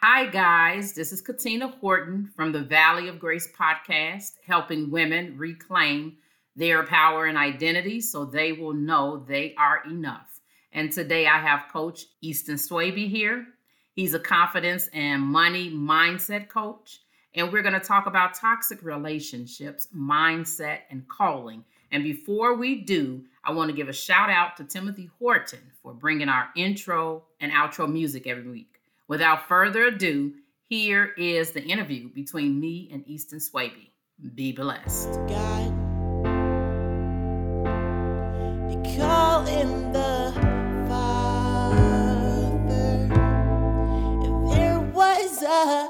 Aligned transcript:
Hi, 0.00 0.26
guys. 0.26 0.92
This 0.92 1.10
is 1.10 1.20
Katina 1.20 1.66
Horton 1.66 2.30
from 2.36 2.52
the 2.52 2.62
Valley 2.62 3.08
of 3.08 3.18
Grace 3.18 3.48
podcast, 3.52 4.34
helping 4.46 4.92
women 4.92 5.36
reclaim 5.36 6.18
their 6.54 6.84
power 6.84 7.26
and 7.26 7.36
identity 7.36 8.00
so 8.00 8.24
they 8.24 8.52
will 8.52 8.74
know 8.74 9.24
they 9.26 9.56
are 9.58 9.82
enough. 9.90 10.38
And 10.72 10.92
today 10.92 11.26
I 11.26 11.40
have 11.40 11.72
Coach 11.72 12.04
Eston 12.22 12.54
Swaby 12.54 13.08
here. 13.08 13.44
He's 13.92 14.14
a 14.14 14.20
confidence 14.20 14.88
and 14.92 15.20
money 15.20 15.68
mindset 15.68 16.48
coach. 16.48 17.00
And 17.34 17.52
we're 17.52 17.62
going 17.62 17.74
to 17.74 17.80
talk 17.80 18.06
about 18.06 18.34
toxic 18.34 18.84
relationships, 18.84 19.88
mindset, 19.92 20.82
and 20.90 21.08
calling. 21.08 21.64
And 21.90 22.04
before 22.04 22.54
we 22.54 22.82
do, 22.82 23.24
I 23.42 23.50
want 23.50 23.68
to 23.68 23.76
give 23.76 23.88
a 23.88 23.92
shout 23.92 24.30
out 24.30 24.56
to 24.58 24.64
Timothy 24.64 25.10
Horton 25.18 25.72
for 25.82 25.92
bringing 25.92 26.28
our 26.28 26.50
intro 26.54 27.24
and 27.40 27.50
outro 27.50 27.92
music 27.92 28.28
every 28.28 28.48
week. 28.48 28.77
Without 29.08 29.48
further 29.48 29.84
ado, 29.84 30.34
here 30.68 31.14
is 31.16 31.52
the 31.52 31.62
interview 31.62 32.10
between 32.14 32.60
me 32.60 32.90
and 32.92 33.04
Eston 33.10 33.38
Swaby. 33.38 33.92
Be 34.34 34.52
blessed. 34.52 35.10
God, 35.26 35.72
call 38.96 39.44
him 39.44 39.92
the 39.92 40.32
Father. 40.88 42.08
If 44.22 44.50
there 44.54 44.80
was 44.80 45.42
a 45.42 45.88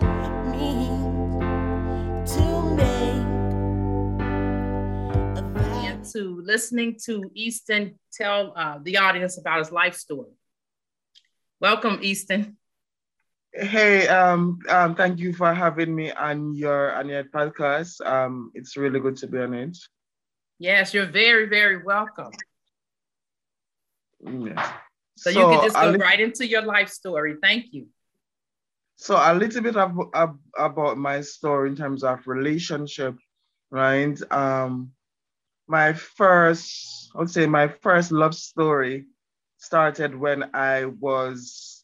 to 6.13 6.43
listening 6.43 6.99
to 7.05 7.31
Eston 7.37 7.99
tell 8.13 8.53
uh, 8.57 8.79
the 8.83 8.97
audience 8.97 9.39
about 9.39 9.59
his 9.59 9.71
life 9.71 9.95
story. 9.95 10.33
Welcome, 11.61 12.01
Eston. 12.03 12.57
Hey, 13.53 14.07
um, 14.09 14.59
um, 14.69 14.95
thank 14.95 15.19
you 15.19 15.33
for 15.33 15.53
having 15.53 15.95
me 15.95 16.13
on 16.13 16.55
your 16.55 16.95
on 16.95 17.09
your 17.09 17.25
podcast. 17.25 18.05
Um, 18.07 18.53
it's 18.55 18.77
really 18.77 19.01
good 19.01 19.17
to 19.19 19.27
be 19.27 19.39
on 19.39 19.55
it. 19.55 19.77
Yes, 20.59 20.93
you're 20.93 21.07
very, 21.07 21.47
very 21.47 21.83
welcome. 21.83 22.33
Yeah. 24.21 24.73
So, 25.17 25.31
so 25.31 25.41
you 25.41 25.57
can 25.57 25.65
just 25.65 25.77
go 25.77 25.91
li- 25.91 25.99
right 25.99 26.21
into 26.21 26.47
your 26.47 26.63
life 26.63 26.89
story. 26.89 27.37
Thank 27.41 27.73
you. 27.73 27.87
So 28.97 29.15
a 29.17 29.33
little 29.33 29.63
bit 29.63 29.77
of, 29.77 29.97
of, 30.13 30.37
about 30.57 30.99
my 30.99 31.21
story 31.21 31.71
in 31.71 31.77
terms 31.77 32.03
of 32.03 32.27
relationship, 32.27 33.17
right? 33.71 34.21
Um, 34.33 34.91
my 35.69 35.93
first, 35.93 37.11
I 37.15 37.19
would 37.19 37.31
say 37.31 37.47
my 37.47 37.69
first 37.69 38.11
love 38.11 38.35
story 38.35 39.07
started 39.59 40.17
when 40.17 40.51
I 40.55 40.87
was, 40.87 41.78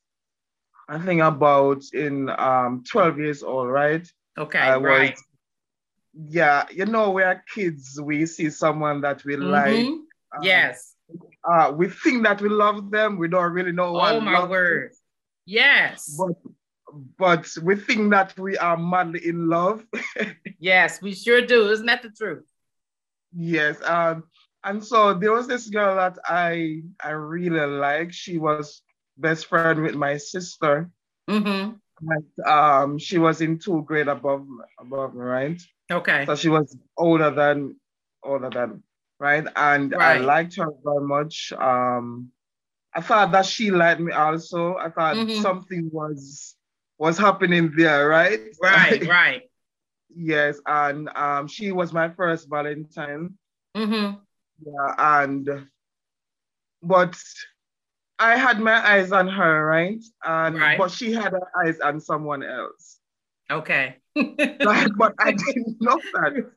I 0.89 0.99
think 0.99 1.23
about 1.23 1.83
in 1.93 2.29
um 2.29 2.85
12 2.91 3.19
years 3.19 3.43
old, 3.43 3.69
right? 3.69 4.07
Okay, 4.37 4.59
I 4.59 4.77
right. 4.77 5.11
Was, 5.13 5.25
yeah, 6.29 6.65
you 6.71 6.87
know, 6.87 7.11
we 7.11 7.23
are 7.23 7.43
kids, 7.55 8.01
we 8.01 8.27
see 8.27 8.51
someone 8.51 9.01
that 9.01 9.25
we 9.25 9.35
mm-hmm. 9.35 9.51
like. 9.51 9.87
Um, 10.37 10.43
yes. 10.43 10.95
Uh, 11.45 11.73
we 11.75 11.89
think 11.89 12.25
that 12.25 12.41
we 12.41 12.49
love 12.49 12.91
them. 12.91 13.19
We 13.19 13.29
don't 13.29 13.53
really 13.53 13.73
know. 13.73 14.01
Oh 14.01 14.21
my 14.21 14.47
word. 14.47 14.91
Them. 14.91 14.99
Yes. 15.47 16.17
But 16.19 16.37
but 17.19 17.49
we 17.63 17.77
think 17.77 18.11
that 18.13 18.39
we 18.39 18.57
are 18.59 18.77
madly 18.77 19.27
in 19.27 19.49
love. 19.49 19.85
yes, 20.59 21.03
we 21.03 21.15
sure 21.15 21.45
do. 21.45 21.71
Isn't 21.71 21.87
that 21.87 22.03
the 22.03 22.11
truth? 22.11 22.45
Yes. 23.37 23.77
Um, 23.83 24.25
and 24.63 24.83
so 24.83 25.13
there 25.15 25.33
was 25.33 25.47
this 25.47 25.69
girl 25.69 25.97
that 25.97 26.19
I 26.25 26.83
I 27.03 27.11
really 27.11 27.67
like. 27.67 28.13
She 28.13 28.39
was 28.39 28.81
best 29.17 29.47
friend 29.47 29.83
with 29.83 29.95
my 29.95 30.17
sister. 30.17 30.91
Mm-hmm. 31.29 31.77
And, 32.07 32.47
um, 32.47 32.99
she 32.99 33.19
was 33.19 33.41
in 33.41 33.59
two 33.59 33.83
grade 33.83 34.09
above 34.09 34.47
above 34.79 35.15
me, 35.15 35.21
right? 35.21 35.63
Okay. 35.91 36.27
So 36.27 36.35
she 36.35 36.49
was 36.49 36.77
older 36.97 37.31
than 37.31 37.77
older 38.23 38.51
than 38.51 38.83
right, 39.19 39.47
and 39.57 39.93
right. 39.93 40.17
I 40.17 40.19
liked 40.19 40.57
her 40.57 40.71
very 40.85 41.07
much. 41.07 41.53
Um, 41.53 42.31
I 42.93 43.01
thought 43.01 43.33
that 43.33 43.47
she 43.47 43.71
liked 43.71 44.01
me 44.01 44.13
also. 44.13 44.77
I 44.77 44.91
thought 44.91 45.17
mm-hmm. 45.17 45.41
something 45.41 45.89
was 45.93 46.57
was 46.99 47.19
happening 47.19 47.73
there, 47.77 48.09
right? 48.09 48.41
Right, 48.63 49.07
right. 49.09 49.43
Yes, 50.15 50.61
and 50.67 51.09
um, 51.15 51.49
she 51.49 51.73
was 51.73 51.93
my 51.93 52.11
first 52.11 52.49
Valentine. 52.49 53.35
Mm-hmm. 53.77 54.19
Yeah, 54.65 54.95
and 54.99 55.69
but 56.83 57.17
I 58.19 58.37
had 58.37 58.61
my 58.61 58.75
eyes 58.75 59.13
on 59.13 59.29
her, 59.29 59.67
right? 59.67 60.03
And 60.25 60.59
right. 60.59 60.79
but 60.79 60.91
she 60.91 61.13
had 61.13 61.33
her 61.33 61.49
eyes 61.65 61.81
on 61.81 62.01
someone 62.01 62.43
else. 62.43 62.99
Okay. 63.51 63.97
like, 64.17 64.91
but 64.97 65.15
I 65.19 65.33
didn't 65.33 65.77
know 65.81 66.01
that. 66.15 66.51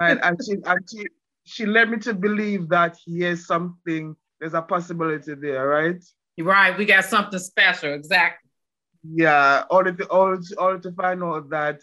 right, 0.00 0.18
and 0.22 0.38
she 0.42 0.54
and 0.64 0.80
she 0.90 1.06
she 1.44 1.66
led 1.66 1.90
me 1.90 1.98
to 1.98 2.14
believe 2.14 2.68
that 2.68 2.98
here's 3.06 3.46
something, 3.46 4.14
there's 4.40 4.54
a 4.54 4.62
possibility 4.62 5.34
there, 5.34 5.66
right? 5.66 6.02
Right, 6.38 6.76
we 6.76 6.84
got 6.84 7.04
something 7.04 7.38
special, 7.38 7.92
exactly. 7.94 8.50
Yeah, 9.02 9.64
only 9.70 9.94
to, 9.94 10.08
only 10.08 10.42
to, 10.42 10.56
only 10.58 10.80
to 10.80 10.92
find 10.92 11.22
out 11.22 11.50
that 11.50 11.80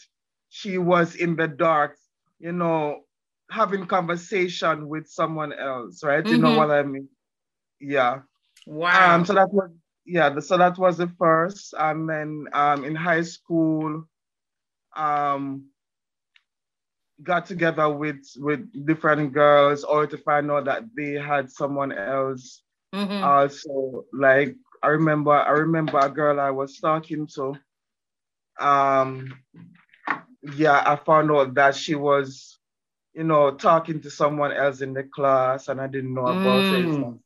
she 0.49 0.77
was 0.77 1.15
in 1.15 1.35
the 1.35 1.47
dark, 1.47 1.97
you 2.39 2.51
know, 2.51 3.01
having 3.49 3.85
conversation 3.85 4.87
with 4.87 5.07
someone 5.07 5.53
else, 5.53 6.03
right? 6.03 6.23
Mm-hmm. 6.23 6.33
You 6.33 6.41
know 6.41 6.49
mm-hmm. 6.49 6.57
what 6.57 6.71
I 6.71 6.83
mean? 6.83 7.09
Yeah. 7.79 8.19
Wow. 8.65 9.15
Um, 9.15 9.25
so 9.25 9.33
that 9.33 9.51
was 9.51 9.71
yeah, 10.05 10.39
so 10.39 10.57
that 10.57 10.77
was 10.77 10.97
the 10.97 11.07
first. 11.19 11.73
And 11.77 12.09
then 12.09 12.47
um 12.53 12.83
in 12.85 12.95
high 12.95 13.23
school, 13.23 14.07
um 14.95 15.65
got 17.23 17.45
together 17.45 17.89
with 17.89 18.25
with 18.37 18.85
different 18.85 19.33
girls 19.33 19.83
or 19.83 20.05
to 20.07 20.17
find 20.17 20.51
out 20.51 20.65
that 20.65 20.83
they 20.97 21.13
had 21.13 21.49
someone 21.49 21.93
else 21.93 22.61
mm-hmm. 22.93 23.23
also 23.23 24.03
like 24.11 24.53
i 24.83 24.87
remember 24.87 25.31
i 25.31 25.51
remember 25.51 25.97
a 25.97 26.09
girl 26.09 26.41
i 26.41 26.51
was 26.51 26.77
talking 26.77 27.25
to 27.25 27.55
um 28.59 29.33
yeah, 30.53 30.83
I 30.85 30.95
found 30.95 31.31
out 31.31 31.53
that 31.55 31.75
she 31.75 31.95
was, 31.95 32.59
you 33.13 33.23
know, 33.23 33.51
talking 33.51 34.01
to 34.01 34.11
someone 34.11 34.51
else 34.51 34.81
in 34.81 34.93
the 34.93 35.03
class 35.03 35.67
and 35.67 35.81
I 35.81 35.87
didn't 35.87 36.13
know 36.13 36.27
about 36.27 36.61
mm. 36.61 37.13
it. 37.13 37.19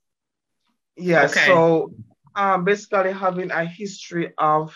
Yeah, 1.00 1.26
okay. 1.26 1.46
so 1.46 1.94
um, 2.36 2.64
basically 2.64 3.12
having 3.14 3.52
a 3.52 3.66
history 3.66 4.34
of 4.38 4.76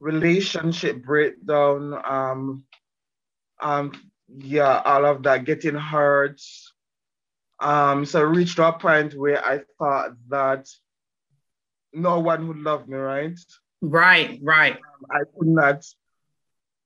relationship 0.00 1.02
breakdown, 1.02 2.00
um, 2.04 2.64
um, 3.60 3.92
yeah, 4.28 4.82
all 4.84 5.06
of 5.06 5.22
that, 5.22 5.44
getting 5.44 5.74
hurt. 5.74 6.40
Um, 7.60 8.04
so 8.04 8.20
I 8.20 8.22
reached 8.22 8.58
a 8.58 8.72
point 8.72 9.14
where 9.14 9.42
I 9.44 9.62
thought 9.78 10.12
that 10.28 10.68
no 11.92 12.20
one 12.20 12.48
would 12.48 12.58
love 12.58 12.86
me, 12.86 12.96
right? 12.96 13.38
Right, 13.80 14.38
right. 14.42 14.76
Um, 14.76 15.06
I 15.10 15.20
could 15.38 15.48
not 15.48 15.84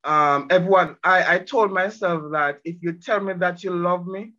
um, 0.04 0.46
everyone, 0.50 0.96
I, 1.04 1.34
I 1.34 1.38
told 1.40 1.72
myself 1.72 2.32
that 2.32 2.60
if 2.64 2.76
you 2.80 2.92
tell 2.92 3.20
me 3.20 3.34
that 3.34 3.62
you 3.62 3.70
love 3.70 4.06
me, 4.06 4.32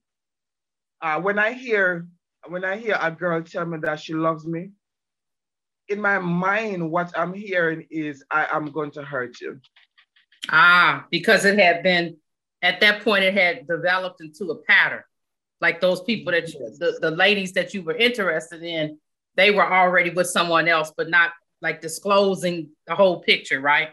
uh, 1.02 1.20
when 1.22 1.38
I 1.38 1.54
hear 1.54 2.08
when 2.48 2.64
I 2.66 2.78
hear 2.78 2.98
a 3.00 3.12
girl 3.12 3.42
tell 3.44 3.66
me 3.66 3.78
that 3.82 4.00
she 4.00 4.14
loves 4.14 4.46
me, 4.46 4.72
in 5.88 6.00
my 6.02 6.20
mind, 6.20 6.90
what 6.90 7.12
I'm 7.18 7.34
hearing 7.34 7.86
is 7.90 8.24
I 8.32 8.48
am 8.52 8.72
going 8.72 8.92
to 8.92 9.04
hurt 9.04 9.42
you. 9.42 9.60
Ah, 10.50 11.06
because 11.12 11.46
it 11.46 11.60
had 11.60 11.84
been 11.84 12.18
at 12.62 12.80
that 12.82 13.04
point, 13.04 13.24
it 13.24 13.34
had 13.34 13.68
developed 13.68 14.22
into 14.22 14.52
a 14.52 14.56
pattern. 14.64 15.04
Like 15.60 15.82
those 15.82 16.02
people 16.02 16.32
that 16.32 16.52
you, 16.54 16.60
the, 16.80 16.98
the 17.02 17.12
ladies 17.12 17.54
that 17.54 17.74
you 17.74 17.84
were 17.84 17.96
interested 17.96 18.64
in, 18.64 18.98
they 19.36 19.52
were 19.52 19.72
already 19.72 20.10
with 20.10 20.28
someone 20.28 20.68
else, 20.68 20.92
but 20.96 21.10
not 21.10 21.32
like 21.62 21.82
disclosing 21.82 22.70
the 22.88 22.96
whole 22.96 23.22
picture, 23.22 23.60
right? 23.60 23.90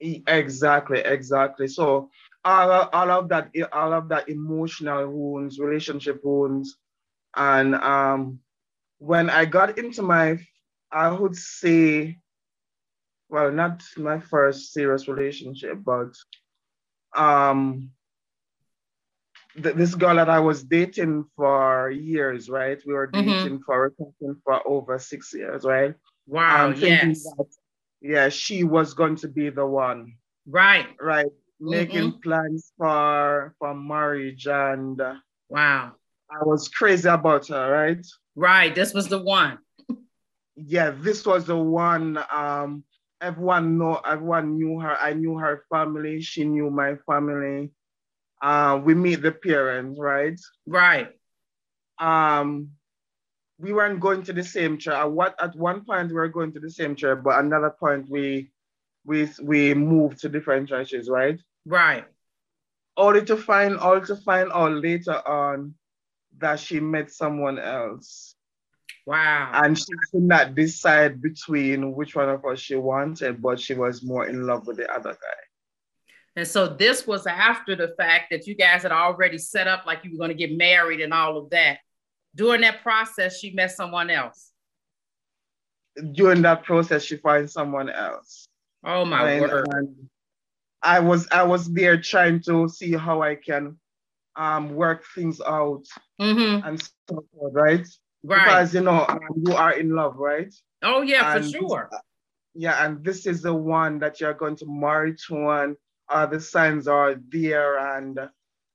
Exactly, 0.00 0.98
exactly. 0.98 1.68
So 1.68 2.10
all, 2.44 2.70
all 2.70 3.10
of 3.10 3.28
that, 3.28 3.50
all 3.72 3.92
of 3.92 4.08
that 4.08 4.28
emotional 4.28 5.08
wounds, 5.08 5.58
relationship 5.58 6.20
wounds, 6.24 6.76
and 7.36 7.74
um, 7.74 8.40
when 8.98 9.30
I 9.30 9.44
got 9.44 9.78
into 9.78 10.02
my, 10.02 10.38
I 10.90 11.10
would 11.10 11.36
say, 11.36 12.18
well, 13.28 13.50
not 13.50 13.82
my 13.96 14.20
first 14.20 14.72
serious 14.72 15.08
relationship, 15.08 15.78
but 15.84 16.14
um, 17.16 17.90
th- 19.60 19.74
this 19.74 19.94
girl 19.94 20.16
that 20.16 20.28
I 20.28 20.40
was 20.40 20.62
dating 20.62 21.24
for 21.36 21.90
years, 21.90 22.48
right? 22.48 22.80
We 22.86 22.92
were 22.94 23.08
mm-hmm. 23.08 23.28
dating 23.28 23.58
mm-hmm. 23.60 23.64
for 23.64 23.92
for 24.44 24.68
over 24.68 24.98
six 24.98 25.32
years, 25.34 25.64
right? 25.64 25.94
Wow. 26.26 26.66
Um, 26.66 26.74
yes. 26.76 27.24
That, 27.24 27.46
yeah, 28.00 28.28
she 28.28 28.64
was 28.64 28.94
going 28.94 29.16
to 29.16 29.28
be 29.28 29.50
the 29.50 29.66
one. 29.66 30.14
Right. 30.46 30.88
Right. 31.00 31.26
Making 31.60 32.12
mm-hmm. 32.12 32.20
plans 32.20 32.72
for 32.76 33.54
for 33.58 33.74
marriage 33.74 34.46
and 34.46 35.00
wow. 35.48 35.92
I 36.32 36.44
was 36.44 36.68
crazy 36.68 37.08
about 37.08 37.48
her, 37.48 37.70
right? 37.70 38.06
Right. 38.34 38.74
This 38.74 38.94
was 38.94 39.08
the 39.08 39.18
one. 39.18 39.58
yeah, 40.56 40.90
this 40.96 41.26
was 41.26 41.44
the 41.44 41.56
one. 41.56 42.18
Um, 42.30 42.84
everyone 43.20 43.78
know 43.78 43.96
everyone 43.96 44.56
knew 44.56 44.80
her. 44.80 44.96
I 44.98 45.12
knew 45.12 45.38
her 45.38 45.64
family. 45.70 46.22
She 46.22 46.44
knew 46.44 46.70
my 46.70 46.96
family. 47.06 47.70
Uh, 48.40 48.80
we 48.82 48.94
meet 48.94 49.22
the 49.22 49.32
parents, 49.32 49.98
right? 50.00 50.38
Right. 50.66 51.08
Um, 51.98 52.70
we 53.58 53.72
weren't 53.72 54.00
going 54.00 54.22
to 54.24 54.32
the 54.32 54.42
same 54.42 54.78
church. 54.78 54.94
At 54.94 55.12
what 55.12 55.36
at 55.40 55.54
one 55.54 55.84
point 55.84 56.08
we 56.08 56.14
were 56.14 56.28
going 56.28 56.52
to 56.52 56.60
the 56.60 56.70
same 56.70 56.96
church, 56.96 57.20
but 57.22 57.38
another 57.38 57.70
point 57.70 58.08
we 58.08 58.50
we 59.04 59.28
we 59.42 59.74
moved 59.74 60.20
to 60.20 60.28
different 60.28 60.68
churches, 60.68 61.08
right? 61.08 61.38
Right. 61.66 62.04
Only 62.96 63.24
to 63.26 63.36
find 63.36 63.78
only 63.78 64.06
to 64.06 64.16
find 64.16 64.50
out 64.52 64.72
later 64.72 65.26
on 65.28 65.74
that 66.42 66.60
she 66.60 66.80
met 66.80 67.10
someone 67.10 67.58
else. 67.58 68.34
Wow. 69.06 69.50
And 69.54 69.76
she 69.76 69.92
could 70.10 70.22
not 70.22 70.54
decide 70.54 71.20
between 71.20 71.94
which 71.94 72.14
one 72.14 72.28
of 72.28 72.44
us 72.44 72.60
she 72.60 72.76
wanted, 72.76 73.42
but 73.42 73.58
she 73.58 73.74
was 73.74 74.02
more 74.02 74.26
in 74.28 74.46
love 74.46 74.66
with 74.66 74.76
the 74.76 74.92
other 74.92 75.12
guy. 75.12 75.42
And 76.36 76.46
so 76.46 76.66
this 76.66 77.06
was 77.06 77.26
after 77.26 77.74
the 77.74 77.94
fact 77.98 78.26
that 78.30 78.46
you 78.46 78.54
guys 78.54 78.82
had 78.82 78.92
already 78.92 79.38
set 79.38 79.66
up 79.66 79.84
like 79.86 80.04
you 80.04 80.12
were 80.12 80.18
going 80.18 80.30
to 80.30 80.34
get 80.34 80.56
married 80.56 81.00
and 81.00 81.12
all 81.12 81.36
of 81.36 81.50
that. 81.50 81.78
During 82.34 82.62
that 82.62 82.82
process, 82.82 83.38
she 83.38 83.52
met 83.52 83.72
someone 83.72 84.08
else. 84.08 84.50
During 86.12 86.40
that 86.42 86.62
process, 86.64 87.02
she 87.02 87.16
finds 87.16 87.52
someone 87.52 87.90
else. 87.90 88.46
Oh 88.84 89.04
my 89.04 89.30
and, 89.32 89.42
word. 89.42 89.68
I 90.82 91.00
was 91.00 91.28
I 91.30 91.42
was 91.42 91.70
there 91.70 92.00
trying 92.00 92.40
to 92.44 92.68
see 92.68 92.92
how 92.92 93.22
I 93.22 93.36
can 93.36 93.78
um 94.36 94.74
work 94.74 95.04
things 95.14 95.40
out 95.40 95.84
mm-hmm. 96.20 96.66
and 96.66 96.82
so 97.08 97.24
forth, 97.32 97.54
right? 97.54 97.86
Right. 98.24 98.44
Because 98.44 98.74
you 98.74 98.80
know 98.80 99.06
you 99.44 99.54
are 99.54 99.72
in 99.72 99.90
love, 99.94 100.16
right? 100.16 100.52
Oh 100.82 101.02
yeah, 101.02 101.36
and 101.36 101.44
for 101.44 101.50
sure. 101.50 101.90
Yeah, 102.54 102.84
and 102.84 103.02
this 103.04 103.26
is 103.26 103.42
the 103.42 103.54
one 103.54 103.98
that 104.00 104.20
you're 104.20 104.34
going 104.34 104.56
to 104.56 104.66
marry 104.66 105.16
to, 105.28 105.48
and 105.48 105.76
uh, 106.08 106.26
the 106.26 106.40
signs 106.40 106.86
are 106.86 107.16
there, 107.30 107.78
and 107.96 108.18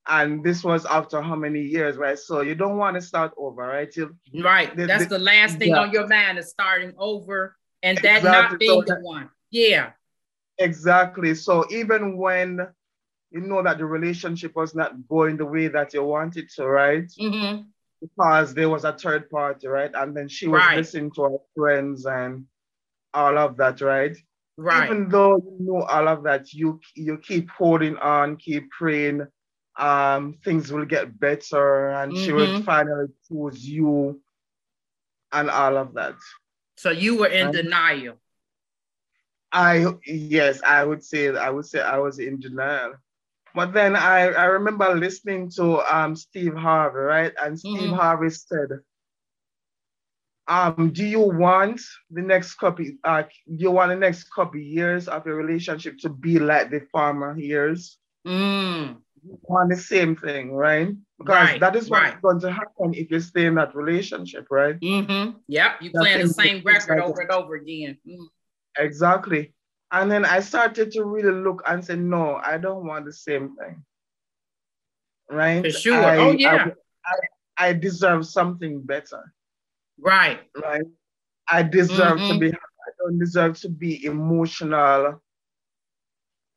and 0.08 0.44
this 0.44 0.64
was 0.64 0.86
after 0.86 1.22
how 1.22 1.36
many 1.36 1.62
years, 1.62 1.98
right? 1.98 2.18
So 2.18 2.42
you 2.42 2.56
don't 2.56 2.78
want 2.78 2.96
to 2.96 3.02
start 3.02 3.34
over, 3.38 3.62
right? 3.64 3.94
You, 3.96 4.16
right. 4.42 4.76
The, 4.76 4.88
That's 4.88 5.04
the, 5.04 5.18
the 5.18 5.24
last 5.24 5.58
thing 5.58 5.70
yeah. 5.70 5.82
on 5.82 5.92
your 5.92 6.08
mind 6.08 6.40
is 6.40 6.50
starting 6.50 6.94
over, 6.98 7.56
and 7.84 7.98
that 8.00 8.18
exactly. 8.18 8.32
not 8.32 8.60
being 8.60 8.86
so 8.88 8.96
the 8.96 9.02
one. 9.02 9.30
Yeah. 9.52 9.92
Exactly. 10.58 11.36
So 11.36 11.66
even 11.70 12.18
when 12.18 12.68
you 13.32 13.42
know 13.42 13.62
that 13.64 13.78
the 13.78 13.86
relationship 13.86 14.56
was 14.56 14.74
not 14.74 15.08
going 15.08 15.38
the 15.38 15.46
way 15.46 15.68
that 15.68 15.94
you 15.94 16.04
wanted 16.04 16.50
to, 16.56 16.66
right? 16.66 17.08
Mm-hmm 17.20 17.62
because 18.02 18.54
there 18.54 18.70
was 18.70 18.84
a 18.84 18.94
third 18.94 19.30
party, 19.30 19.68
right? 19.68 19.92
And 19.94 20.16
then 20.16 20.28
she 20.28 20.48
was 20.48 20.62
right. 20.62 20.78
listening 20.78 21.12
to 21.12 21.24
her 21.24 21.38
friends 21.56 22.06
and 22.06 22.46
all 23.14 23.38
of 23.38 23.58
that, 23.58 23.82
right? 23.82 24.16
Right. 24.58 24.86
Even 24.86 25.10
though 25.10 25.38
you 25.38 25.58
know 25.60 25.84
all 25.84 26.08
of 26.08 26.24
that, 26.24 26.52
you 26.52 26.80
you 26.96 27.18
keep 27.20 27.50
holding 27.52 27.98
on, 27.98 28.38
keep 28.38 28.70
praying. 28.72 29.28
Um, 29.78 30.40
things 30.44 30.72
will 30.72 30.86
get 30.86 31.20
better, 31.20 31.90
and 31.90 32.12
mm-hmm. 32.12 32.24
she 32.24 32.32
will 32.32 32.48
mm-hmm. 32.48 32.64
finally 32.64 33.08
choose 33.28 33.68
you, 33.68 34.20
and 35.32 35.52
all 35.52 35.78
of 35.78 35.94
that. 35.94 36.16
So 36.76 36.90
you 36.90 37.18
were 37.20 37.28
in 37.28 37.48
and 37.48 37.56
denial. 37.56 38.16
I 39.52 39.86
yes, 40.08 40.60
I 40.64 40.84
would 40.84 41.04
say 41.04 41.36
I 41.36 41.52
would 41.52 41.68
say 41.68 41.82
I 41.82 42.00
was 42.00 42.18
in 42.18 42.40
denial. 42.40 42.96
But 43.56 43.74
then 43.74 43.96
I, 43.96 44.28
I 44.28 44.46
remember 44.46 44.96
listening 44.96 45.50
to 45.52 45.80
um, 45.94 46.16
Steve 46.16 46.56
Harvey, 46.56 47.00
right? 47.00 47.34
And 47.42 47.60
Steve 47.60 47.82
mm-hmm. 47.82 47.94
Harvey 47.94 48.30
said, 48.30 48.70
um, 50.48 50.92
do 50.94 51.06
you 51.06 51.20
want 51.20 51.82
the 52.10 52.22
next 52.22 52.56
couple, 52.56 52.86
uh, 53.04 53.24
do 53.24 53.64
you 53.64 53.72
want 53.72 53.90
the 53.90 53.98
next 53.98 54.32
couple 54.34 54.60
years 54.60 55.08
of 55.08 55.26
your 55.26 55.36
relationship 55.36 55.98
to 56.00 56.10
be 56.10 56.40
like 56.40 56.72
the 56.72 56.88
former 56.92 57.38
years? 57.38 57.98
Mm. 58.26 58.98
You 59.24 59.40
want 59.44 59.70
the 59.72 59.78
same 59.78 60.16
thing, 60.16 60.54
right? 60.54 60.90
Because 61.18 61.34
right, 61.34 61.60
that 61.60 61.76
is 61.76 61.90
what's 61.90 62.04
right. 62.04 62.22
going 62.22 62.40
to 62.42 62.52
happen 62.52 62.94
if 62.94 63.12
you 63.12 63.20
stay 63.20 63.46
in 63.46 63.56
that 63.56 63.76
relationship, 63.76 64.48
right? 64.50 64.80
Mm-hmm. 64.80 65.38
Yep, 65.48 65.72
you 65.82 65.92
playing 65.92 66.28
the 66.28 66.34
same 66.34 66.62
record 66.64 67.00
over 67.00 67.22
and 67.22 67.32
over 67.32 67.56
again. 67.56 67.98
Mm. 68.08 68.28
Exactly. 68.78 69.54
And 69.92 70.12
then 70.12 70.26
I 70.26 70.42
started 70.42 70.92
to 70.92 71.04
really 71.04 71.32
look 71.32 71.64
and 71.66 71.84
say, 71.84 71.96
no, 71.96 72.36
I 72.44 72.58
don't 72.58 72.86
want 72.86 73.06
the 73.06 73.14
same 73.14 73.56
thing. 73.56 73.84
Right? 75.30 75.64
For 75.64 75.72
sure. 75.72 76.04
I, 76.04 76.18
oh, 76.18 76.32
yeah. 76.32 76.72
I, 77.06 77.66
I, 77.66 77.70
I, 77.70 77.74
deserve 77.74 78.26
something 78.26 78.82
better. 78.82 79.34
Right. 80.00 80.40
Right. 80.62 80.84
I 81.50 81.64
deserve 81.64 82.20
mm-hmm. 82.20 82.34
to 82.34 82.40
be, 82.40 82.48
I 82.50 82.90
don't 83.00 83.20
deserve 83.20 83.60
to 83.62 83.70
be 83.70 84.06
emotional. 84.06 85.22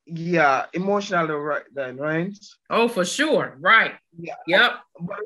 Yeah, 0.06 0.66
emotionally 0.72 1.34
right 1.34 1.62
then, 1.72 1.96
right? 1.96 2.36
Oh, 2.68 2.88
for 2.88 3.04
sure. 3.04 3.56
Right. 3.60 3.94
Yeah. 4.18 4.34
Yep. 4.48 4.72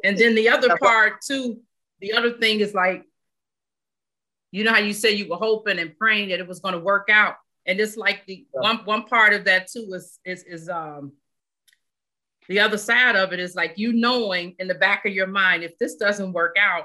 And 0.04 0.18
then 0.18 0.34
the 0.34 0.50
other 0.50 0.76
part 0.76 1.22
too, 1.26 1.60
the 2.00 2.12
other 2.12 2.32
thing 2.32 2.60
is 2.60 2.74
like, 2.74 3.04
you 4.52 4.62
know 4.62 4.72
how 4.72 4.78
you 4.78 4.92
said 4.92 5.18
you 5.18 5.28
were 5.28 5.36
hoping 5.36 5.78
and 5.78 5.96
praying 5.98 6.28
that 6.28 6.38
it 6.38 6.46
was 6.46 6.60
going 6.60 6.74
to 6.74 6.80
work 6.80 7.08
out 7.10 7.36
and 7.66 7.80
it's 7.80 7.96
like 7.96 8.24
the 8.26 8.46
yeah. 8.54 8.60
one 8.60 8.76
one 8.84 9.04
part 9.04 9.32
of 9.32 9.44
that 9.44 9.68
too 9.70 9.90
is 9.94 10.18
is 10.24 10.44
is 10.44 10.68
um 10.68 11.12
the 12.48 12.60
other 12.60 12.76
side 12.76 13.16
of 13.16 13.32
it 13.32 13.40
is 13.40 13.54
like 13.54 13.74
you 13.76 13.92
knowing 13.92 14.54
in 14.58 14.68
the 14.68 14.74
back 14.74 15.06
of 15.06 15.12
your 15.12 15.26
mind 15.26 15.62
if 15.62 15.76
this 15.78 15.96
doesn't 15.96 16.32
work 16.32 16.56
out 16.60 16.84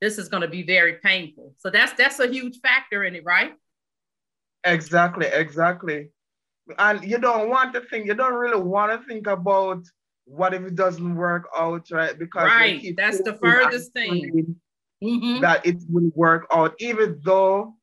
this 0.00 0.18
is 0.18 0.28
going 0.28 0.42
to 0.42 0.48
be 0.48 0.62
very 0.62 0.94
painful. 0.94 1.54
So 1.58 1.70
that's 1.70 1.92
that's 1.94 2.20
a 2.20 2.28
huge 2.28 2.60
factor 2.60 3.04
in 3.04 3.14
it 3.14 3.24
right? 3.24 3.54
Exactly 4.64 5.26
exactly. 5.26 6.10
And 6.78 7.04
you 7.04 7.18
don't 7.18 7.48
want 7.48 7.72
to 7.74 7.80
think 7.80 8.06
you 8.06 8.14
don't 8.14 8.34
really 8.34 8.60
want 8.60 8.92
to 8.92 9.06
think 9.06 9.26
about 9.26 9.84
what 10.24 10.54
if 10.54 10.62
it 10.62 10.74
doesn't 10.74 11.14
work 11.14 11.48
out 11.56 11.88
right? 11.90 12.18
Because 12.18 12.46
right 12.46 12.94
that's 12.96 13.22
the 13.22 13.34
furthest 13.34 13.92
thing. 13.92 14.56
Mm-hmm. 15.04 15.42
that 15.42 15.66
it 15.66 15.76
will 15.90 16.10
work 16.14 16.46
out 16.50 16.74
even 16.78 17.20
though 17.22 17.74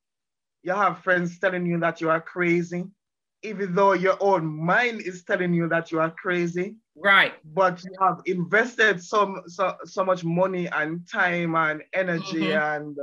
you 0.63 0.73
have 0.73 1.03
friends 1.03 1.37
telling 1.39 1.65
you 1.65 1.79
that 1.79 2.01
you 2.01 2.09
are 2.09 2.21
crazy, 2.21 2.85
even 3.43 3.75
though 3.75 3.93
your 3.93 4.17
own 4.21 4.45
mind 4.45 5.01
is 5.01 5.23
telling 5.23 5.53
you 5.53 5.67
that 5.69 5.91
you 5.91 5.99
are 5.99 6.11
crazy. 6.11 6.77
Right. 6.95 7.33
But 7.43 7.83
you 7.83 7.91
have 7.99 8.21
invested 8.25 9.03
so 9.03 9.41
so, 9.47 9.75
so 9.85 10.05
much 10.05 10.23
money 10.23 10.67
and 10.67 11.07
time 11.07 11.55
and 11.55 11.83
energy 11.93 12.47
mm-hmm. 12.47 12.75
and 12.75 12.97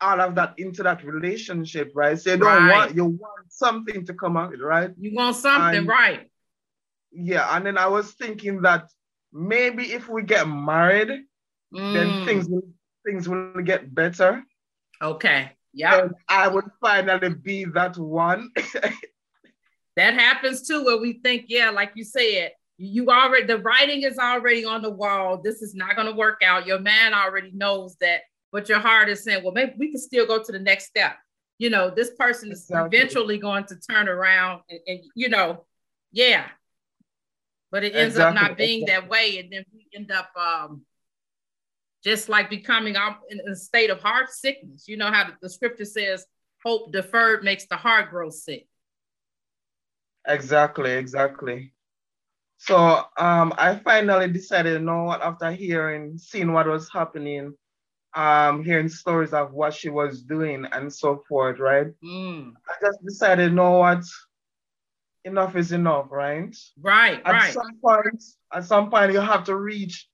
all 0.00 0.20
of 0.20 0.34
that 0.34 0.54
into 0.58 0.82
that 0.82 1.04
relationship, 1.04 1.92
right? 1.94 2.18
So 2.18 2.32
you 2.32 2.36
don't 2.36 2.48
right. 2.48 2.70
want 2.70 2.94
you 2.94 3.04
want 3.04 3.46
something 3.48 4.04
to 4.06 4.14
come 4.14 4.36
out, 4.36 4.54
right? 4.60 4.90
You 4.98 5.14
want 5.14 5.36
something, 5.36 5.78
and, 5.78 5.88
right? 5.88 6.28
Yeah, 7.10 7.46
and 7.56 7.66
then 7.66 7.78
I 7.78 7.86
was 7.88 8.12
thinking 8.12 8.62
that 8.62 8.88
maybe 9.32 9.84
if 9.92 10.08
we 10.08 10.22
get 10.22 10.48
married, 10.48 11.08
mm. 11.74 11.94
then 11.94 12.26
things 12.26 12.48
will 12.48 12.68
things 13.06 13.28
will 13.28 13.62
get 13.62 13.92
better. 13.94 14.42
Okay. 15.00 15.52
Yeah. 15.72 16.08
I 16.28 16.48
would 16.48 16.66
finally 16.80 17.30
be 17.34 17.64
that 17.64 17.96
one. 17.96 18.50
that 19.96 20.14
happens 20.14 20.66
too, 20.66 20.84
where 20.84 20.98
we 20.98 21.14
think, 21.14 21.46
yeah, 21.48 21.70
like 21.70 21.92
you 21.94 22.04
said, 22.04 22.52
you 22.78 23.08
already 23.08 23.46
the 23.46 23.58
writing 23.58 24.02
is 24.02 24.18
already 24.18 24.64
on 24.64 24.82
the 24.82 24.90
wall. 24.90 25.40
This 25.42 25.62
is 25.62 25.74
not 25.74 25.94
gonna 25.96 26.14
work 26.14 26.42
out. 26.44 26.66
Your 26.66 26.80
man 26.80 27.14
already 27.14 27.52
knows 27.52 27.96
that, 28.00 28.22
but 28.50 28.68
your 28.68 28.80
heart 28.80 29.08
is 29.08 29.22
saying, 29.22 29.44
well, 29.44 29.52
maybe 29.52 29.74
we 29.78 29.90
can 29.90 30.00
still 30.00 30.26
go 30.26 30.42
to 30.42 30.52
the 30.52 30.58
next 30.58 30.86
step. 30.86 31.16
You 31.58 31.70
know, 31.70 31.90
this 31.90 32.10
person 32.10 32.50
is 32.50 32.62
exactly. 32.62 32.98
eventually 32.98 33.38
going 33.38 33.64
to 33.66 33.76
turn 33.76 34.08
around 34.08 34.62
and, 34.68 34.80
and, 34.86 35.00
you 35.14 35.28
know, 35.28 35.64
yeah. 36.10 36.46
But 37.70 37.84
it 37.84 37.94
ends 37.94 38.16
exactly. 38.16 38.38
up 38.38 38.48
not 38.48 38.58
being 38.58 38.82
exactly. 38.82 39.06
that 39.06 39.10
way. 39.10 39.38
And 39.38 39.52
then 39.52 39.64
we 39.72 39.86
end 39.94 40.10
up 40.10 40.30
um 40.36 40.82
just 42.04 42.28
like 42.28 42.50
becoming 42.50 42.96
in 43.30 43.40
a 43.48 43.54
state 43.54 43.90
of 43.90 44.00
heart 44.00 44.30
sickness. 44.30 44.86
You 44.88 44.96
know 44.96 45.10
how 45.10 45.28
the, 45.40 45.48
scripture 45.48 45.84
says, 45.84 46.26
hope 46.64 46.92
deferred 46.92 47.44
makes 47.44 47.66
the 47.66 47.76
heart 47.76 48.10
grow 48.10 48.30
sick. 48.30 48.66
Exactly, 50.26 50.92
exactly. 50.92 51.72
So 52.58 52.76
um, 52.76 53.52
I 53.58 53.80
finally 53.82 54.30
decided, 54.30 54.74
you 54.74 54.86
know 54.86 55.04
what, 55.04 55.22
after 55.22 55.50
hearing, 55.50 56.16
seeing 56.18 56.52
what 56.52 56.68
was 56.68 56.88
happening, 56.92 57.54
um, 58.14 58.62
hearing 58.64 58.88
stories 58.88 59.32
of 59.32 59.52
what 59.52 59.74
she 59.74 59.88
was 59.88 60.22
doing 60.22 60.66
and 60.70 60.92
so 60.92 61.24
forth, 61.28 61.58
right? 61.58 61.88
Mm. 62.04 62.52
I 62.68 62.74
just 62.80 63.04
decided, 63.04 63.50
you 63.50 63.56
know 63.56 63.78
what, 63.78 64.04
enough 65.24 65.56
is 65.56 65.72
enough, 65.72 66.06
right? 66.10 66.54
Right, 66.80 67.20
at 67.24 67.32
right. 67.32 67.52
Some 67.52 67.78
point, 67.84 68.22
at 68.52 68.64
some 68.64 68.90
point, 68.90 69.12
you 69.12 69.20
have 69.20 69.44
to 69.44 69.56
reach 69.56 70.08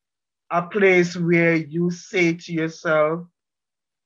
a 0.50 0.62
place 0.62 1.16
where 1.16 1.54
you 1.54 1.90
say 1.90 2.34
to 2.34 2.52
yourself, 2.52 3.26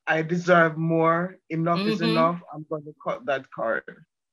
I 0.06 0.22
deserve 0.22 0.76
more, 0.76 1.38
enough 1.48 1.78
mm-hmm. 1.78 1.90
is 1.90 2.00
enough, 2.00 2.40
I'm 2.52 2.66
going 2.68 2.84
to 2.84 2.94
cut 3.04 3.24
that 3.26 3.48
card. 3.50 3.84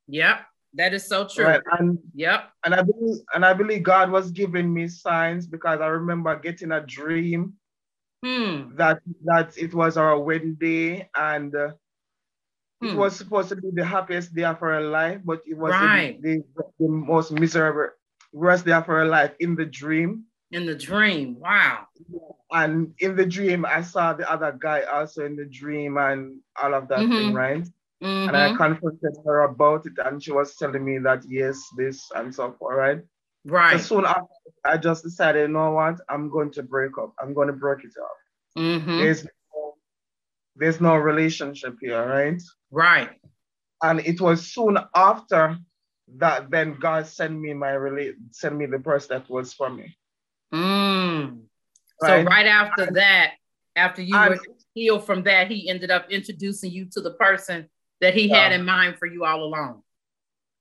Yep, 0.08 0.42
that 0.74 0.94
is 0.94 1.08
so 1.08 1.28
true. 1.28 1.46
Right. 1.46 1.62
And 1.80 2.00
yep. 2.13 2.51
And 2.66 2.74
I 2.74 2.82
believe 2.82 3.18
and 3.34 3.46
I 3.46 3.54
believe 3.54 3.84
God 3.84 4.12
was 4.12 4.32
giving 4.32 4.74
me 4.74 4.88
signs 4.88 5.48
because 5.48 5.82
I 5.82 5.88
remember 5.88 6.38
getting 6.39 6.72
a 6.72 6.82
dream 6.82 7.54
hmm. 8.25 8.75
that 8.75 9.00
that 9.25 9.58
it 9.58 9.74
was 9.74 9.98
our 9.98 10.20
wedding 10.20 10.56
day 10.56 11.10
and 11.16 11.56
uh, 11.56 11.72
it 12.82 12.92
hmm. 12.92 12.98
was 12.98 13.16
supposed 13.16 13.50
to 13.50 13.56
be 13.56 13.70
the 13.74 13.86
happiest 13.86 14.34
day 14.34 14.46
of 14.46 14.60
her 14.60 14.82
life, 14.82 15.22
but 15.25 15.42
it 15.46 15.58
was 15.58 15.72
right. 15.72 16.22
the, 16.22 16.44
the, 16.56 16.63
the, 16.80 16.88
most 16.88 17.32
miserable 17.32 17.89
worst 18.32 18.66
day 18.66 18.72
of 18.72 18.86
her 18.86 19.06
life 19.06 19.34
in 19.39 19.56
the 19.56 19.66
dream. 19.66 20.24
In 20.51 20.65
the 20.65 20.75
dream, 20.75 21.39
wow. 21.39 21.86
And 22.51 22.94
in 23.00 23.15
the 23.15 23.25
dream, 23.25 23.65
I 23.65 23.82
saw 23.82 24.13
the 24.13 24.29
other 24.29 24.58
guy 24.60 24.82
also 24.82 25.25
in 25.25 25.36
the 25.36 25.46
dream 25.46 25.98
and 25.98 26.39
all 26.62 26.74
of 26.74 26.88
that 26.88 27.00
mm-hmm. 27.00 27.12
thing, 27.12 27.34
right? 27.34 27.63
Mm-hmm. 28.01 28.29
And 28.29 28.38
I 28.38 28.48
mm-hmm. 28.48 28.58
confronted 28.58 29.18
her 29.25 29.41
about 29.41 29.86
it, 29.86 29.94
and 30.03 30.24
she 30.24 30.32
was 30.32 30.56
telling 30.56 30.84
me 30.84 30.98
that 31.00 31.24
yes, 31.27 31.62
this 31.77 32.10
and 32.15 32.34
so 32.34 32.56
forth, 32.58 32.77
right? 32.77 33.00
Right. 33.46 33.79
So 33.79 33.98
soon 33.98 34.06
after, 34.06 34.25
I 34.65 34.77
just 34.77 35.03
decided, 35.03 35.41
you 35.41 35.53
know 35.53 35.72
what? 35.72 36.00
I'm 36.10 36.29
going 36.29 36.51
to 36.53 36.63
break 36.63 36.98
up. 36.98 37.13
I'm 37.20 37.34
going 37.34 37.48
to 37.48 37.53
break 37.53 37.84
it 37.84 37.94
up. 38.01 38.18
Mm-hmm. 38.58 38.98
There's 38.98 39.24
no, 39.25 39.75
there's 40.56 40.82
no 40.82 40.96
relationship 40.96 41.77
here, 41.79 42.06
right? 42.06 42.41
Right. 42.72 43.10
And 43.84 44.00
it 44.00 44.20
was 44.20 44.51
soon 44.51 44.77
after 44.96 45.58
that 46.18 46.50
then 46.50 46.77
God 46.79 47.06
sent 47.08 47.39
me 47.39 47.53
my 47.53 47.72
relate 47.72 48.15
sent 48.32 48.56
me 48.56 48.65
the 48.65 48.79
person 48.79 49.18
that 49.18 49.29
was 49.29 49.53
for 49.53 49.70
me. 49.70 49.96
Mm. 50.53 51.41
Right? 52.01 52.24
So 52.24 52.29
right 52.29 52.48
after 52.48 52.91
that, 52.91 53.34
after 53.75 54.01
you 54.01 54.15
and, 54.15 54.32
were 54.32 54.39
healed 54.74 55.06
from 55.06 55.24
that, 55.24 55.50
he 55.50 55.70
ended 55.70 55.91
up 55.91 56.10
introducing 56.10 56.72
you 56.72 56.86
to 56.91 57.01
the 57.01 57.12
person 57.12 57.70
that 58.01 58.13
he 58.13 58.29
had 58.29 58.51
in 58.51 58.65
mind 58.65 58.98
for 58.98 59.06
you 59.06 59.25
all 59.25 59.44
along. 59.44 59.84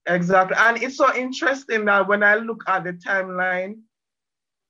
Exactly. 0.07 0.57
And 0.59 0.83
it's 0.83 0.97
so 0.97 1.15
interesting 1.15 1.85
that 1.85 2.09
when 2.09 2.23
I 2.23 2.37
look 2.37 2.65
at 2.67 2.85
the 2.85 2.95
timeline, 2.95 3.81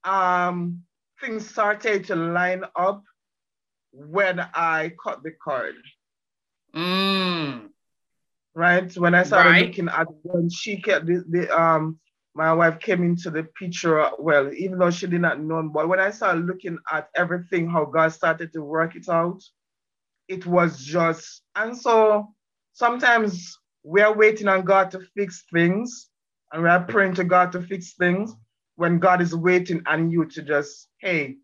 um, 0.04 0.82
things 1.20 1.48
started 1.48 2.04
to 2.06 2.16
line 2.16 2.64
up 2.76 3.02
when 3.92 4.40
I 4.40 4.92
cut 5.02 5.22
the 5.22 5.32
cord. 5.32 5.76
Mm. 6.74 7.68
Right? 8.54 8.96
When 8.96 9.14
I 9.14 9.22
started 9.22 9.50
right. 9.50 9.66
looking 9.66 9.88
at 9.88 10.06
when 10.22 10.50
she 10.50 10.80
kept 10.80 11.06
the, 11.06 11.24
the 11.28 11.58
um 11.58 11.98
my 12.38 12.52
wife 12.52 12.78
came 12.78 13.02
into 13.02 13.30
the 13.30 13.42
picture, 13.42 14.10
well, 14.16 14.52
even 14.54 14.78
though 14.78 14.92
she 14.92 15.08
did 15.08 15.20
not 15.20 15.40
know, 15.40 15.60
but 15.74 15.88
when 15.88 15.98
I 15.98 16.12
started 16.12 16.46
looking 16.46 16.78
at 16.92 17.08
everything, 17.16 17.68
how 17.68 17.84
God 17.84 18.12
started 18.12 18.52
to 18.52 18.62
work 18.62 18.94
it 18.94 19.08
out, 19.08 19.42
it 20.28 20.46
was 20.46 20.78
just, 20.78 21.42
and 21.56 21.76
so 21.76 22.32
sometimes 22.74 23.58
we 23.82 24.02
are 24.02 24.14
waiting 24.16 24.46
on 24.46 24.64
God 24.64 24.92
to 24.92 25.00
fix 25.16 25.46
things 25.52 26.10
and 26.52 26.62
we 26.62 26.68
are 26.68 26.84
praying 26.84 27.14
to 27.14 27.24
God 27.24 27.50
to 27.52 27.60
fix 27.60 27.94
things 27.94 28.32
when 28.76 29.00
God 29.00 29.20
is 29.20 29.34
waiting 29.34 29.82
on 29.86 30.08
you 30.08 30.24
to 30.26 30.40
just, 30.40 30.86
hey, 30.98 31.38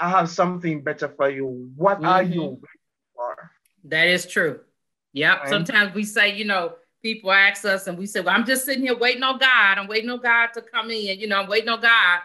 I 0.00 0.10
have 0.10 0.30
something 0.30 0.82
better 0.82 1.14
for 1.16 1.30
you. 1.30 1.70
What 1.76 1.98
mm-hmm. 1.98 2.06
are 2.06 2.24
you 2.24 2.42
waiting 2.42 2.86
for? 3.14 3.50
That 3.84 4.08
is 4.08 4.26
true. 4.26 4.58
Yeah. 5.12 5.36
Right. 5.36 5.48
Sometimes 5.48 5.94
we 5.94 6.02
say, 6.02 6.34
you 6.34 6.44
know, 6.44 6.72
people 7.02 7.32
ask 7.32 7.64
us 7.64 7.86
and 7.86 7.98
we 7.98 8.06
say, 8.06 8.20
Well, 8.20 8.34
I'm 8.34 8.46
just 8.46 8.64
sitting 8.64 8.82
here 8.82 8.96
waiting 8.96 9.22
on 9.22 9.38
God. 9.38 9.78
I'm 9.78 9.88
waiting 9.88 10.10
on 10.10 10.20
God 10.20 10.48
to 10.54 10.62
come 10.62 10.90
in. 10.90 11.18
You 11.18 11.28
know, 11.28 11.40
I'm 11.40 11.48
waiting 11.48 11.68
on 11.68 11.80
God. 11.80 12.20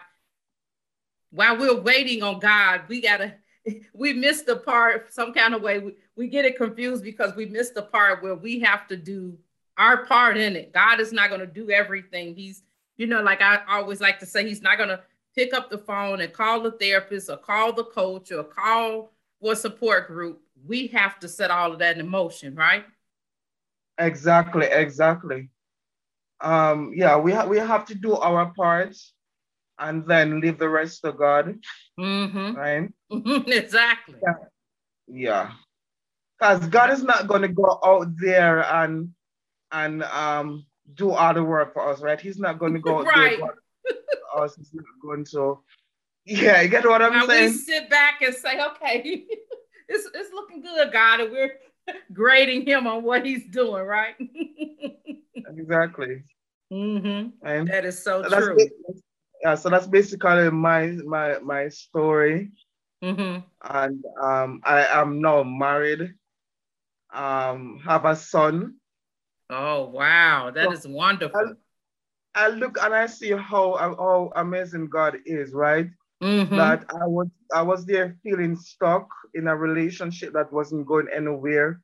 While 1.30 1.58
we're 1.58 1.80
waiting 1.80 2.22
on 2.22 2.38
God, 2.38 2.82
we 2.88 3.00
gotta 3.00 3.34
we 3.92 4.12
miss 4.12 4.42
the 4.42 4.56
part 4.56 5.12
some 5.12 5.32
kind 5.32 5.54
of 5.54 5.62
way. 5.62 5.78
We, 5.78 5.94
we 6.16 6.28
get 6.28 6.44
it 6.44 6.56
confused 6.56 7.04
because 7.04 7.34
we 7.34 7.46
miss 7.46 7.70
the 7.70 7.82
part 7.82 8.22
where 8.22 8.34
we 8.34 8.60
have 8.60 8.86
to 8.88 8.96
do 8.96 9.38
our 9.78 10.06
part 10.06 10.36
in 10.36 10.56
it. 10.56 10.72
God 10.72 11.00
is 11.00 11.12
not 11.12 11.30
gonna 11.30 11.46
do 11.46 11.70
everything. 11.70 12.34
He's, 12.34 12.62
you 12.96 13.06
know, 13.06 13.22
like 13.22 13.42
I 13.42 13.60
always 13.68 14.00
like 14.00 14.18
to 14.20 14.26
say, 14.26 14.46
he's 14.46 14.62
not 14.62 14.78
gonna 14.78 15.00
pick 15.34 15.52
up 15.52 15.70
the 15.70 15.78
phone 15.78 16.20
and 16.20 16.32
call 16.32 16.62
the 16.62 16.72
therapist 16.72 17.28
or 17.28 17.36
call 17.36 17.72
the 17.72 17.84
coach 17.84 18.32
or 18.32 18.44
call 18.44 19.12
for 19.40 19.52
a 19.52 19.56
support 19.56 20.08
group. 20.08 20.40
We 20.66 20.86
have 20.88 21.20
to 21.20 21.28
set 21.28 21.50
all 21.50 21.72
of 21.72 21.78
that 21.80 21.98
in 21.98 22.08
motion, 22.08 22.54
right? 22.54 22.84
Exactly, 23.98 24.66
exactly. 24.66 25.50
Um, 26.40 26.92
yeah, 26.94 27.16
we 27.16 27.32
have 27.32 27.48
we 27.48 27.58
have 27.58 27.86
to 27.86 27.94
do 27.94 28.14
our 28.16 28.52
part 28.54 28.96
and 29.78 30.06
then 30.06 30.40
leave 30.40 30.58
the 30.58 30.68
rest 30.68 31.02
to 31.02 31.12
God. 31.12 31.58
Mm-hmm. 31.98 32.54
Right? 32.54 32.92
exactly. 33.46 34.16
Yeah. 34.22 34.34
yeah. 35.08 35.50
Because 36.38 36.66
God 36.68 36.90
is 36.90 37.02
not 37.02 37.26
gonna 37.26 37.48
go 37.48 37.78
out 37.84 38.08
there 38.18 38.64
and 38.64 39.10
and 39.72 40.02
um 40.04 40.66
do 40.94 41.10
all 41.10 41.32
the 41.34 41.42
work 41.42 41.72
for 41.72 41.90
us, 41.90 42.00
right? 42.02 42.20
He's 42.20 42.38
not 42.38 42.58
gonna 42.58 42.80
go 42.80 42.98
out 43.00 43.06
right. 43.06 43.40
us. 44.36 44.56
He's 44.56 44.74
not 44.74 44.84
going 45.02 45.24
to 45.32 45.58
yeah, 46.26 46.60
you 46.60 46.68
get 46.68 46.84
what 46.84 47.02
I'm 47.02 47.12
now 47.12 47.26
saying? 47.26 47.52
We 47.52 47.56
sit 47.56 47.88
back 47.88 48.20
and 48.20 48.34
say, 48.34 48.60
okay, 48.60 49.24
it's 49.88 50.08
it's 50.12 50.32
looking 50.34 50.60
good, 50.60 50.92
God, 50.92 51.20
and 51.20 51.30
we're 51.30 51.52
grading 52.12 52.66
him 52.66 52.86
on 52.86 53.02
what 53.02 53.24
he's 53.24 53.46
doing, 53.50 53.84
right? 53.84 54.14
exactly. 55.34 56.22
Mm-hmm. 56.72 57.46
And 57.46 57.68
that 57.68 57.84
is 57.84 58.02
so, 58.02 58.22
so 58.22 58.40
true. 58.40 58.58
yeah, 59.42 59.54
so 59.54 59.68
that's 59.70 59.86
basically 59.86 60.50
my 60.50 60.86
my 61.06 61.38
my 61.38 61.68
story. 61.68 62.50
Mm-hmm. 63.02 63.40
And 63.62 64.04
um, 64.20 64.60
I 64.64 64.86
am 64.86 65.20
now 65.20 65.42
married. 65.42 66.14
Um, 67.12 67.80
have 67.84 68.04
a 68.04 68.16
son. 68.16 68.76
Oh 69.48 69.84
wow, 69.86 70.50
that 70.50 70.64
so 70.64 70.72
is 70.72 70.86
wonderful. 70.86 71.54
I, 72.34 72.46
I, 72.46 72.48
look 72.48 72.78
and 72.82 72.92
I 72.92 73.06
see 73.06 73.30
how 73.30 73.76
how 73.76 74.32
amazing 74.34 74.88
God 74.88 75.18
is, 75.24 75.52
right? 75.52 75.86
Mm-hmm. 76.22 76.56
That 76.56 76.84
I 76.90 77.06
was 77.06 77.28
I 77.52 77.62
was 77.62 77.84
there 77.84 78.16
feeling 78.22 78.56
stuck 78.56 79.08
in 79.34 79.48
a 79.48 79.56
relationship 79.56 80.32
that 80.32 80.52
wasn't 80.52 80.86
going 80.86 81.08
anywhere 81.14 81.80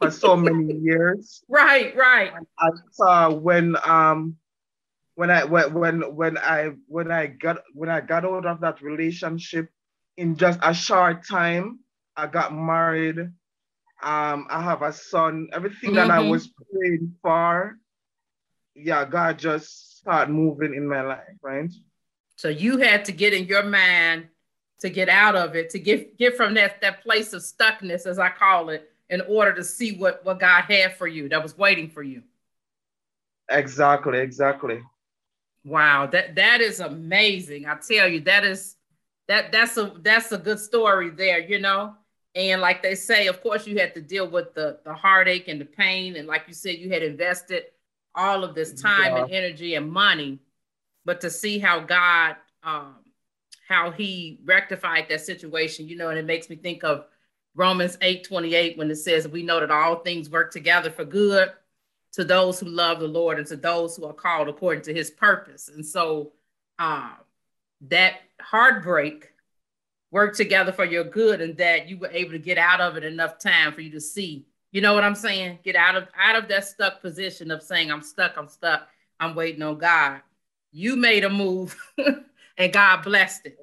for 0.00 0.10
so 0.10 0.36
many 0.48 0.74
years. 0.74 1.44
Right, 1.48 1.94
right. 1.96 2.32
I 2.58 2.68
saw 2.92 3.30
when 3.30 3.76
um 3.84 4.36
when 5.16 5.30
I 5.30 5.44
when 5.44 6.00
when 6.16 6.38
I 6.38 6.72
when 6.86 7.10
I 7.10 7.26
got 7.26 7.58
when 7.74 7.90
I 7.90 8.00
got 8.00 8.24
out 8.24 8.46
of 8.46 8.60
that 8.60 8.82
relationship 8.82 9.68
in 10.16 10.36
just 10.36 10.58
a 10.62 10.72
short 10.72 11.26
time, 11.28 11.80
I 12.16 12.26
got 12.26 12.54
married. 12.54 13.18
Um, 14.02 14.46
I 14.50 14.62
have 14.62 14.82
a 14.82 14.92
son. 14.92 15.48
Everything 15.52 15.90
mm-hmm. 15.90 16.08
that 16.08 16.10
I 16.10 16.18
mm-hmm. 16.18 16.30
was 16.30 16.48
praying 16.48 17.14
for, 17.22 17.78
yeah, 18.74 19.04
God 19.04 19.38
just 19.38 19.98
started 19.98 20.32
moving 20.32 20.74
in 20.74 20.86
my 20.88 21.02
life, 21.02 21.38
right? 21.42 21.72
So 22.36 22.48
you 22.48 22.78
had 22.78 23.04
to 23.06 23.12
get 23.12 23.32
in 23.32 23.46
your 23.46 23.62
mind 23.62 24.28
to 24.80 24.90
get 24.90 25.08
out 25.08 25.36
of 25.36 25.54
it, 25.54 25.70
to 25.70 25.78
get 25.78 26.18
get 26.18 26.36
from 26.36 26.54
that 26.54 26.80
that 26.80 27.02
place 27.02 27.32
of 27.32 27.42
stuckness, 27.42 28.06
as 28.06 28.18
I 28.18 28.28
call 28.28 28.70
it, 28.70 28.90
in 29.08 29.20
order 29.22 29.52
to 29.54 29.64
see 29.64 29.96
what 29.96 30.24
what 30.24 30.40
God 30.40 30.64
had 30.64 30.96
for 30.96 31.06
you 31.06 31.28
that 31.28 31.42
was 31.42 31.56
waiting 31.56 31.88
for 31.88 32.02
you. 32.02 32.22
Exactly, 33.50 34.18
exactly. 34.18 34.80
Wow, 35.64 36.06
that 36.06 36.34
that 36.34 36.60
is 36.60 36.80
amazing. 36.80 37.66
I 37.66 37.76
tell 37.76 38.08
you, 38.08 38.20
that 38.22 38.44
is 38.44 38.76
that 39.28 39.52
that's 39.52 39.76
a 39.76 39.94
that's 40.02 40.32
a 40.32 40.38
good 40.38 40.58
story 40.58 41.10
there, 41.10 41.40
you 41.40 41.60
know. 41.60 41.94
And 42.34 42.60
like 42.60 42.82
they 42.82 42.96
say, 42.96 43.28
of 43.28 43.40
course, 43.42 43.66
you 43.66 43.78
had 43.78 43.94
to 43.94 44.00
deal 44.00 44.28
with 44.28 44.54
the 44.54 44.80
the 44.84 44.92
heartache 44.92 45.48
and 45.48 45.60
the 45.60 45.64
pain, 45.64 46.16
and 46.16 46.26
like 46.26 46.42
you 46.48 46.54
said, 46.54 46.76
you 46.76 46.90
had 46.90 47.02
invested 47.02 47.64
all 48.14 48.44
of 48.44 48.54
this 48.54 48.80
time 48.80 49.16
yeah. 49.16 49.22
and 49.22 49.32
energy 49.32 49.74
and 49.74 49.90
money 49.90 50.38
but 51.04 51.20
to 51.20 51.30
see 51.30 51.58
how 51.58 51.80
God, 51.80 52.36
um, 52.62 52.96
how 53.68 53.90
He 53.90 54.40
rectified 54.44 55.06
that 55.08 55.20
situation, 55.20 55.88
you 55.88 55.96
know, 55.96 56.10
and 56.10 56.18
it 56.18 56.24
makes 56.24 56.48
me 56.48 56.56
think 56.56 56.84
of 56.84 57.06
Romans 57.54 57.96
8 58.00 58.24
28 58.24 58.78
when 58.78 58.90
it 58.90 58.96
says, 58.96 59.28
We 59.28 59.42
know 59.42 59.60
that 59.60 59.70
all 59.70 59.96
things 59.96 60.30
work 60.30 60.52
together 60.52 60.90
for 60.90 61.04
good 61.04 61.50
to 62.12 62.24
those 62.24 62.60
who 62.60 62.66
love 62.66 63.00
the 63.00 63.08
Lord 63.08 63.38
and 63.38 63.46
to 63.48 63.56
those 63.56 63.96
who 63.96 64.04
are 64.06 64.12
called 64.12 64.48
according 64.48 64.84
to 64.84 64.94
His 64.94 65.10
purpose. 65.10 65.68
And 65.68 65.84
so 65.84 66.32
uh, 66.78 67.12
that 67.82 68.20
heartbreak 68.40 69.30
worked 70.10 70.36
together 70.36 70.72
for 70.72 70.84
your 70.84 71.04
good 71.04 71.40
and 71.40 71.56
that 71.56 71.88
you 71.88 71.98
were 71.98 72.10
able 72.10 72.30
to 72.30 72.38
get 72.38 72.56
out 72.56 72.80
of 72.80 72.96
it 72.96 73.04
enough 73.04 73.38
time 73.38 73.72
for 73.72 73.80
you 73.80 73.90
to 73.90 74.00
see. 74.00 74.46
You 74.70 74.80
know 74.80 74.94
what 74.94 75.02
i'm 75.04 75.14
saying? 75.14 75.58
Get 75.64 75.74
out 75.74 75.96
of 75.96 76.06
out 76.16 76.36
of 76.36 76.48
that 76.48 76.64
stuck 76.64 77.00
position 77.00 77.50
of 77.50 77.62
saying 77.62 77.90
i'm 77.90 78.02
stuck 78.02 78.36
i'm 78.36 78.48
stuck 78.48 78.88
i'm 79.18 79.34
waiting 79.34 79.62
on 79.62 79.78
god 79.78 80.20
you 80.74 80.96
made 80.96 81.24
a 81.24 81.30
move 81.30 81.76
and 82.58 82.72
God 82.72 83.02
blessed 83.02 83.46
it. 83.46 83.58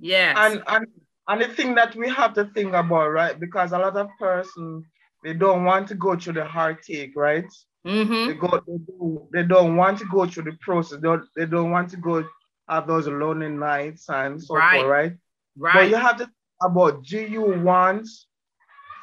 Yes. 0.00 0.36
And, 0.38 0.62
and 0.66 0.86
and 1.28 1.42
the 1.42 1.48
thing 1.48 1.76
that 1.76 1.94
we 1.94 2.08
have 2.08 2.34
to 2.34 2.46
think 2.46 2.74
about, 2.74 3.10
right? 3.10 3.38
Because 3.38 3.70
a 3.70 3.78
lot 3.78 3.96
of 3.96 4.08
persons 4.18 4.84
they 5.22 5.34
don't 5.34 5.64
want 5.64 5.86
to 5.88 5.94
go 5.94 6.16
through 6.16 6.32
the 6.32 6.44
heartache, 6.44 7.12
right? 7.14 7.44
Mm-hmm. 7.86 8.28
They 8.28 8.34
go, 8.34 8.62
they, 8.66 8.78
do, 8.78 9.28
they 9.32 9.42
don't 9.42 9.76
want 9.76 9.98
to 9.98 10.06
go 10.06 10.26
through 10.26 10.44
the 10.44 10.56
process. 10.60 10.98
They 10.98 11.02
don't, 11.02 11.24
they 11.36 11.46
don't 11.46 11.70
want 11.70 11.90
to 11.90 11.98
go 11.98 12.24
have 12.68 12.86
those 12.86 13.06
lonely 13.06 13.48
nights 13.48 14.08
and 14.08 14.42
so 14.42 14.56
right. 14.56 14.80
forth, 14.80 14.90
right? 14.90 15.12
Right. 15.56 15.74
But 15.74 15.88
you 15.90 15.96
have 15.96 16.16
to 16.16 16.24
think 16.24 16.34
about 16.62 17.04
do 17.04 17.20
you 17.20 17.42
want 17.42 18.08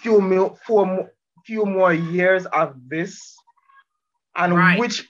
few 0.02 0.20
more, 0.20 0.58
four, 0.66 1.12
few 1.46 1.66
more 1.66 1.94
years 1.94 2.46
of 2.48 2.76
this, 2.88 3.36
and 4.36 4.56
right. 4.56 4.80
which 4.80 5.08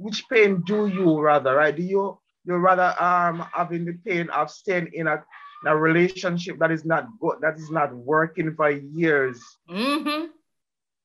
which 0.00 0.24
pain 0.28 0.62
do 0.66 0.86
you 0.86 1.20
rather, 1.20 1.54
right? 1.54 1.76
Do 1.76 1.82
you 1.82 2.18
you 2.44 2.56
rather 2.56 2.94
um 3.02 3.46
having 3.52 3.84
the 3.84 3.92
pain 4.04 4.30
of 4.30 4.50
staying 4.50 4.90
in 4.94 5.06
a, 5.06 5.22
in 5.64 5.66
a 5.66 5.76
relationship 5.76 6.58
that 6.58 6.70
is 6.70 6.84
not 6.84 7.06
good, 7.20 7.36
that 7.42 7.56
is 7.56 7.70
not 7.70 7.94
working 7.94 8.54
for 8.54 8.70
years, 8.70 9.38
mm-hmm. 9.68 10.26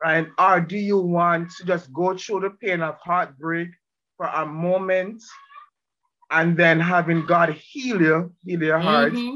right? 0.02 0.28
Or 0.38 0.62
do 0.62 0.78
you 0.78 0.98
want 0.98 1.52
to 1.58 1.66
just 1.66 1.92
go 1.94 2.18
through 2.18 2.42
the 2.42 2.52
pain 2.52 2.82
of 2.82 2.98
heartbreak 3.04 3.70
for 4.18 4.28
a 4.28 4.46
moment 4.46 5.22
and 6.32 6.58
then 6.58 6.80
having 6.80 7.25
God 7.25 7.50
heal 7.50 8.02
you, 8.02 8.34
heal 8.46 8.64
your 8.64 8.80
heart, 8.80 9.14
mm-hmm. 9.14 9.36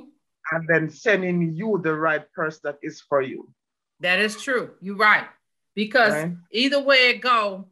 and 0.51 0.67
then 0.67 0.89
sending 0.89 1.53
you 1.53 1.79
the 1.83 1.93
right 1.93 2.31
person 2.33 2.61
that 2.63 2.79
is 2.81 3.01
for 3.01 3.21
you? 3.21 3.51
That 3.99 4.19
is 4.19 4.41
true. 4.41 4.71
You're 4.81 4.95
right. 4.95 5.27
Because 5.75 6.13
right? 6.13 6.31
either 6.51 6.81
way 6.81 7.09
it 7.09 7.21
go, 7.21 7.67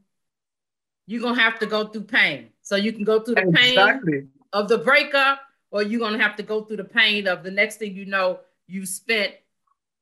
you're 1.08 1.22
gonna 1.22 1.42
have 1.42 1.58
to 1.60 1.66
go 1.66 1.88
through 1.88 2.04
pain. 2.04 2.50
So 2.62 2.76
you 2.76 2.94
can 2.94 3.04
go 3.04 3.22
through 3.22 3.36
the 3.36 3.48
exactly. 3.48 4.12
pain 4.12 4.30
of 4.54 4.68
the 4.68 4.78
breakup, 4.78 5.40
or 5.72 5.82
you're 5.82 6.00
gonna 6.00 6.22
have 6.22 6.36
to 6.36 6.44
go 6.44 6.64
through 6.64 6.78
the 6.78 6.84
pain 6.84 7.28
of 7.28 7.44
the 7.44 7.52
next 7.52 7.78
thing 7.78 7.96
you 7.96 8.06
know, 8.06 8.42
you 8.68 8.86
spent 8.86 9.34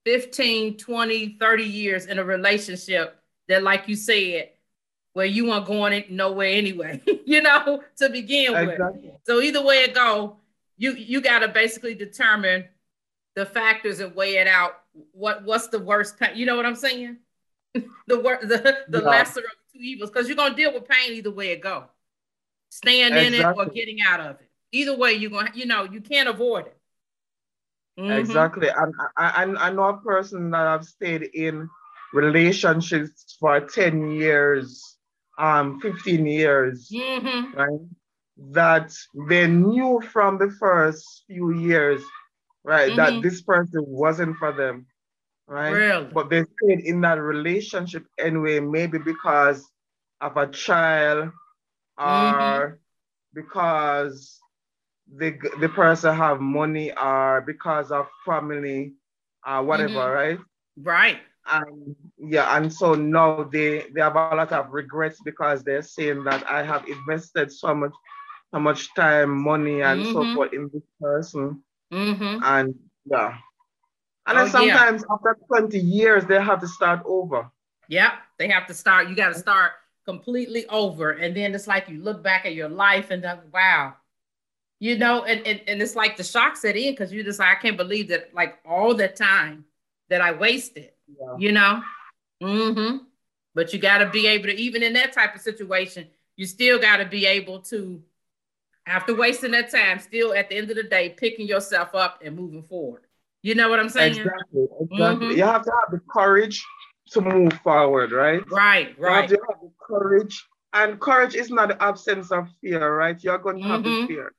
15, 0.05 0.77
20, 0.77 1.38
30 1.39 1.63
years 1.63 2.05
in 2.07 2.19
a 2.19 2.24
relationship 2.24 3.19
that, 3.47 3.63
like 3.63 3.88
you 3.88 3.95
said, 3.95 4.50
where 5.13 5.25
you 5.25 5.47
weren't 5.47 5.65
going 5.65 6.03
nowhere 6.09 6.50
anyway, 6.50 7.01
you 7.25 7.41
know, 7.41 7.81
to 7.97 8.09
begin 8.09 8.53
exactly. 8.53 9.09
with. 9.09 9.12
So 9.24 9.39
either 9.41 9.63
way 9.63 9.83
it 9.83 9.93
go, 9.93 10.38
you 10.77 10.93
you 10.93 11.21
gotta 11.21 11.47
basically 11.47 11.95
determine 11.95 12.65
the 13.35 13.45
factors 13.45 14.00
and 14.00 14.13
weigh 14.15 14.38
it 14.38 14.47
out. 14.47 14.81
What 15.12 15.43
what's 15.43 15.67
the 15.67 15.79
worst 15.79 16.19
pain? 16.19 16.35
You 16.35 16.45
know 16.45 16.57
what 16.57 16.65
I'm 16.65 16.75
saying? 16.75 17.17
the 18.07 18.19
worst 18.19 18.47
the, 18.47 18.79
the 18.89 19.00
yeah. 19.00 19.09
lesser 19.09 19.39
of 19.39 19.64
two 19.75 19.84
evils, 19.84 20.10
because 20.10 20.27
you're 20.27 20.38
gonna 20.38 20.55
deal 20.55 20.74
with 20.74 20.88
pain 20.88 21.13
either 21.13 21.32
way 21.32 21.51
it 21.51 21.62
go. 21.62 21.86
Staying 22.70 23.13
exactly. 23.13 23.39
in 23.39 23.46
it 23.46 23.58
or 23.58 23.65
getting 23.67 24.01
out 24.01 24.20
of 24.20 24.36
it. 24.41 24.50
Either 24.72 24.98
way, 24.98 25.13
you're 25.13 25.32
gonna, 25.32 25.51
you 25.53 25.65
know, 25.65 25.84
you 25.84 26.01
can't 26.01 26.29
avoid 26.29 26.67
it. 26.67 26.77
Mm-hmm. 28.00 28.12
Exactly. 28.12 28.67
And 28.67 28.94
I, 29.17 29.44
I, 29.44 29.67
I 29.67 29.70
know 29.72 29.86
a 29.86 29.98
person 29.98 30.51
that 30.51 30.67
I've 30.67 30.84
stayed 30.86 31.24
in 31.34 31.70
relationships 32.13 33.38
for 33.39 33.60
10 33.62 34.12
years, 34.12 34.98
um, 35.38 35.79
15 35.82 36.25
years, 36.25 36.89
mm-hmm. 36.94 37.58
right? 37.58 37.79
That 38.51 38.94
they 39.29 39.48
knew 39.48 40.01
from 40.12 40.38
the 40.38 40.53
first 40.60 41.24
few 41.27 41.51
years, 41.51 42.01
right, 42.63 42.91
mm-hmm. 42.91 42.98
that 42.98 43.22
this 43.22 43.41
person 43.41 43.84
wasn't 43.88 44.38
for 44.38 44.51
them, 44.51 44.88
right? 45.48 45.70
Really? 45.70 46.10
But 46.14 46.30
they 46.30 46.44
stayed 46.44 46.82
in 46.86 47.02
that 47.02 47.22
relationship 47.22 48.06
anyway, 48.20 48.60
maybe 48.60 48.98
because 48.98 49.66
of 50.22 50.38
a 50.38 50.48
child 50.48 51.32
or 51.98 52.06
mm-hmm. 52.06 52.75
because 53.34 54.40
the 55.14 55.38
the 55.60 55.70
person 55.70 56.16
have 56.16 56.42
money 56.42 56.92
or 56.92 57.42
because 57.46 57.92
of 57.92 58.08
family 58.25 58.94
or 59.46 59.64
whatever, 59.64 59.94
mm-hmm. 59.94 60.14
right? 60.14 60.40
Right. 60.78 61.20
And 61.48 61.96
yeah, 62.18 62.58
and 62.58 62.74
so 62.74 62.96
now 62.96 63.44
they 63.44 63.86
they 63.94 64.02
have 64.02 64.16
a 64.16 64.36
lot 64.36 64.52
of 64.52 64.74
regrets 64.74 65.22
because 65.24 65.64
they're 65.64 65.84
saying 65.84 66.24
that 66.24 66.50
I 66.50 66.64
have 66.64 66.88
invested 66.88 67.52
so 67.52 67.75
much 67.75 67.94
so 68.54 68.60
much 68.60 68.94
time, 68.96 69.44
money, 69.44 69.82
and 69.82 70.02
mm-hmm. 70.02 70.14
so 70.14 70.36
forth 70.36 70.54
in 70.54 70.70
this 70.74 70.84
person. 71.00 71.62
Mm-hmm. 71.94 72.44
And 72.44 72.75
yeah. 73.06 73.38
And 74.27 74.38
then 74.38 74.48
oh, 74.48 74.50
sometimes 74.50 75.03
yeah. 75.08 75.13
after 75.13 75.38
20 75.48 75.77
years, 75.79 76.25
they 76.25 76.41
have 76.41 76.62
to 76.62 76.67
start 76.67 77.01
over. 77.05 77.50
Yeah, 77.88 78.13
they 78.39 78.48
have 78.48 78.65
to 78.67 78.74
start. 78.74 79.10
You 79.10 79.15
got 79.15 79.34
to 79.34 79.39
start 79.39 79.74
completely 80.05 80.65
over. 80.67 81.12
And 81.12 81.36
then 81.36 81.53
it's 81.53 81.67
like 81.67 81.89
you 81.89 82.01
look 82.01 82.24
back 82.24 82.46
at 82.46 82.55
your 82.55 82.70
life 82.70 83.12
and 83.12 83.24
like, 83.24 83.53
wow, 83.53 83.94
you 84.79 84.98
know, 84.98 85.24
and, 85.24 85.46
and, 85.46 85.62
and 85.67 85.82
it's 85.82 85.96
like 85.96 86.17
the 86.17 86.24
shock 86.24 86.58
set 86.58 86.75
in 86.75 86.94
because 86.94 87.12
you 87.12 87.24
just 87.24 87.39
like, 87.39 87.58
I 87.58 87.62
can't 87.62 87.77
believe 87.77 88.08
that 88.10 88.34
like 88.34 88.58
all 88.65 88.94
the 88.94 89.08
time 89.08 89.65
that 90.10 90.22
I 90.22 90.32
wasted, 90.32 90.91
yeah. 91.08 91.36
you 91.38 91.51
know? 91.51 91.82
Mm-hmm. 92.41 92.98
But 93.53 93.74
you 93.74 93.79
got 93.79 94.00
to 94.00 94.10
be 94.10 94.27
able 94.27 94.46
to, 94.46 94.55
even 94.55 94.84
in 94.84 94.94
that 94.94 95.13
type 95.13 95.36
of 95.36 95.41
situation, 95.41 96.08
you 96.36 96.46
still 96.46 96.79
got 96.79 96.98
to 96.98 97.05
be 97.05 97.25
able 97.25 97.60
to, 97.62 98.01
after 98.86 99.15
wasting 99.15 99.51
that 99.51 99.72
time, 99.72 100.00
still 100.00 100.33
at 100.33 100.50
the 100.50 100.57
end 100.57 100.70
of 100.70 100.75
the 100.75 100.83
day, 100.83 101.09
picking 101.09 101.48
yourself 101.48 101.96
up 101.96 102.22
and 102.24 102.35
moving 102.35 102.61
forward. 102.61 103.04
You 103.46 103.53
know 103.53 103.70
what 103.70 103.79
I'm 103.79 103.90
saying? 103.90 104.18
Exactly. 104.18 104.66
Exactly. 104.81 105.27
Mm-hmm. 105.27 105.38
You 105.38 105.44
have 105.44 105.64
to 105.66 105.72
have 105.72 105.92
the 105.92 106.01
courage 106.10 106.66
to 107.12 107.22
move 107.22 107.53
forward, 107.64 108.12
right? 108.12 108.42
Right, 108.50 108.98
right. 108.98 109.29
You 109.29 109.38
have 109.38 109.48
to 109.48 109.53
have 109.53 109.62
the 109.62 109.72
courage. 109.79 110.44
And 110.74 111.00
courage 111.00 111.36
is 111.36 111.51
not 111.51 111.68
the 111.68 111.81
absence 111.81 112.31
of 112.31 112.48
fear, 112.60 112.98
right? 112.98 113.24
You're 113.24 113.38
going 113.38 113.62
to 113.62 113.68
have 113.68 113.81
mm-hmm. 113.81 114.01
the 114.01 114.08
fear. 114.08 114.34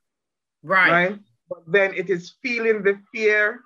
Right. 0.65 0.91
Right. 0.91 1.19
But 1.49 1.61
then 1.69 1.95
it 1.95 2.11
is 2.11 2.35
feeling 2.43 2.83
the 2.83 2.99
fear 3.13 3.61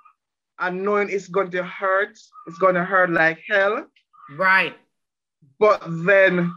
and 0.58 0.82
knowing 0.82 1.08
it's 1.08 1.28
going 1.28 1.50
to 1.52 1.62
hurt. 1.64 2.18
It's 2.46 2.58
going 2.58 2.74
to 2.74 2.84
hurt 2.84 3.08
like 3.08 3.40
hell. 3.48 3.86
Right. 4.36 4.76
But 5.58 5.80
then 6.04 6.54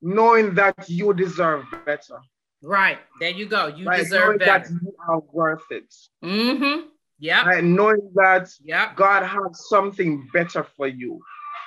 knowing 0.00 0.54
that 0.54 0.88
you 0.88 1.12
deserve 1.12 1.66
better. 1.84 2.18
Right. 2.62 2.98
There 3.20 3.28
you 3.30 3.44
go. 3.44 3.66
You 3.66 3.84
right? 3.84 3.98
deserve 3.98 4.24
knowing 4.24 4.38
better. 4.38 4.70
That 4.70 4.82
you 4.82 4.96
are 5.06 5.20
worth 5.34 5.70
it. 5.70 5.94
Mm-hmm. 6.24 6.88
Yeah. 7.18 7.46
Right. 7.46 7.64
Knowing 7.64 8.10
that 8.14 8.50
yep. 8.62 8.96
God 8.96 9.24
has 9.24 9.68
something 9.68 10.28
better 10.32 10.66
for 10.76 10.86
you. 10.86 11.20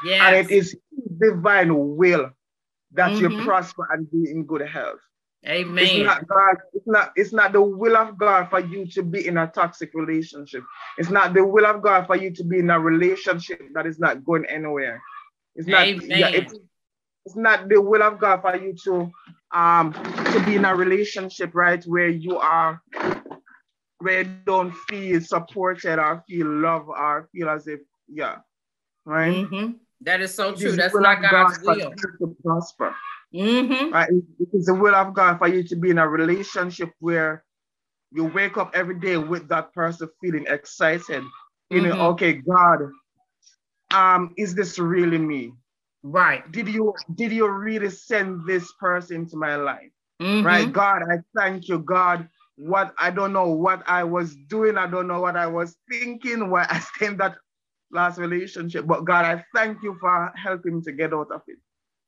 Yeah. 0.04 0.28
And 0.28 0.36
it 0.36 0.52
is 0.52 0.78
divine 1.20 1.96
will 1.96 2.32
that 2.94 3.12
mm-hmm. 3.12 3.40
you 3.40 3.44
prosper 3.44 3.88
and 3.92 4.10
be 4.12 4.32
in 4.32 4.46
good 4.46 4.62
health. 4.62 5.00
Amen. 5.48 5.86
It's 5.86 6.06
not 6.06 6.28
God, 6.28 6.58
it's 6.74 6.88
not 6.88 7.12
it's 7.16 7.34
not 7.34 7.54
the 7.54 7.62
will 7.62 7.96
of 7.96 8.18
God 8.18 8.50
for 8.50 8.60
you 8.60 8.86
to 8.88 9.04
be 9.04 9.26
in 9.26 9.38
a 9.38 9.48
toxic 9.48 9.92
relationship. 9.94 10.64
It's 10.98 11.10
not 11.10 11.34
the 11.34 11.46
will 11.46 11.66
of 11.66 11.82
God 11.82 12.08
for 12.08 12.18
you 12.18 12.32
to 12.32 12.44
be 12.44 12.60
in 12.60 12.70
a 12.70 12.80
relationship 12.80 13.62
that 13.74 13.86
is 13.86 14.00
not 14.00 14.26
going 14.26 14.46
anywhere. 14.46 15.02
It's 15.56 15.68
not 15.68 15.88
yeah, 15.88 16.28
it's, 16.28 16.54
it's 17.26 17.38
not 17.38 17.70
the 17.70 17.82
will 17.82 18.04
of 18.04 18.20
God 18.20 18.42
for 18.42 18.56
you 18.58 18.76
to 18.84 19.12
um 19.58 19.94
to 19.94 20.44
be 20.46 20.58
in 20.58 20.66
a 20.66 20.76
relationship, 20.76 21.56
right, 21.56 21.84
where 21.86 22.10
you 22.10 22.38
are 22.38 22.82
where 24.00 24.22
you 24.22 24.38
don't 24.46 24.74
feel 24.90 25.22
supported 25.22 26.00
or 26.00 26.24
feel 26.28 26.48
love 26.48 26.90
or 26.90 27.30
feel 27.32 27.50
as 27.50 27.68
if, 27.68 27.82
yeah, 28.08 28.38
right? 29.06 29.46
Mm-hmm. 29.46 29.72
That 30.02 30.22
is 30.22 30.34
so 30.34 30.56
true. 30.56 30.72
That's 30.72 30.96
not 30.96 31.22
God's 31.22 31.58
God 31.58 31.78
will. 31.78 31.92
To 31.92 32.36
prosper. 32.44 32.96
Mm-hmm. 33.34 33.94
Right? 33.94 34.10
It 34.10 34.50
is 34.54 34.66
the 34.66 34.74
will 34.74 34.96
of 34.96 35.14
God 35.14 35.38
for 35.38 35.48
you 35.48 35.64
to 35.64 35.76
be 35.76 35.90
in 35.92 35.98
a 35.98 36.08
relationship 36.08 36.92
where 37.00 37.44
you 38.12 38.26
wake 38.26 38.58
up 38.58 38.72
every 38.74 39.00
day 39.00 39.18
with 39.18 39.48
that 39.50 39.74
person 39.74 40.10
feeling 40.22 40.46
excited. 40.48 41.24
You 41.70 41.82
mm-hmm. 41.82 41.90
know, 41.90 42.08
okay, 42.12 42.34
God, 42.34 42.80
um, 43.94 44.34
is 44.38 44.56
this 44.56 44.80
really 44.80 45.18
me? 45.18 45.54
Right. 46.02 46.50
Did 46.52 46.70
you 46.70 46.94
did 47.16 47.32
you 47.32 47.48
really 47.48 47.90
send 47.90 48.48
this 48.48 48.72
person 48.80 49.28
to 49.30 49.38
my 49.38 49.58
life? 49.58 49.92
Mm-hmm. 50.22 50.46
Right, 50.46 50.72
God, 50.72 51.04
I 51.04 51.18
thank 51.36 51.68
you, 51.68 51.80
God. 51.80 52.28
What 52.62 52.94
I 52.98 53.10
don't 53.10 53.32
know 53.32 53.48
what 53.52 53.84
I 53.88 54.04
was 54.04 54.36
doing, 54.36 54.78
I 54.78 54.86
don't 54.86 55.08
know 55.08 55.22
what 55.22 55.38
I 55.38 55.48
was 55.48 55.78
thinking, 55.90 56.50
why 56.50 56.68
I 56.70 56.80
stayed 56.80 57.12
in 57.12 57.18
that 57.18 57.38
last 57.90 58.20
relationship. 58.20 58.86
But 58.86 59.06
God, 59.06 59.24
I 59.24 59.46
thank 59.56 59.82
you 59.82 59.96
for 60.02 60.34
helping 60.36 60.76
me 60.76 60.82
to 60.82 60.92
get 60.92 61.14
out 61.14 61.32
of 61.32 61.42
it. 61.48 61.58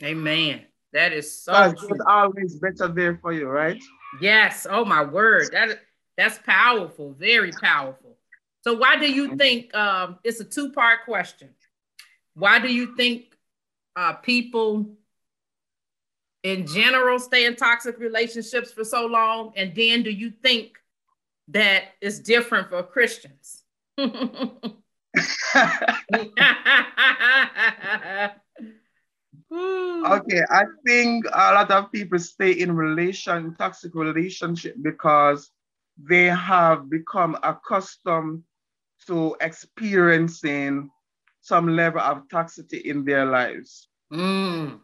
Amen. 0.04 0.66
That 0.92 1.14
is 1.14 1.42
so 1.42 1.54
always 2.06 2.60
better 2.60 2.90
there 2.90 3.18
for 3.22 3.32
you, 3.32 3.48
right? 3.48 3.82
Yes. 4.20 4.68
Oh 4.70 4.84
my 4.84 5.06
word. 5.06 5.54
That 5.54 5.80
that's 6.18 6.38
powerful, 6.40 7.16
very 7.18 7.52
powerful. 7.52 8.18
So 8.64 8.74
why 8.74 8.98
do 8.98 9.10
you 9.10 9.38
think 9.38 9.74
um, 9.74 10.20
it's 10.26 10.42
a 10.42 10.44
two-part 10.44 11.06
question? 11.06 11.50
Why 12.34 12.60
do 12.60 12.68
you 12.68 12.96
think 12.98 13.38
uh, 13.96 14.14
people 14.14 14.98
in 16.44 16.66
general 16.68 17.20
stay 17.20 17.46
in 17.46 17.56
toxic 17.56 17.98
relationships 18.00 18.72
for 18.72 18.84
so 18.84 19.06
long? 19.06 19.54
And 19.56 19.76
then 19.76 20.04
do 20.04 20.12
you 20.12 20.32
think 20.32 20.78
that 21.50 21.84
it's 22.02 22.20
different 22.20 22.70
for 22.70 22.84
Christians? 22.84 23.64
Okay, 29.54 30.42
I 30.50 30.64
think 30.88 31.26
a 31.26 31.54
lot 31.54 31.72
of 31.72 31.92
people 31.92 32.18
stay 32.20 32.52
in 32.54 32.74
relation, 32.76 33.54
toxic 33.56 33.94
relationship 33.94 34.76
because 34.82 35.52
they 35.98 36.26
have 36.26 36.90
become 36.90 37.38
accustomed 37.44 38.44
to 39.08 39.36
experiencing 39.42 40.90
some 41.42 41.76
level 41.76 42.00
of 42.00 42.28
toxicity 42.30 42.82
in 42.82 43.04
their 43.04 43.26
lives. 43.26 43.90
Mm. 44.12 44.80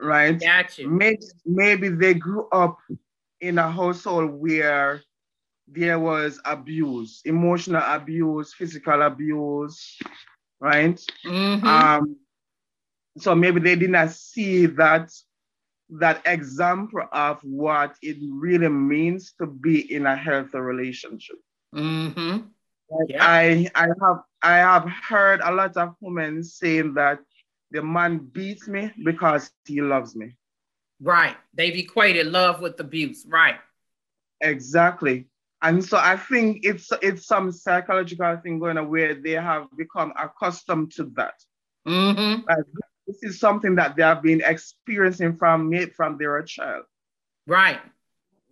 Right? 0.00 0.40
Gotcha. 0.40 0.88
Maybe, 0.88 1.22
maybe 1.44 1.88
they 1.88 2.14
grew 2.14 2.48
up 2.50 2.78
in 3.40 3.58
a 3.58 3.70
household 3.70 4.32
where 4.32 5.02
there 5.68 5.98
was 5.98 6.40
abuse, 6.44 7.20
emotional 7.24 7.82
abuse, 7.84 8.52
physical 8.54 9.02
abuse, 9.02 9.98
right? 10.60 11.00
Mm-hmm. 11.24 11.66
Um, 11.66 12.16
so 13.18 13.34
maybe 13.34 13.60
they 13.60 13.76
did 13.76 13.90
not 13.90 14.10
see 14.10 14.66
that 14.66 15.10
that 15.92 16.22
example 16.24 17.02
of 17.12 17.40
what 17.42 17.96
it 18.00 18.16
really 18.20 18.68
means 18.68 19.32
to 19.40 19.46
be 19.46 19.92
in 19.92 20.06
a 20.06 20.16
healthy 20.16 20.58
relationship. 20.58 21.36
Mm-hmm. 21.74 22.46
I 23.18 23.68
I 23.74 23.86
have 24.02 24.22
I 24.42 24.56
have 24.58 24.88
heard 24.88 25.40
a 25.42 25.52
lot 25.52 25.76
of 25.76 25.94
women 26.00 26.42
saying 26.42 26.94
that 26.94 27.20
the 27.70 27.82
man 27.82 28.18
beats 28.18 28.68
me 28.68 28.92
because 29.04 29.50
he 29.64 29.80
loves 29.80 30.16
me. 30.16 30.36
Right. 31.00 31.36
They've 31.54 31.76
equated 31.76 32.26
love 32.26 32.60
with 32.60 32.78
abuse. 32.80 33.24
Right. 33.28 33.56
Exactly. 34.40 35.26
And 35.62 35.84
so 35.84 35.98
I 35.98 36.16
think 36.16 36.60
it's 36.64 36.90
it's 37.02 37.26
some 37.26 37.52
psychological 37.52 38.36
thing 38.42 38.58
going 38.58 38.78
on 38.78 38.88
where 38.88 39.14
they 39.14 39.32
have 39.32 39.66
become 39.76 40.12
accustomed 40.18 40.92
to 40.92 41.04
that. 41.16 41.34
Mm-hmm. 41.86 42.46
Like, 42.48 42.64
this 43.06 43.22
is 43.22 43.40
something 43.40 43.74
that 43.74 43.96
they 43.96 44.02
have 44.02 44.22
been 44.22 44.40
experiencing 44.44 45.36
from 45.36 45.68
me 45.68 45.86
from 45.86 46.16
their 46.16 46.42
child. 46.42 46.84
Right. 47.46 47.80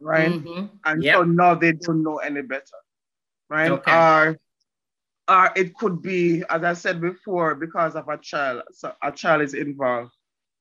Right. 0.00 0.32
Mm-hmm. 0.32 0.66
And 0.84 1.02
Yep. 1.02 1.14
so 1.14 1.22
now 1.24 1.54
they 1.54 1.72
don't 1.72 2.02
know 2.02 2.18
any 2.18 2.42
better. 2.42 2.78
Right. 3.48 3.70
Okay. 3.70 3.92
Or 3.92 4.38
or 5.28 5.50
it 5.56 5.74
could 5.74 6.02
be, 6.02 6.42
as 6.48 6.62
I 6.64 6.74
said 6.74 7.00
before, 7.00 7.54
because 7.54 7.94
of 7.96 8.08
a 8.08 8.18
child. 8.18 8.62
So 8.72 8.92
a 9.02 9.12
child 9.12 9.42
is 9.42 9.54
involved. 9.54 10.12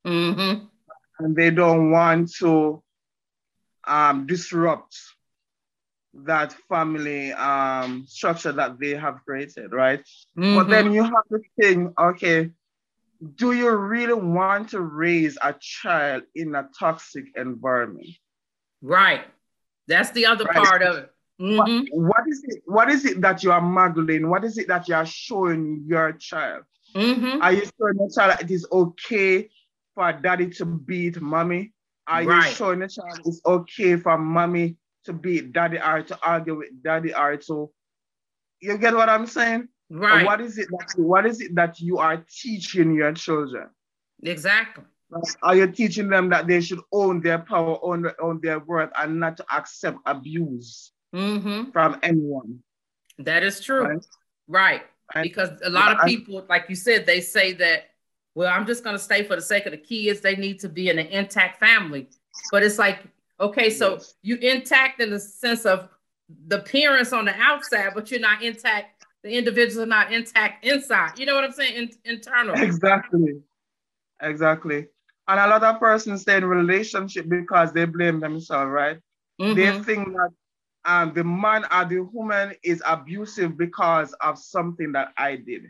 Mm-hmm. 0.06 0.68
and 1.20 1.36
they 1.36 1.52
don't 1.52 1.92
want 1.92 2.32
to 2.40 2.82
um, 3.88 4.26
disrupt 4.28 4.96
that 6.14 6.54
family 6.70 7.32
um, 7.34 8.06
structure 8.08 8.52
that 8.54 8.80
they 8.80 8.92
have 8.92 9.20
created, 9.26 9.72
right? 9.74 10.04
But 10.52 10.70
Mm-hmm. 10.70 10.70
then 10.70 10.92
you 10.92 11.04
have 11.04 11.28
to 11.32 11.40
think, 11.60 11.94
okay, 12.00 12.52
do 13.36 13.52
you 13.54 13.72
really 13.76 14.14
want 14.14 14.70
to 14.70 14.80
raise 14.82 15.38
a 15.42 15.54
child 15.60 16.24
in 16.36 16.56
a 16.56 16.68
toxic 16.80 17.26
environment? 17.36 18.08
Right. 18.82 19.24
That's 19.88 20.12
the 20.12 20.26
other 20.26 20.46
Right. 20.46 20.56
part 20.56 20.82
of 20.82 20.98
it. 20.98 21.12
What, 21.38 21.68
Mm-hmm. 21.68 21.86
what 22.08 22.24
is 22.28 22.44
it? 22.48 22.64
What 22.66 22.90
is 22.90 23.06
it 23.06 23.22
that 23.22 23.44
you 23.44 23.52
are 23.52 23.62
modeling? 23.62 24.30
What 24.30 24.44
is 24.44 24.58
it 24.58 24.68
that 24.70 24.88
you 24.88 24.96
are 24.96 25.06
showing 25.06 25.84
your 25.88 26.14
child? 26.14 26.64
Mm-hmm. 26.96 27.42
Are 27.42 27.54
you 27.54 27.62
showing 27.80 27.96
your 28.00 28.10
child 28.10 28.32
that 28.32 28.42
it 28.42 28.52
is 28.52 28.66
okay 28.72 29.50
for 29.94 30.12
daddy 30.14 30.50
to 30.52 30.66
beat 30.66 31.22
mommy? 31.22 31.74
Are 32.08 32.24
you 32.24 32.42
showing 32.42 32.80
your 32.80 32.88
child 32.88 33.20
it's 33.26 33.42
okay 33.46 33.98
for 33.98 34.18
mommy 34.18 34.78
to 35.06 35.14
beat 35.14 35.54
daddy 35.54 35.78
or 35.78 36.02
to 36.04 36.18
argue 36.24 36.58
with 36.58 36.70
daddy 36.82 37.14
or 37.14 37.38
to 37.38 37.70
you 38.60 38.78
get 38.78 38.96
what 38.96 39.10
I'm 39.10 39.28
saying? 39.28 39.68
Right. 39.90 40.26
What 40.26 40.42
is 40.42 40.58
it 40.58 40.68
that 40.72 40.94
what 40.98 41.26
is 41.26 41.40
it 41.40 41.54
that 41.56 41.80
you 41.80 42.00
are 42.00 42.26
teaching 42.30 42.96
your 42.96 43.14
children? 43.14 43.70
Exactly. 44.24 44.86
Are 45.44 45.56
you 45.56 45.68
teaching 45.68 46.10
them 46.10 46.30
that 46.30 46.48
they 46.48 46.60
should 46.62 46.82
own 46.92 47.22
their 47.22 47.40
power, 47.40 47.78
own, 47.82 48.10
own 48.20 48.42
their 48.42 48.60
worth, 48.60 48.92
and 48.98 49.20
not 49.20 49.38
to 49.38 49.46
accept 49.54 50.00
abuse 50.06 50.92
Mm-hmm. 51.16 51.72
from 51.72 51.98
anyone? 52.04 52.60
That 53.20 53.44
is 53.44 53.60
true. 53.62 54.00
Right? 54.48 54.82
Right. 55.16 55.24
Because 55.24 55.50
a 55.64 55.70
lot 55.70 55.98
of 55.98 56.06
people, 56.06 56.46
like 56.50 56.66
you 56.70 56.76
said, 56.76 57.06
they 57.06 57.22
say 57.22 57.54
that, 57.54 57.90
well, 58.36 58.54
I'm 58.54 58.68
just 58.68 58.84
going 58.84 58.96
to 58.96 59.02
stay 59.02 59.24
for 59.24 59.36
the 59.36 59.42
sake 59.42 59.66
of 59.66 59.72
the 59.72 59.78
kids. 59.78 60.20
They 60.20 60.36
need 60.36 60.60
to 60.60 60.70
be 60.70 60.90
in 60.90 61.00
an 61.00 61.08
intact 61.08 61.60
family. 61.60 62.08
But 62.52 62.64
it's 62.64 62.78
like, 62.78 63.00
okay, 63.40 63.70
so 63.70 63.94
Yes. 63.94 64.16
you 64.22 64.36
intact 64.38 65.00
in 65.02 65.10
the 65.10 65.20
sense 65.20 65.66
of 65.66 65.90
the 66.48 66.60
parents 66.60 67.14
on 67.14 67.26
the 67.26 67.34
outside, 67.40 67.92
but 67.96 68.12
you're 68.12 68.20
not 68.20 68.44
intact. 68.44 69.06
The 69.24 69.32
individuals 69.32 69.78
are 69.78 69.86
not 69.90 70.12
intact 70.14 70.66
inside. 70.66 71.18
You 71.18 71.26
know 71.26 71.36
what 71.36 71.46
I'm 71.46 71.52
saying? 71.54 71.76
In, 71.76 71.90
internal. 72.04 72.56
Exactly. 72.56 73.42
Exactly. 74.22 74.88
And 75.28 75.40
a 75.40 75.48
lot 75.48 75.64
of 75.64 75.80
persons 75.80 76.22
stay 76.22 76.38
in 76.38 76.46
relationship 76.46 77.28
because 77.28 77.72
they 77.74 77.86
blame 77.86 78.20
themselves, 78.20 78.70
right? 78.70 79.00
They 79.40 79.56
Mhm. 79.56 79.86
think 79.86 80.08
that 80.14 80.30
um, 80.88 81.14
the 81.14 81.24
man 81.24 81.66
or 81.72 81.86
the 81.86 82.00
woman 82.00 82.54
is 82.64 82.82
abusive 82.86 83.58
because 83.58 84.14
of 84.22 84.40
something 84.40 84.94
that 84.94 85.10
I 85.18 85.36
did. 85.36 85.64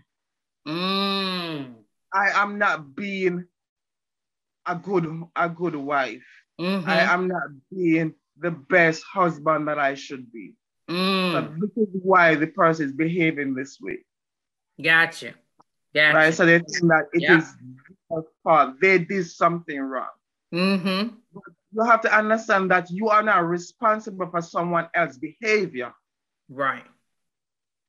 Mm. 0.68 1.74
I 2.14 2.30
am 2.42 2.58
not 2.58 2.96
being 2.96 3.46
a 4.66 4.76
good 4.76 5.24
a 5.36 5.50
good 5.50 5.76
wife. 5.76 6.24
Mhm. 6.60 6.88
I 6.88 7.00
am 7.14 7.28
not 7.28 7.44
being 7.74 8.14
the 8.38 8.52
best 8.52 9.04
husband 9.04 9.68
that 9.68 9.80
I 9.80 9.96
should 9.96 10.32
be. 10.32 10.54
Mm. 10.90 11.32
So 11.32 11.42
this 11.60 11.88
is 11.88 11.90
why 12.04 12.36
the 12.36 12.48
person 12.48 12.86
is 12.86 12.92
behaving 12.94 13.56
this 13.56 13.80
way. 13.82 14.00
Gotcha. 14.82 15.34
Gotcha. 15.94 16.16
Right. 16.16 16.34
So 16.34 16.46
they 16.46 16.60
think 16.60 16.88
that 16.90 17.06
it 17.14 17.24
Yeah. 17.24 17.38
is 17.40 17.56
their 18.10 18.22
fault. 18.44 18.80
They 18.80 19.00
did 19.00 19.26
something 19.26 19.80
wrong. 19.80 20.14
Mm-hmm. 20.54 21.16
You 21.72 21.84
have 21.84 22.02
to 22.02 22.18
understand 22.18 22.72
that 22.72 22.90
you 22.90 23.10
are 23.10 23.24
not 23.24 23.48
responsible 23.48 24.30
for 24.30 24.42
someone 24.42 24.88
else's 24.94 25.18
behavior. 25.18 25.94
Right. 26.50 26.84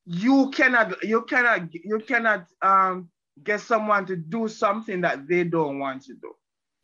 You 0.04 0.50
cannot, 0.50 1.02
you 1.04 1.22
cannot, 1.22 1.72
you 1.72 2.00
cannot 2.00 2.46
um, 2.62 3.08
get 3.42 3.60
someone 3.60 4.06
to 4.06 4.16
do 4.16 4.48
something 4.48 5.02
that 5.02 5.28
they 5.28 5.44
don't 5.44 5.78
want 5.78 6.02
to 6.04 6.14
do. 6.14 6.34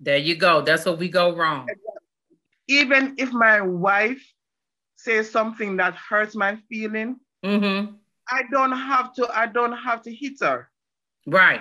There 0.01 0.19
you 0.19 0.37
go. 0.37 0.61
That's 0.61 0.85
what 0.85 0.99
we 0.99 1.09
go 1.09 1.35
wrong. 1.35 1.69
Even 2.69 3.15
if 3.19 3.33
my 3.33 3.61
wife 3.61 4.23
says 4.97 5.31
something 5.31 5.77
that 5.79 5.95
hurts 5.95 6.35
my 6.35 6.57
feeling, 6.69 7.19
Mm-hmm. 7.45 7.95
I 8.31 8.43
don't 8.51 8.73
have 8.73 9.13
to, 9.15 9.29
I 9.33 9.47
don't 9.47 9.77
have 9.77 10.03
to 10.03 10.15
hit 10.15 10.41
her. 10.41 10.69
Right. 11.27 11.61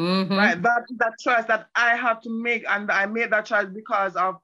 Mm-hmm. 0.00 0.34
Right. 0.34 0.62
That 0.62 0.84
that 0.98 1.18
choice 1.20 1.44
that 1.46 1.68
I 1.76 1.96
have 1.96 2.22
to 2.22 2.30
make, 2.42 2.64
and 2.68 2.90
I 2.90 3.06
made 3.06 3.30
that 3.32 3.44
choice 3.46 3.66
because 3.72 4.16
of 4.16 4.36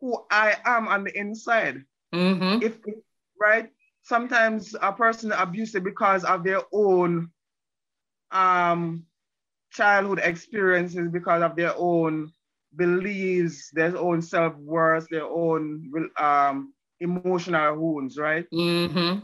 who 0.00 0.18
I 0.30 0.56
am 0.64 0.88
on 0.88 1.04
the 1.04 1.16
inside. 1.16 1.84
Mm-hmm. 2.14 2.62
If 2.62 2.78
right, 3.40 3.70
sometimes 4.02 4.74
a 4.80 4.92
person 4.92 5.32
abusive 5.32 5.84
because 5.84 6.24
of 6.24 6.44
their 6.44 6.62
own 6.72 7.30
um 8.30 9.04
childhood 9.70 10.20
experiences, 10.22 11.08
because 11.12 11.42
of 11.42 11.56
their 11.56 11.74
own 11.76 12.32
beliefs, 12.74 13.70
their 13.74 13.96
own 13.96 14.22
self-worth, 14.22 15.08
their 15.10 15.26
own 15.26 15.90
um 16.18 16.72
emotional 17.00 17.76
wounds, 17.76 18.16
right? 18.18 18.46
Mm-hmm. 18.52 19.18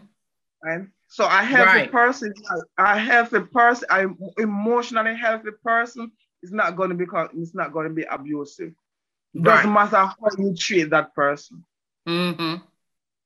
Right. 0.62 0.86
So 1.08 1.24
a 1.24 1.42
healthy 1.42 1.80
Right. 1.80 1.92
person, 1.92 2.32
a 2.78 2.98
healthy 2.98 3.40
person, 3.40 3.88
an 3.90 4.16
emotionally 4.38 5.16
healthy 5.16 5.50
person 5.64 6.12
is 6.42 6.52
not 6.52 6.76
going 6.76 6.90
to 6.90 6.96
be 6.96 7.06
it's 7.34 7.54
not 7.54 7.72
going 7.72 7.88
to 7.88 7.94
be 7.94 8.04
abusive. 8.04 8.72
Doesn't 9.40 9.72
matter 9.72 9.96
how 9.96 10.16
you 10.38 10.54
treat 10.56 10.90
that 10.90 11.14
person, 11.14 11.64
Mm-hmm. 12.06 12.56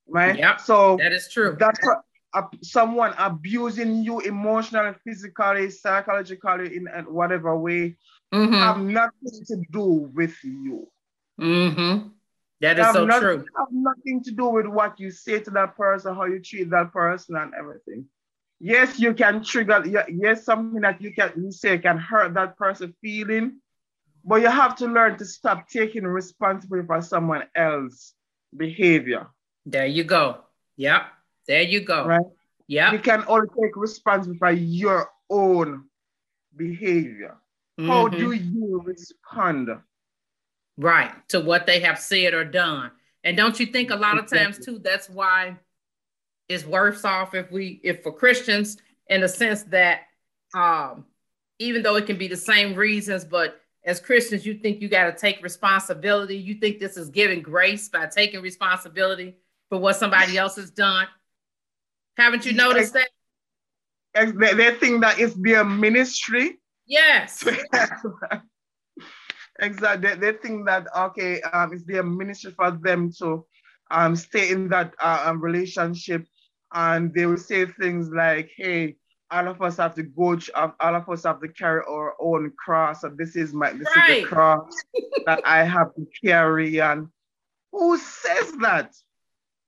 right? 0.08 0.38
Yep. 0.38 0.60
So 0.60 0.96
That 0.98 1.12
is 1.12 1.28
true. 1.32 1.56
That's 1.58 1.78
per- 1.80 2.02
uh, 2.34 2.42
someone 2.62 3.14
abusing 3.18 4.02
you 4.04 4.20
emotionally, 4.20 4.94
physically, 5.04 5.70
psychologically, 5.70 6.76
in 6.76 6.88
uh, 6.88 7.02
whatever 7.02 7.56
way, 7.58 7.96
Mm-hmm. 8.32 8.54
have 8.54 8.78
nothing 8.78 9.44
to 9.48 9.62
do 9.70 10.10
with 10.14 10.36
you. 10.44 10.88
Mm-hmm. 11.40 12.08
That 12.62 12.78
is 12.78 12.92
so 12.92 13.04
nothing, 13.04 13.40
true. 13.40 13.46
have 13.58 13.68
nothing 13.72 14.22
to 14.24 14.30
do 14.30 14.46
with 14.46 14.66
what 14.66 14.98
you 14.98 15.10
say 15.10 15.40
to 15.40 15.50
that 15.50 15.76
person, 15.76 16.14
how 16.14 16.24
you 16.24 16.40
treat 16.40 16.70
that 16.70 16.92
person, 16.92 17.36
and 17.36 17.52
everything. 17.58 18.06
Yes, 18.60 18.98
you 19.00 19.12
can 19.12 19.42
trigger. 19.42 19.84
Yes, 20.08 20.44
something 20.44 20.80
that 20.82 21.02
you 21.02 21.12
can 21.12 21.32
you 21.36 21.50
say 21.50 21.78
can 21.78 21.98
hurt 21.98 22.34
that 22.34 22.56
person 22.56 22.94
feeling, 23.02 23.60
but 24.24 24.40
you 24.40 24.48
have 24.48 24.76
to 24.76 24.86
learn 24.86 25.18
to 25.18 25.24
stop 25.24 25.68
taking 25.68 26.04
responsibility 26.06 26.86
for 26.86 27.02
someone 27.02 27.42
else's 27.56 28.14
behavior. 28.56 29.26
There 29.66 29.86
you 29.86 30.04
go. 30.04 30.44
Yep. 30.76 31.02
There 31.48 31.62
you 31.62 31.80
go. 31.80 32.06
Right? 32.06 32.26
Yeah. 32.68 32.92
You 32.92 33.00
can 33.00 33.24
only 33.26 33.48
take 33.60 33.76
responsibility 33.76 34.38
for 34.38 34.52
your 34.52 35.10
own 35.28 35.88
behavior. 36.56 37.36
How 37.80 38.06
Mhm. 38.06 38.18
do 38.18 38.32
you 38.32 38.80
respond? 38.84 39.68
Right 40.76 41.12
to 41.28 41.40
what 41.40 41.66
they 41.66 41.80
have 41.80 41.98
said 41.98 42.34
or 42.34 42.44
done. 42.44 42.90
And 43.24 43.36
don't 43.36 43.58
you 43.60 43.66
think 43.66 43.90
a 43.90 43.96
lot 43.96 44.18
of 44.18 44.28
times 44.28 44.58
too 44.58 44.78
that's 44.78 45.08
why 45.08 45.56
it's 46.48 46.64
worse 46.64 47.04
off 47.04 47.34
if 47.34 47.50
we 47.50 47.80
if 47.84 48.02
for 48.02 48.12
christians 48.12 48.76
in 49.08 49.20
the 49.20 49.28
sense 49.28 49.62
that 49.64 50.00
um 50.54 51.04
even 51.58 51.82
though 51.82 51.96
it 51.96 52.06
can 52.06 52.18
be 52.18 52.28
the 52.28 52.36
same 52.36 52.74
reasons 52.74 53.24
but 53.24 53.60
as 53.84 54.00
christians 54.00 54.44
you 54.44 54.54
think 54.54 54.80
you 54.80 54.88
got 54.88 55.04
to 55.04 55.12
take 55.12 55.42
responsibility. 55.42 56.36
You 56.36 56.54
think 56.54 56.78
this 56.78 56.96
is 56.96 57.08
giving 57.08 57.42
grace 57.42 57.88
by 57.88 58.06
taking 58.06 58.40
responsibility 58.42 59.36
for 59.68 59.78
what 59.78 59.96
somebody 59.96 60.36
else 60.36 60.56
has 60.56 60.70
done. 60.70 61.06
Haven't 62.16 62.44
you 62.44 62.52
noticed 62.52 62.92
that? 62.94 63.08
They, 64.14 64.52
they 64.52 64.74
think 64.74 65.00
that 65.00 65.18
it's 65.18 65.34
their 65.34 65.64
ministry. 65.64 66.58
yes 66.86 67.44
exactly. 69.60 70.10
They, 70.14 70.32
they 70.32 70.38
think 70.38 70.66
that 70.66 70.86
okay, 70.96 71.40
um, 71.42 71.72
it's 71.72 71.84
their 71.84 72.02
ministry 72.02 72.52
for 72.56 72.70
them 72.70 73.10
to 73.18 73.44
um 73.90 74.16
stay 74.16 74.50
in 74.50 74.68
that 74.68 74.94
uh, 75.00 75.24
um, 75.26 75.40
relationship, 75.40 76.26
and 76.72 77.12
they 77.14 77.26
will 77.26 77.36
say 77.36 77.66
things 77.66 78.10
like, 78.10 78.50
"Hey, 78.56 78.96
all 79.30 79.48
of 79.48 79.60
us 79.62 79.76
have 79.76 79.94
to 79.96 80.02
go. 80.02 80.38
uh, 80.54 80.70
All 80.80 80.94
of 80.96 81.08
us 81.08 81.24
have 81.24 81.40
to 81.40 81.48
carry 81.48 81.82
our 81.88 82.14
own 82.20 82.52
cross, 82.58 83.04
and 83.04 83.16
this 83.18 83.36
is 83.36 83.52
my 83.52 83.72
this 83.72 83.88
is 83.88 84.02
the 84.08 84.26
cross 84.26 84.74
that 85.26 85.40
I 85.44 85.64
have 85.64 85.94
to 85.94 86.06
carry." 86.24 86.80
And 86.80 87.08
who 87.72 87.96
says 87.98 88.52
that? 88.60 88.94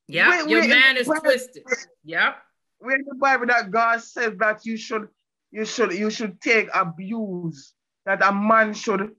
yeah 0.06 0.44
your 0.46 0.66
man 0.68 0.96
is 0.98 1.06
twisted 1.06 1.64
yep 2.04 2.36
Where 2.78 2.96
in 2.96 3.04
the 3.08 3.14
Bible 3.14 3.46
that 3.46 3.70
God 3.70 4.02
says 4.02 4.34
that 4.38 4.66
you 4.66 4.76
should 4.76 5.08
you 5.50 5.64
should 5.64 5.92
you 5.92 6.10
should 6.10 6.40
take 6.40 6.68
abuse 6.74 7.72
that 8.04 8.22
a 8.22 8.32
man 8.32 8.74
should 8.74 9.12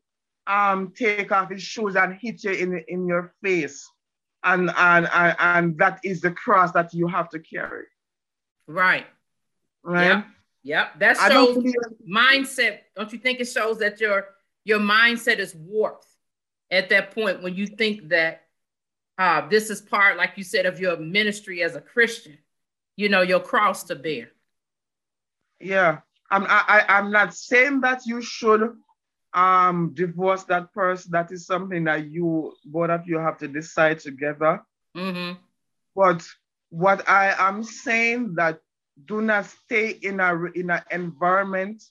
um 0.48 0.94
take 0.96 1.32
off 1.32 1.50
his 1.50 1.62
shoes 1.62 1.96
and 1.96 2.18
hit 2.22 2.44
you 2.44 2.52
in 2.52 2.84
in 2.88 3.08
your 3.08 3.34
face. 3.44 3.90
And 4.44 4.72
and 4.78 5.08
and, 5.12 5.36
and 5.40 5.78
that 5.80 6.00
is 6.04 6.22
the 6.22 6.32
cross 6.32 6.72
that 6.74 6.94
you 6.94 7.08
have 7.08 7.30
to 7.30 7.40
carry. 7.40 7.86
Right. 8.68 9.08
Right? 9.84 10.06
Yep, 10.06 10.26
yep. 10.64 11.00
that 11.00 11.18
shows 11.18 11.58
mindset. 12.08 12.80
Don't 12.96 13.12
you 13.12 13.20
think 13.20 13.40
it 13.40 13.46
shows 13.46 13.80
that 13.80 14.00
your 14.00 14.28
your 14.64 14.80
mindset 14.80 15.38
is 15.40 15.56
warped 15.56 16.08
at 16.72 16.90
that 16.90 17.12
point 17.12 17.42
when 17.44 17.56
you 17.56 17.68
think 17.68 18.10
that 18.10 18.44
uh, 19.18 19.48
this 19.48 19.70
is 19.70 19.82
part 19.82 20.18
like 20.18 20.34
you 20.36 20.44
said 20.44 20.66
of 20.66 20.80
your 20.80 20.98
ministry 20.98 21.64
as 21.64 21.76
a 21.76 21.82
christian 21.82 22.38
you 22.96 23.10
know 23.10 23.22
your 23.22 23.40
cross 23.40 23.84
to 23.84 23.96
bear? 23.96 24.30
Yeah. 25.60 26.00
I'm 26.32 26.46
I, 26.48 26.84
i'm 26.90 27.12
not 27.12 27.36
saying 27.36 27.82
that 27.82 28.06
you 28.06 28.22
should 28.22 28.76
um 29.36 29.92
divorce 29.94 30.44
that 30.46 30.74
person 30.74 31.12
that 31.12 31.32
is 31.32 31.46
something 31.46 31.84
that 31.84 32.08
you 32.08 32.54
both 32.66 32.90
of 32.90 33.06
you 33.06 33.18
have 33.18 33.38
to 33.38 33.48
decide 33.50 34.00
together 34.00 34.62
mm-hmm. 34.96 35.34
but 35.94 36.26
what 36.70 37.08
i 37.10 37.36
am 37.38 37.62
saying 37.62 38.34
that 38.36 38.62
do 39.06 39.22
not 39.22 39.46
stay 39.46 39.90
in 39.90 40.22
a 40.22 40.46
in 40.56 40.70
an 40.72 40.82
environment 40.90 41.84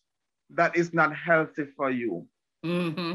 that 0.50 0.74
is 0.74 0.94
not 0.94 1.14
healthy 1.14 1.66
for 1.76 1.90
you 1.90 2.26
mm-hmm. 2.64 3.14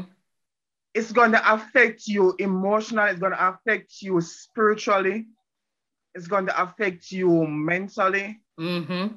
it's 0.94 1.10
going 1.10 1.32
to 1.32 1.52
affect 1.52 2.06
you 2.06 2.32
emotionally 2.38 3.10
it's 3.10 3.20
going 3.20 3.32
to 3.32 3.48
affect 3.48 4.00
you 4.00 4.20
spiritually 4.20 5.26
it's 6.14 6.28
going 6.28 6.46
to 6.46 6.62
affect 6.62 7.10
you 7.10 7.44
mentally 7.48 8.40
mm-hmm. 8.60 9.08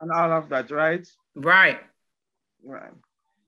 and 0.00 0.10
all 0.10 0.32
of 0.32 0.48
that 0.48 0.70
right 0.70 1.06
right 1.34 1.80
right 2.64 2.92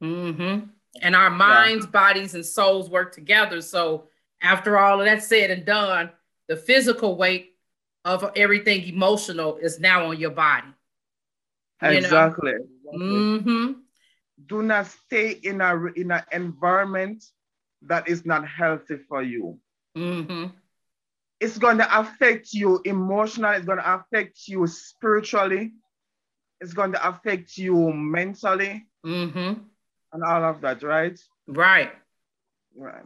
mm-hmm 0.03 0.67
and 1.03 1.17
our 1.17 1.31
minds, 1.31 1.85
yeah. 1.85 1.91
bodies, 1.91 2.35
and 2.35 2.45
souls 2.45 2.91
work 2.91 3.13
together. 3.13 3.61
So 3.61 4.09
after 4.43 4.79
all 4.79 5.01
of 5.01 5.07
that 5.07 5.23
said 5.23 5.51
and 5.51 5.65
done, 5.65 6.11
the 6.49 6.57
physical 6.57 7.17
weight 7.17 7.55
of 8.05 8.31
everything 8.37 8.87
emotional 8.87 9.57
is 9.57 9.81
now 9.81 10.07
on 10.07 10.19
your 10.19 10.31
body. 10.31 10.69
Exactly. 11.83 12.55
Mm-hmm. 12.95 13.73
Do 14.47 14.63
not 14.63 14.87
stay 14.87 15.33
in 15.43 15.61
a 15.61 15.87
in 15.97 16.11
an 16.11 16.23
environment 16.33 17.25
that 17.83 18.09
is 18.09 18.25
not 18.25 18.47
healthy 18.47 18.99
for 19.09 19.23
you. 19.23 19.59
Mm-hmm. 19.97 20.47
It's 21.41 21.59
going 21.59 21.79
to 21.79 22.01
affect 22.01 22.53
you 22.53 22.81
emotionally. 22.85 23.57
It's 23.57 23.67
going 23.67 23.79
to 23.79 23.95
affect 23.95 24.49
you 24.49 24.67
spiritually. 24.67 25.73
It's 26.61 26.73
going 26.73 26.93
to 26.93 27.09
affect 27.09 27.59
you 27.59 27.93
mentally. 27.93 28.87
Mm-hmm 29.05 29.63
and 30.13 30.23
all 30.23 30.45
of 30.45 30.61
that, 30.63 30.83
right? 30.83 31.19
Right. 31.47 31.93
Right. 32.75 33.05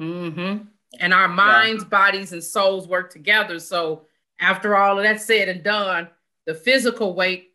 Mm-hmm. 0.00 0.64
And 1.00 1.14
our 1.14 1.28
minds, 1.28 1.82
yeah. 1.82 1.88
bodies, 1.88 2.32
and 2.32 2.42
souls 2.42 2.86
work 2.86 3.10
together. 3.10 3.58
So 3.58 4.06
after 4.40 4.76
all 4.76 4.98
of 4.98 5.04
that 5.04 5.20
said 5.20 5.48
and 5.48 5.62
done, 5.62 6.08
the 6.46 6.54
physical 6.54 7.14
weight 7.14 7.52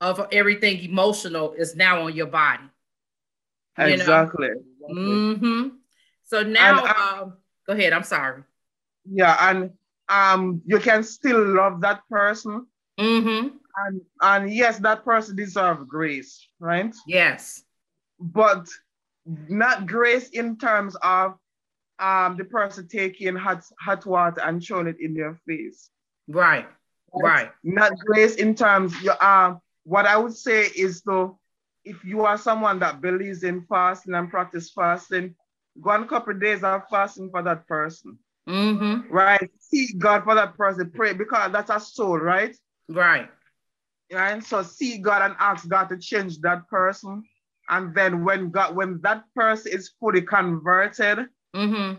of 0.00 0.26
everything 0.32 0.82
emotional 0.82 1.52
is 1.52 1.76
now 1.76 2.02
on 2.02 2.14
your 2.14 2.26
body. 2.26 2.64
You 3.78 3.84
Exactly. 3.86 4.50
Mm-hmm. 4.90 5.68
So 6.24 6.42
now, 6.42 6.84
um, 6.84 7.34
go 7.66 7.72
ahead. 7.72 7.92
I'm 7.92 8.02
sorry. 8.02 8.42
Yeah, 9.10 9.36
and 9.40 9.70
um, 10.08 10.60
you 10.66 10.78
can 10.78 11.02
still 11.02 11.42
love 11.44 11.80
that 11.82 12.02
person. 12.10 12.66
Mm-hmm. 12.98 13.56
And 13.86 14.00
and 14.20 14.52
yes, 14.52 14.78
that 14.80 15.04
person 15.04 15.36
deserves 15.36 15.84
grace, 15.88 16.46
right? 16.60 16.94
Yes 17.06 17.64
but 18.22 18.68
not 19.26 19.86
grace 19.86 20.28
in 20.30 20.56
terms 20.56 20.96
of 21.02 21.34
um, 21.98 22.36
the 22.36 22.44
person 22.44 22.88
taking 22.88 23.36
hot, 23.36 23.64
hot 23.80 24.06
water 24.06 24.40
and 24.40 24.62
showing 24.62 24.86
it 24.86 24.96
in 25.00 25.14
their 25.14 25.38
face. 25.46 25.90
Right, 26.28 26.66
right. 27.12 27.50
Not 27.62 27.92
grace 27.98 28.36
in 28.36 28.54
terms, 28.54 28.94
um, 29.20 29.60
what 29.84 30.06
I 30.06 30.16
would 30.16 30.36
say 30.36 30.66
is 30.76 31.02
though, 31.02 31.38
if 31.84 32.04
you 32.04 32.24
are 32.24 32.38
someone 32.38 32.78
that 32.78 33.00
believes 33.00 33.42
in 33.42 33.66
fasting 33.68 34.14
and 34.14 34.30
practice 34.30 34.70
fasting, 34.70 35.34
go 35.80 35.90
on 35.90 36.04
a 36.04 36.06
couple 36.06 36.32
of 36.32 36.40
days 36.40 36.62
of 36.62 36.82
fasting 36.88 37.28
for 37.30 37.42
that 37.42 37.66
person. 37.66 38.18
Mm-hmm. 38.48 39.12
Right? 39.12 39.50
See 39.58 39.94
God 39.98 40.24
for 40.24 40.34
that 40.34 40.56
person. 40.56 40.90
Pray 40.94 41.12
because 41.12 41.50
that's 41.52 41.70
a 41.70 41.80
soul, 41.80 42.18
right? 42.18 42.56
Right. 42.88 43.28
Right. 44.12 44.44
So 44.44 44.62
see 44.62 44.98
God 44.98 45.22
and 45.22 45.34
ask 45.38 45.68
God 45.68 45.88
to 45.88 45.96
change 45.96 46.38
that 46.40 46.68
person 46.68 47.24
and 47.68 47.94
then 47.94 48.24
when 48.24 48.50
God, 48.50 48.74
when 48.74 49.00
that 49.02 49.24
person 49.34 49.72
is 49.72 49.90
fully 50.00 50.22
converted, 50.22 51.26
mm-hmm. 51.54 51.94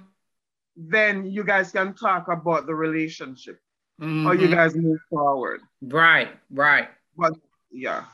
then 0.75 1.25
you 1.25 1.43
guys 1.43 1.71
can 1.71 1.93
talk 1.93 2.27
about 2.27 2.65
the 2.65 2.75
relationship 2.75 3.59
mm-hmm. 4.01 4.27
or 4.27 4.35
you 4.35 4.47
guys 4.47 4.75
move 4.75 4.99
forward. 5.09 5.61
Right, 5.81 6.29
right. 6.51 6.89
But 7.17 7.33
yeah. 7.71 8.05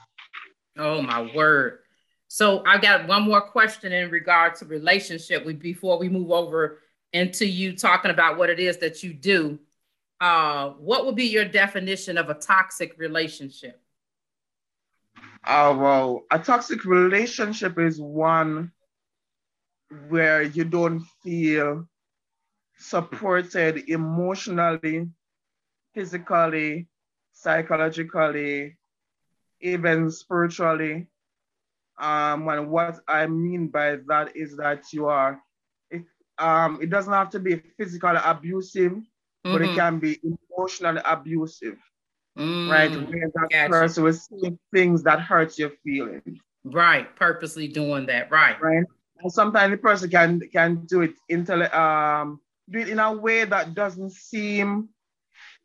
Oh 0.78 1.02
my 1.02 1.30
word. 1.36 1.80
So 2.28 2.64
I 2.66 2.78
got 2.78 3.08
one 3.08 3.24
more 3.24 3.42
question 3.42 3.92
in 3.92 4.12
regard 4.12 4.56
to 4.56 4.66
relationship 4.66 5.46
we, 5.46 5.54
before 5.54 5.98
we 5.98 6.10
move 6.10 6.32
over 6.32 6.80
into 7.12 7.46
you 7.46 7.76
talking 7.76 8.12
about 8.12 8.38
what 8.38 8.50
it 8.50 8.60
is 8.60 8.78
that 8.78 9.02
you 9.02 9.14
do. 9.14 9.58
Uh, 10.22 10.72
what 10.72 11.06
would 11.06 11.16
be 11.16 11.26
your 11.26 11.46
definition 11.46 12.18
of 12.18 12.30
a 12.30 12.36
toxic 12.36 12.96
relationship? 12.98 13.82
Uh, 15.45 15.75
well, 15.77 16.25
a 16.32 16.39
toxic 16.39 16.86
relationship 16.86 17.79
is 17.79 17.99
one 17.99 18.71
where 20.10 20.43
you 20.43 20.63
don't 20.63 21.03
feel 21.23 21.88
supported 22.77 23.89
emotionally, 23.89 25.10
physically, 25.93 26.88
psychologically, 27.34 28.77
even 29.62 30.12
spiritually. 30.12 31.08
Um, 31.99 32.47
and 32.47 32.69
what 32.69 32.99
I 33.08 33.27
mean 33.27 33.67
by 33.67 33.97
that 34.08 34.36
is 34.36 34.55
that 34.58 34.93
you 34.93 35.08
are, 35.08 35.41
it, 35.89 36.03
um, 36.38 36.79
it 36.82 36.89
doesn't 36.89 37.12
have 37.12 37.29
to 37.32 37.39
be 37.39 37.58
physically 37.77 38.19
abusive, 38.23 38.93
mm-hmm. 38.93 39.51
but 39.51 39.62
it 39.62 39.65
mm-hmm. 39.67 39.75
can 39.75 39.99
be 39.99 40.19
emotionally 40.23 41.01
abusive. 41.03 41.77
Mm, 42.39 42.71
right? 42.71 42.89
Where 42.89 43.32
that 43.36 43.49
gotcha. 43.52 43.69
person 43.69 44.04
was 44.04 44.25
saying 44.25 44.58
things 44.73 45.04
that 45.04 45.19
hurts 45.19 45.60
your 45.60 45.71
feelings. 45.84 46.39
Right, 46.63 47.13
purposely 47.15 47.67
doing 47.67 48.06
that, 48.06 48.32
right. 48.32 48.60
Right. 48.62 48.86
And 49.21 49.32
sometimes 49.32 49.71
the 49.71 49.78
person 49.78 50.10
can 50.10 50.41
can 50.52 50.86
do 50.86 51.02
it 51.02 51.15
um 51.73 52.39
do 52.69 52.80
it 52.80 52.89
in 52.89 52.99
a 52.99 53.12
way 53.12 53.43
that 53.43 53.73
doesn't 53.73 54.13
seem 54.13 54.89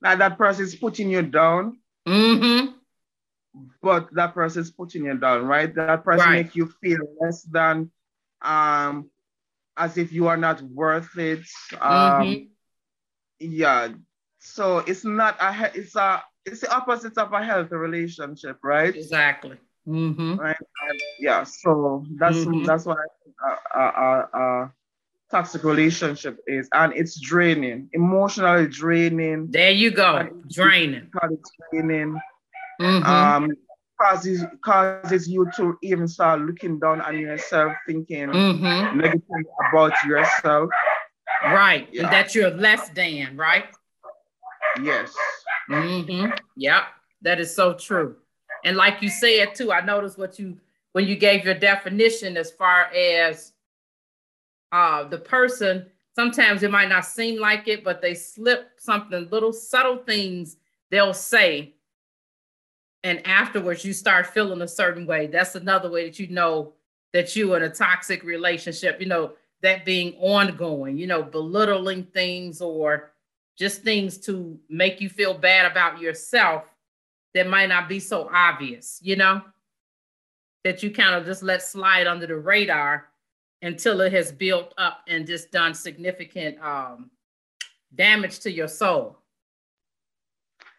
like 0.02 0.18
that 0.18 0.36
person 0.36 0.64
is 0.64 0.74
putting 0.74 1.10
you 1.10 1.22
down. 1.22 1.78
Mm-hmm. 2.08 2.72
But 3.80 4.12
that 4.14 4.34
person 4.34 4.62
is 4.62 4.72
putting 4.72 5.04
you 5.04 5.16
down, 5.16 5.46
right? 5.46 5.72
That 5.72 6.02
person 6.02 6.26
right. 6.26 6.44
make 6.44 6.56
you 6.56 6.72
feel 6.82 6.98
less 7.20 7.42
than 7.42 7.92
um 8.42 9.10
as 9.76 9.96
if 9.96 10.12
you 10.12 10.26
are 10.26 10.36
not 10.36 10.60
worth 10.62 11.16
it. 11.18 11.44
Um 11.80 11.80
mm-hmm. 11.80 12.44
yeah. 13.38 13.88
So 14.40 14.78
it's 14.78 15.04
not 15.04 15.36
a 15.40 15.70
it's 15.74 15.94
a 15.94 16.22
it's 16.46 16.60
the 16.60 16.74
opposite 16.74 17.16
of 17.18 17.32
a 17.32 17.44
healthy 17.44 17.76
relationship, 17.76 18.58
right? 18.62 18.94
Exactly. 18.94 19.56
Mm-hmm. 19.86 20.36
Right. 20.36 20.56
And 20.88 21.00
yeah. 21.18 21.44
So 21.44 22.04
that's 22.16 22.36
mm-hmm. 22.38 22.64
that's 22.64 22.86
what 22.86 22.98
a, 23.74 23.78
a, 23.78 24.28
a, 24.32 24.72
toxic 25.30 25.64
relationship 25.64 26.38
is, 26.46 26.68
and 26.72 26.92
it's 26.94 27.20
draining, 27.20 27.88
emotionally 27.92 28.68
draining. 28.68 29.50
There 29.50 29.70
you 29.70 29.90
go, 29.90 30.28
draining. 30.50 31.10
Draining. 31.72 32.18
Mm-hmm. 32.80 33.04
Um, 33.04 33.50
causes 34.00 34.44
causes 34.64 35.28
you 35.28 35.50
to 35.56 35.76
even 35.82 36.08
start 36.08 36.40
looking 36.40 36.78
down 36.78 37.00
on 37.00 37.18
yourself, 37.18 37.72
thinking 37.86 38.28
mm-hmm. 38.28 38.98
negatively 38.98 39.44
about 39.70 39.92
yourself. 40.06 40.70
Right, 41.44 41.88
yeah. 41.92 42.04
and 42.04 42.12
that 42.12 42.34
you're 42.34 42.50
less 42.50 42.88
than, 42.90 43.36
right? 43.36 43.66
Yes. 44.82 45.14
Mm-hmm. 45.70 46.32
Yep, 46.56 46.82
that 47.22 47.40
is 47.40 47.54
so 47.54 47.74
true. 47.74 48.16
And 48.64 48.76
like 48.76 49.02
you 49.02 49.08
said 49.08 49.54
too, 49.54 49.72
I 49.72 49.84
noticed 49.84 50.18
what 50.18 50.38
you 50.38 50.58
when 50.92 51.06
you 51.06 51.16
gave 51.16 51.44
your 51.44 51.54
definition 51.54 52.36
as 52.36 52.50
far 52.50 52.84
as 52.94 53.52
uh 54.72 55.04
the 55.04 55.18
person. 55.18 55.86
Sometimes 56.14 56.62
it 56.62 56.70
might 56.70 56.88
not 56.88 57.04
seem 57.04 57.40
like 57.40 57.66
it, 57.66 57.82
but 57.82 58.00
they 58.00 58.14
slip 58.14 58.70
something, 58.78 59.28
little 59.30 59.52
subtle 59.52 59.96
things 59.98 60.56
they'll 60.90 61.12
say, 61.14 61.74
and 63.02 63.26
afterwards 63.26 63.84
you 63.84 63.92
start 63.92 64.26
feeling 64.28 64.62
a 64.62 64.68
certain 64.68 65.06
way. 65.06 65.26
That's 65.26 65.56
another 65.56 65.90
way 65.90 66.04
that 66.06 66.18
you 66.18 66.28
know 66.28 66.72
that 67.12 67.34
you're 67.34 67.56
in 67.56 67.64
a 67.64 67.70
toxic 67.70 68.22
relationship. 68.22 69.00
You 69.00 69.06
know 69.06 69.32
that 69.62 69.84
being 69.84 70.14
ongoing. 70.20 70.96
You 70.98 71.06
know, 71.06 71.22
belittling 71.22 72.04
things 72.04 72.60
or 72.60 73.13
just 73.58 73.82
things 73.82 74.18
to 74.18 74.58
make 74.68 75.00
you 75.00 75.08
feel 75.08 75.34
bad 75.34 75.70
about 75.70 76.00
yourself 76.00 76.64
that 77.34 77.48
might 77.48 77.68
not 77.68 77.88
be 77.88 78.00
so 78.00 78.28
obvious, 78.32 79.00
you 79.02 79.16
know, 79.16 79.42
that 80.62 80.82
you 80.82 80.90
kind 80.90 81.14
of 81.14 81.24
just 81.24 81.42
let 81.42 81.62
slide 81.62 82.06
under 82.06 82.26
the 82.26 82.36
radar 82.36 83.08
until 83.62 84.00
it 84.00 84.12
has 84.12 84.30
built 84.32 84.74
up 84.78 85.00
and 85.08 85.26
just 85.26 85.50
done 85.50 85.74
significant 85.74 86.60
um, 86.62 87.10
damage 87.94 88.40
to 88.40 88.50
your 88.50 88.68
soul. 88.68 89.18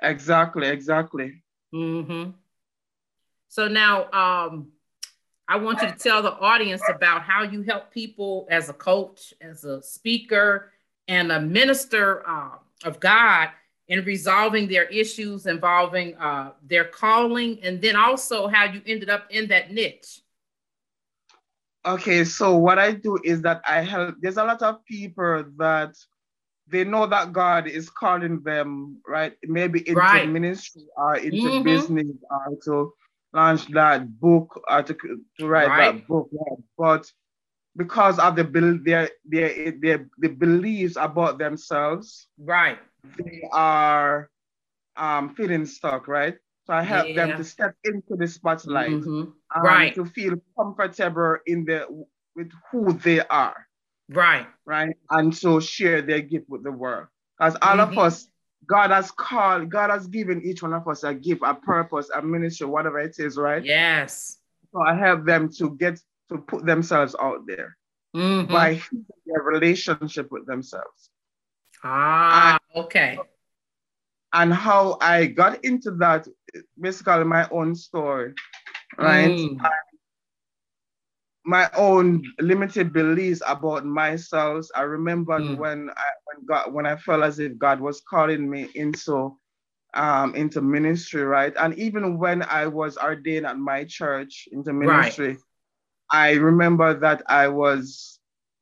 Exactly, 0.02 0.68
exactly. 0.68 1.42
Mm-hmm. 1.74 2.32
So 3.48 3.68
now 3.68 4.12
um, 4.12 4.68
I 5.48 5.58
want 5.58 5.82
you 5.82 5.88
to 5.88 5.98
tell 5.98 6.22
the 6.22 6.34
audience 6.34 6.82
about 6.90 7.22
how 7.22 7.44
you 7.44 7.62
help 7.62 7.92
people 7.92 8.48
as 8.50 8.70
a 8.70 8.74
coach, 8.74 9.34
as 9.42 9.64
a 9.64 9.82
speaker, 9.82 10.72
and 11.08 11.32
a 11.32 11.40
minister 11.40 12.28
uh, 12.28 12.58
of 12.86 13.00
God 13.00 13.50
in 13.88 14.04
resolving 14.06 14.68
their 14.68 14.86
issues 14.86 15.46
involving 15.46 16.16
uh, 16.18 16.52
their 16.64 16.86
calling, 16.86 17.60
and 17.64 17.82
then 17.82 17.96
also 17.96 18.48
how 18.48 18.66
you 18.66 18.82
ended 18.86 19.10
up 19.10 19.26
in 19.30 19.48
that 19.48 19.72
niche. 19.72 20.22
Okay, 21.86 22.24
so 22.24 22.56
what 22.56 22.80
I 22.80 22.94
do 22.94 23.20
is 23.24 23.42
that 23.44 23.62
I 23.68 23.82
help. 23.82 24.16
There's 24.20 24.38
a 24.38 24.44
lot 24.44 24.62
of 24.64 24.84
people 24.86 25.46
that 25.58 25.96
they 26.68 26.84
know 26.84 27.06
that 27.06 27.32
God 27.32 27.68
is 27.68 27.90
calling 27.90 28.42
them, 28.42 28.98
right? 29.08 29.34
Maybe 29.44 29.80
into 29.88 29.94
right. 29.94 30.28
ministry 30.28 30.84
or 30.98 31.18
into 31.18 31.38
mm-hmm. 31.38 31.64
business 31.64 32.08
or 32.32 32.58
to 32.66 32.94
launch 33.34 33.68
that 33.68 34.20
book 34.20 34.60
or 34.68 34.82
to, 34.82 34.96
to 35.40 35.48
write 35.48 35.68
right. 35.68 35.94
that 35.94 36.08
book. 36.08 36.30
Right? 36.32 36.60
But 36.76 37.12
because 37.76 38.20
of 38.20 38.36
the 38.36 38.44
their, 38.84 39.10
their 39.26 39.72
their 39.80 40.10
the 40.18 40.30
beliefs 40.30 40.96
about 40.98 41.38
themselves, 41.38 42.28
right? 42.38 42.80
They 43.18 43.44
are 43.52 44.30
um, 44.96 45.36
feeling 45.36 45.66
stuck, 45.66 46.08
right? 46.08 46.38
So 46.66 46.74
I 46.74 46.82
help 46.82 47.08
yeah. 47.10 47.28
them 47.28 47.38
to 47.38 47.44
step 47.44 47.76
into 47.84 48.16
the 48.16 48.28
spotlight, 48.28 48.90
mm-hmm. 48.90 49.22
um, 49.56 49.64
right? 49.64 49.94
To 49.96 50.06
feel 50.06 50.36
comfortable 50.58 51.38
in 51.46 51.66
the 51.66 51.86
with 52.36 52.52
who 52.72 52.94
they 52.94 53.20
are, 53.22 53.68
right? 54.10 54.48
Right, 54.66 54.96
and 55.10 55.36
so 55.36 55.60
share 55.60 56.02
their 56.02 56.22
gift 56.22 56.50
with 56.50 56.64
the 56.64 56.72
world. 56.72 57.08
Because 57.38 57.56
all 57.62 57.78
mm-hmm. 57.78 57.92
of 57.92 57.98
us, 58.00 58.28
God 58.66 58.92
has 58.92 59.12
called, 59.12 59.70
God 59.70 59.90
has 59.90 60.08
given 60.08 60.42
each 60.44 60.64
one 60.64 60.74
of 60.74 60.88
us 60.88 61.04
a 61.04 61.14
gift, 61.14 61.42
a 61.44 61.54
purpose, 61.54 62.10
a 62.16 62.22
ministry, 62.22 62.66
whatever 62.68 63.00
it 63.00 63.20
is, 63.20 63.38
right? 63.38 63.64
Yes. 63.64 64.38
So 64.72 64.82
I 64.82 64.96
help 64.96 65.26
them 65.26 65.52
to 65.58 65.76
get 65.76 66.00
to 66.30 66.38
put 66.38 66.66
themselves 66.66 67.16
out 67.20 67.46
there 67.48 67.78
mm-hmm. 68.16 68.52
by 68.52 68.82
their 69.26 69.42
relationship 69.44 70.32
with 70.32 70.46
themselves. 70.46 71.10
Ah, 71.84 72.58
and, 72.74 72.86
okay. 72.86 73.18
And 74.34 74.54
how 74.54 74.98
I 75.02 75.28
got 75.28 75.64
into 75.64 75.92
that, 75.92 76.28
basically 76.80 77.24
my 77.24 77.48
own 77.52 77.76
story, 77.76 78.34
right? 78.98 79.30
Mm. 79.30 79.60
my 81.46 81.70
own 81.78 82.24
limited 82.40 82.92
beliefs 82.92 83.42
about 83.48 83.86
myself. 83.86 84.66
I 84.76 84.82
remember 84.82 85.40
mm. 85.40 85.58
when 85.58 85.90
I 85.90 86.10
when 86.26 86.46
God 86.46 86.74
when 86.74 86.86
I 86.86 86.96
felt 86.98 87.24
as 87.24 87.40
if 87.40 87.58
God 87.58 87.80
was 87.80 88.02
calling 88.02 88.50
me 88.50 88.68
into 88.74 89.38
um 89.94 90.36
into 90.36 90.62
ministry, 90.62 91.24
right? 91.24 91.54
And 91.58 91.78
even 91.78 92.18
when 92.18 92.42
I 92.42 92.66
was 92.68 92.98
ordained 92.98 93.46
at 93.46 93.58
my 93.58 93.84
church 93.86 94.48
into 94.52 94.74
ministry, 94.74 95.28
right. 95.28 95.38
I 96.16 96.32
remember 96.36 96.94
that 97.02 97.24
I 97.28 97.50
was 97.50 98.20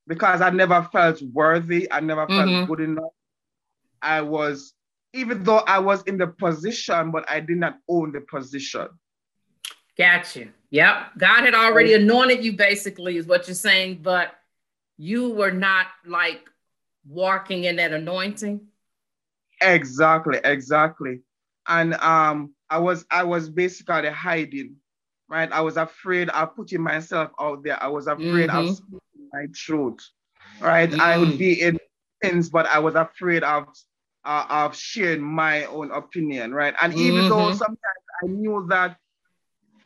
because 0.08 0.42
I 0.42 0.50
never 0.50 0.90
felt 0.92 1.22
worthy, 1.22 1.90
I 1.92 2.00
never 2.00 2.26
felt 2.28 2.50
mm-hmm. 2.50 2.66
good 2.66 2.80
enough. 2.80 3.14
I 4.02 4.22
was, 4.22 4.74
even 5.14 5.44
though 5.44 5.60
I 5.60 5.78
was 5.78 6.02
in 6.04 6.18
the 6.18 6.26
position, 6.26 7.12
but 7.12 7.30
I 7.30 7.42
did 7.42 7.58
not 7.58 7.78
own 7.88 8.12
the 8.12 8.22
position. 8.22 8.88
Got 9.96 10.36
you. 10.36 10.50
Yep. 10.72 11.12
God 11.20 11.44
had 11.44 11.54
already 11.54 11.94
anointed 11.94 12.44
you, 12.44 12.54
basically, 12.54 13.18
is 13.18 13.28
what 13.28 13.48
you're 13.48 13.54
saying, 13.54 14.00
but 14.02 14.34
you 14.98 15.30
were 15.30 15.52
not 15.52 15.86
like 16.08 16.50
walking 17.08 17.66
in 17.66 17.76
that 17.76 17.94
anointing. 17.94 18.62
Exactly, 19.62 20.40
exactly. 20.44 21.20
And 21.68 21.94
um, 21.94 22.56
I 22.68 22.80
was 22.80 23.06
I 23.12 23.24
was 23.24 23.48
basically 23.48 24.10
hiding 24.10 24.78
right? 25.34 25.52
I 25.52 25.62
was 25.62 25.78
afraid 25.78 26.30
of 26.30 26.56
putting 26.56 26.82
myself 26.82 27.32
out 27.40 27.64
there. 27.64 27.82
I 27.82 27.88
was 27.88 28.06
afraid 28.06 28.50
mm-hmm. 28.50 28.70
of 28.70 28.76
speaking 28.78 29.30
my 29.34 29.46
truth, 29.54 30.00
right? 30.62 30.90
Mm-hmm. 30.90 31.02
I 31.02 31.18
would 31.18 31.30
mm. 31.30 31.38
be 31.40 31.60
in 31.60 31.80
things, 32.22 32.50
but 32.50 32.68
I 32.68 32.78
was 32.78 32.94
afraid 32.94 33.44
of 33.44 33.66
uh, 34.24 34.46
of 34.48 34.76
sharing 34.76 35.24
my 35.24 35.66
own 35.66 35.90
opinion, 35.92 36.54
right? 36.54 36.76
And 36.80 36.94
even 36.94 37.22
mm-hmm. 37.22 37.30
though 37.30 37.52
sometimes 37.54 38.04
I 38.24 38.28
knew 38.28 38.68
that 38.70 38.98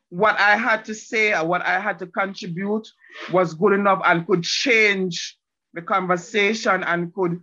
what 0.09 0.37
I 0.37 0.57
had 0.57 0.83
to 0.85 0.93
say 0.93 1.33
or 1.33 1.45
what 1.45 1.61
I 1.65 1.79
had 1.79 1.97
to 1.99 2.07
contribute 2.07 2.87
was 3.31 3.53
good 3.53 3.71
enough 3.71 4.01
and 4.03 4.27
could 4.27 4.43
change 4.43 5.37
the 5.73 5.81
conversation 5.81 6.83
and 6.83 7.13
could 7.13 7.41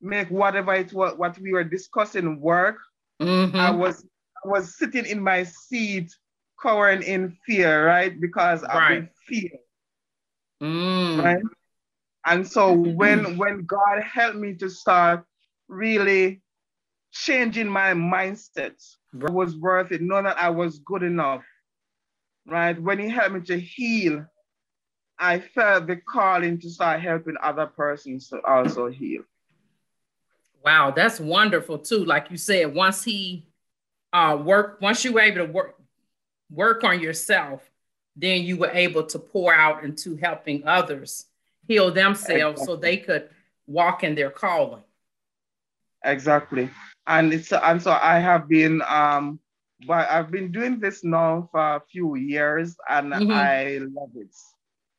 make 0.00 0.28
whatever 0.28 0.74
it 0.74 0.92
was 0.92 1.16
what 1.16 1.38
we 1.38 1.52
were 1.52 1.64
discussing 1.64 2.40
work. 2.40 2.78
Mm-hmm. 3.22 3.56
I 3.56 3.70
was 3.70 4.04
I 4.44 4.48
was 4.48 4.76
sitting 4.76 5.06
in 5.06 5.20
my 5.20 5.44
seat 5.44 6.12
cowering 6.60 7.02
in 7.02 7.36
fear, 7.46 7.86
right? 7.86 8.20
Because 8.20 8.62
right. 8.62 9.02
of 9.02 9.08
fear. 9.26 9.50
Mm. 10.62 11.22
Right. 11.22 11.42
And 12.26 12.46
so 12.46 12.72
when 12.72 13.38
when 13.38 13.64
God 13.64 14.02
helped 14.02 14.36
me 14.36 14.54
to 14.56 14.68
start 14.68 15.24
really 15.68 16.42
changing 17.12 17.68
my 17.68 17.92
mindset, 17.94 18.74
it 19.14 19.30
was 19.30 19.56
worth 19.56 19.92
it, 19.92 20.02
knowing 20.02 20.24
that 20.24 20.38
I 20.38 20.50
was 20.50 20.78
good 20.80 21.02
enough. 21.02 21.44
Right. 22.46 22.80
When 22.80 22.98
he 22.98 23.08
helped 23.08 23.34
me 23.34 23.40
to 23.42 23.58
heal, 23.58 24.26
I 25.18 25.40
felt 25.40 25.86
the 25.86 25.96
calling 25.96 26.60
to 26.60 26.70
start 26.70 27.00
helping 27.00 27.34
other 27.42 27.66
persons 27.66 28.28
to 28.28 28.40
also 28.46 28.88
heal. 28.88 29.22
Wow, 30.64 30.90
that's 30.90 31.20
wonderful 31.20 31.78
too. 31.78 32.04
Like 32.04 32.30
you 32.30 32.36
said, 32.36 32.74
once 32.74 33.04
he 33.04 33.46
uh 34.12 34.38
work, 34.42 34.78
once 34.80 35.04
you 35.04 35.12
were 35.12 35.20
able 35.20 35.46
to 35.46 35.52
work 35.52 35.77
work 36.50 36.84
on 36.84 37.00
yourself, 37.00 37.70
then 38.16 38.42
you 38.42 38.56
were 38.56 38.70
able 38.70 39.04
to 39.04 39.18
pour 39.18 39.54
out 39.54 39.84
into 39.84 40.16
helping 40.16 40.66
others 40.66 41.26
heal 41.66 41.90
themselves 41.92 42.60
exactly. 42.60 42.66
so 42.66 42.76
they 42.76 42.96
could 42.96 43.28
walk 43.66 44.02
in 44.02 44.14
their 44.14 44.30
calling. 44.30 44.82
Exactly. 46.04 46.70
And 47.06 47.32
it's 47.32 47.52
and 47.52 47.82
so 47.82 47.92
I 47.92 48.18
have 48.18 48.48
been 48.48 48.82
um 48.82 49.40
but 49.86 50.10
I've 50.10 50.30
been 50.30 50.50
doing 50.50 50.80
this 50.80 51.04
now 51.04 51.48
for 51.52 51.76
a 51.76 51.82
few 51.90 52.16
years 52.16 52.76
and 52.88 53.12
mm-hmm. 53.12 53.30
I 53.30 53.78
love 53.78 54.10
it. 54.16 54.34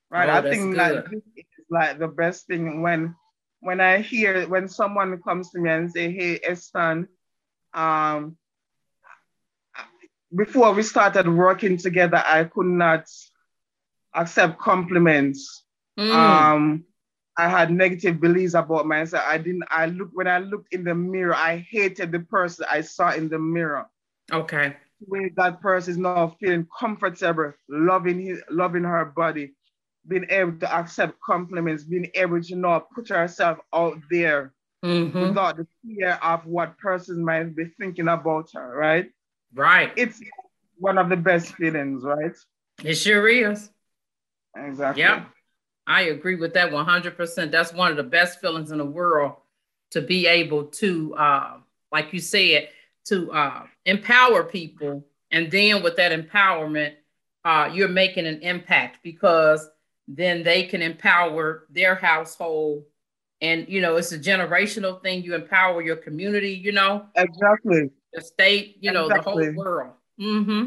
Right. 0.10 0.30
Oh, 0.30 0.48
I 0.48 0.50
think 0.50 0.76
that 0.76 1.10
this 1.12 1.22
is 1.36 1.66
like 1.70 2.00
the 2.00 2.08
best 2.08 2.48
thing 2.48 2.82
when 2.82 3.16
when 3.60 3.82
I 3.82 4.00
hear 4.00 4.48
when 4.48 4.68
someone 4.68 5.22
comes 5.22 5.52
to 5.52 5.60
me 5.60 5.70
and 5.70 5.92
say, 5.92 6.12
Hey 6.12 6.40
Eston, 6.44 7.08
um, 7.74 8.38
before 10.36 10.74
we 10.74 10.84
started 10.84 11.28
working 11.28 11.78
together, 11.78 12.22
I 12.26 12.44
could 12.44 12.68
not 12.68 13.06
accept 14.14 14.60
compliments. 14.60 15.64
Mm. 15.98 16.14
Um, 16.14 16.84
I 17.38 17.48
had 17.48 17.72
negative 17.72 18.20
beliefs 18.20 18.54
about 18.54 18.86
myself. 18.86 19.24
I 19.26 19.38
didn't. 19.38 19.64
I 19.70 19.88
look 19.88 20.10
when 20.14 20.28
I 20.28 20.40
looked 20.40 20.74
in 20.74 20.84
the 20.84 20.94
mirror. 20.94 21.36
I 21.36 21.66
hated 21.70 22.12
the 22.12 22.20
person 22.20 22.66
I 22.70 22.82
saw 22.82 23.14
in 23.14 23.30
the 23.30 23.40
mirror. 23.40 23.86
Okay. 24.32 24.76
Where 25.00 25.30
that 25.38 25.62
person 25.62 25.92
is 25.92 25.98
now 25.98 26.36
feeling 26.40 26.68
comfortable, 26.78 27.54
loving 27.70 28.20
his, 28.20 28.42
loving 28.50 28.84
her 28.84 29.06
body, 29.06 29.54
being 30.08 30.26
able 30.30 30.60
to 30.60 30.76
accept 30.76 31.20
compliments, 31.22 31.84
being 31.84 32.12
able 32.14 32.42
to 32.42 32.56
know 32.56 32.86
put 32.94 33.08
herself 33.08 33.60
out 33.74 33.98
there 34.12 34.54
mm-hmm. 34.84 35.22
without 35.22 35.58
the 35.58 35.68
fear 35.82 36.20
of 36.22 36.46
what 36.46 36.78
person 36.78 37.24
might 37.24 37.56
be 37.56 37.66
thinking 37.80 38.10
about 38.10 38.50
her. 38.54 38.76
Right. 38.76 39.10
Right. 39.54 39.92
It's 39.96 40.22
one 40.78 40.98
of 40.98 41.10
the 41.10 41.18
best 41.18 41.56
feelings, 41.56 42.04
right? 42.04 42.36
It 42.84 42.96
sure 42.96 43.28
is. 43.28 43.70
Exactly. 44.56 45.04
Yep. 45.04 45.28
I 45.88 46.02
agree 46.04 46.36
with 46.36 46.54
that 46.54 46.72
100%. 46.72 47.52
That's 47.52 47.74
one 47.74 47.92
of 47.92 47.98
the 47.98 48.04
best 48.04 48.40
feelings 48.40 48.72
in 48.72 48.78
the 48.78 48.86
world 48.86 49.34
to 49.92 50.02
be 50.02 50.28
able 50.28 50.66
to, 50.66 51.16
uh, 51.16 51.58
like 51.92 52.14
you 52.14 52.20
said, 52.20 52.70
to 53.06 53.32
uh, 53.32 53.64
empower 53.86 54.44
people. 54.44 55.04
And 55.32 55.50
then 55.50 55.82
with 55.82 55.96
that 55.98 56.12
empowerment, 56.12 56.94
uh, 57.44 57.72
you're 57.74 57.88
making 57.88 58.28
an 58.28 58.42
impact 58.42 59.00
because 59.04 59.68
then 60.08 60.44
they 60.44 60.64
can 60.64 60.82
empower 60.82 61.66
their 61.70 61.96
household. 61.96 62.84
And, 63.42 63.68
you 63.68 63.82
know, 63.82 63.96
it's 63.96 64.12
a 64.12 64.20
generational 64.20 65.02
thing. 65.02 65.24
You 65.24 65.34
empower 65.34 65.82
your 65.82 65.96
community, 65.96 66.52
you 66.52 66.72
know? 66.72 67.06
Exactly 67.16 67.90
the 68.14 68.22
state, 68.22 68.78
you 68.80 68.92
know, 68.92 69.06
exactly. 69.06 69.48
the 69.48 69.54
whole 69.54 69.64
world. 69.64 69.94
Mm-hmm. 70.20 70.66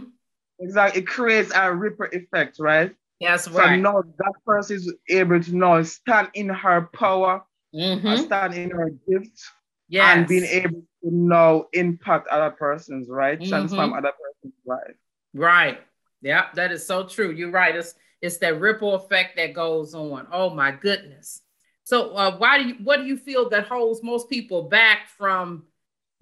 Exactly. 0.60 1.02
It 1.02 1.06
creates 1.06 1.52
a 1.54 1.72
ripple 1.74 2.06
effect, 2.12 2.56
right? 2.58 2.94
Yes, 3.20 3.48
right. 3.48 3.76
So 3.76 3.76
now 3.76 4.02
that 4.18 4.32
person 4.44 4.76
is 4.76 4.94
able 5.08 5.42
to 5.42 5.56
now 5.56 5.82
stand 5.82 6.30
in 6.34 6.48
her 6.48 6.88
power, 6.92 7.44
mm-hmm. 7.74 8.24
stand 8.24 8.54
in 8.54 8.70
her 8.70 8.90
gift, 9.08 9.40
yes. 9.88 10.16
and 10.16 10.26
being 10.26 10.44
able 10.44 10.82
to 11.02 11.10
now 11.10 11.66
impact 11.72 12.28
other 12.28 12.50
persons, 12.50 13.08
right? 13.08 13.38
Mm-hmm. 13.38 13.48
Transform 13.48 13.92
other 13.92 14.12
persons' 14.12 14.58
life. 14.66 14.96
Right. 15.34 15.80
Yeah, 16.20 16.46
that 16.54 16.72
is 16.72 16.86
so 16.86 17.06
true. 17.06 17.32
You're 17.32 17.50
right. 17.50 17.74
It's 17.74 17.94
it's 18.20 18.38
that 18.38 18.60
ripple 18.60 18.94
effect 18.94 19.36
that 19.36 19.54
goes 19.54 19.94
on. 19.94 20.28
Oh 20.32 20.50
my 20.50 20.70
goodness. 20.70 21.42
So 21.84 22.14
uh, 22.14 22.36
why 22.38 22.58
do 22.58 22.68
you 22.68 22.74
what 22.82 22.98
do 22.98 23.04
you 23.04 23.16
feel 23.16 23.48
that 23.50 23.66
holds 23.66 24.02
most 24.02 24.30
people 24.30 24.62
back 24.68 25.08
from 25.18 25.64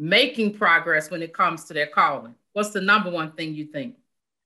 making 0.01 0.55
progress 0.55 1.11
when 1.11 1.23
it 1.23 1.35
comes 1.35 1.65
to 1.65 1.75
their 1.75 1.87
calling? 1.87 2.35
What's 2.55 2.71
the 2.71 2.81
number 2.81 3.11
one 3.11 3.33
thing 3.33 3.55
you 3.55 3.67
think? 3.67 3.97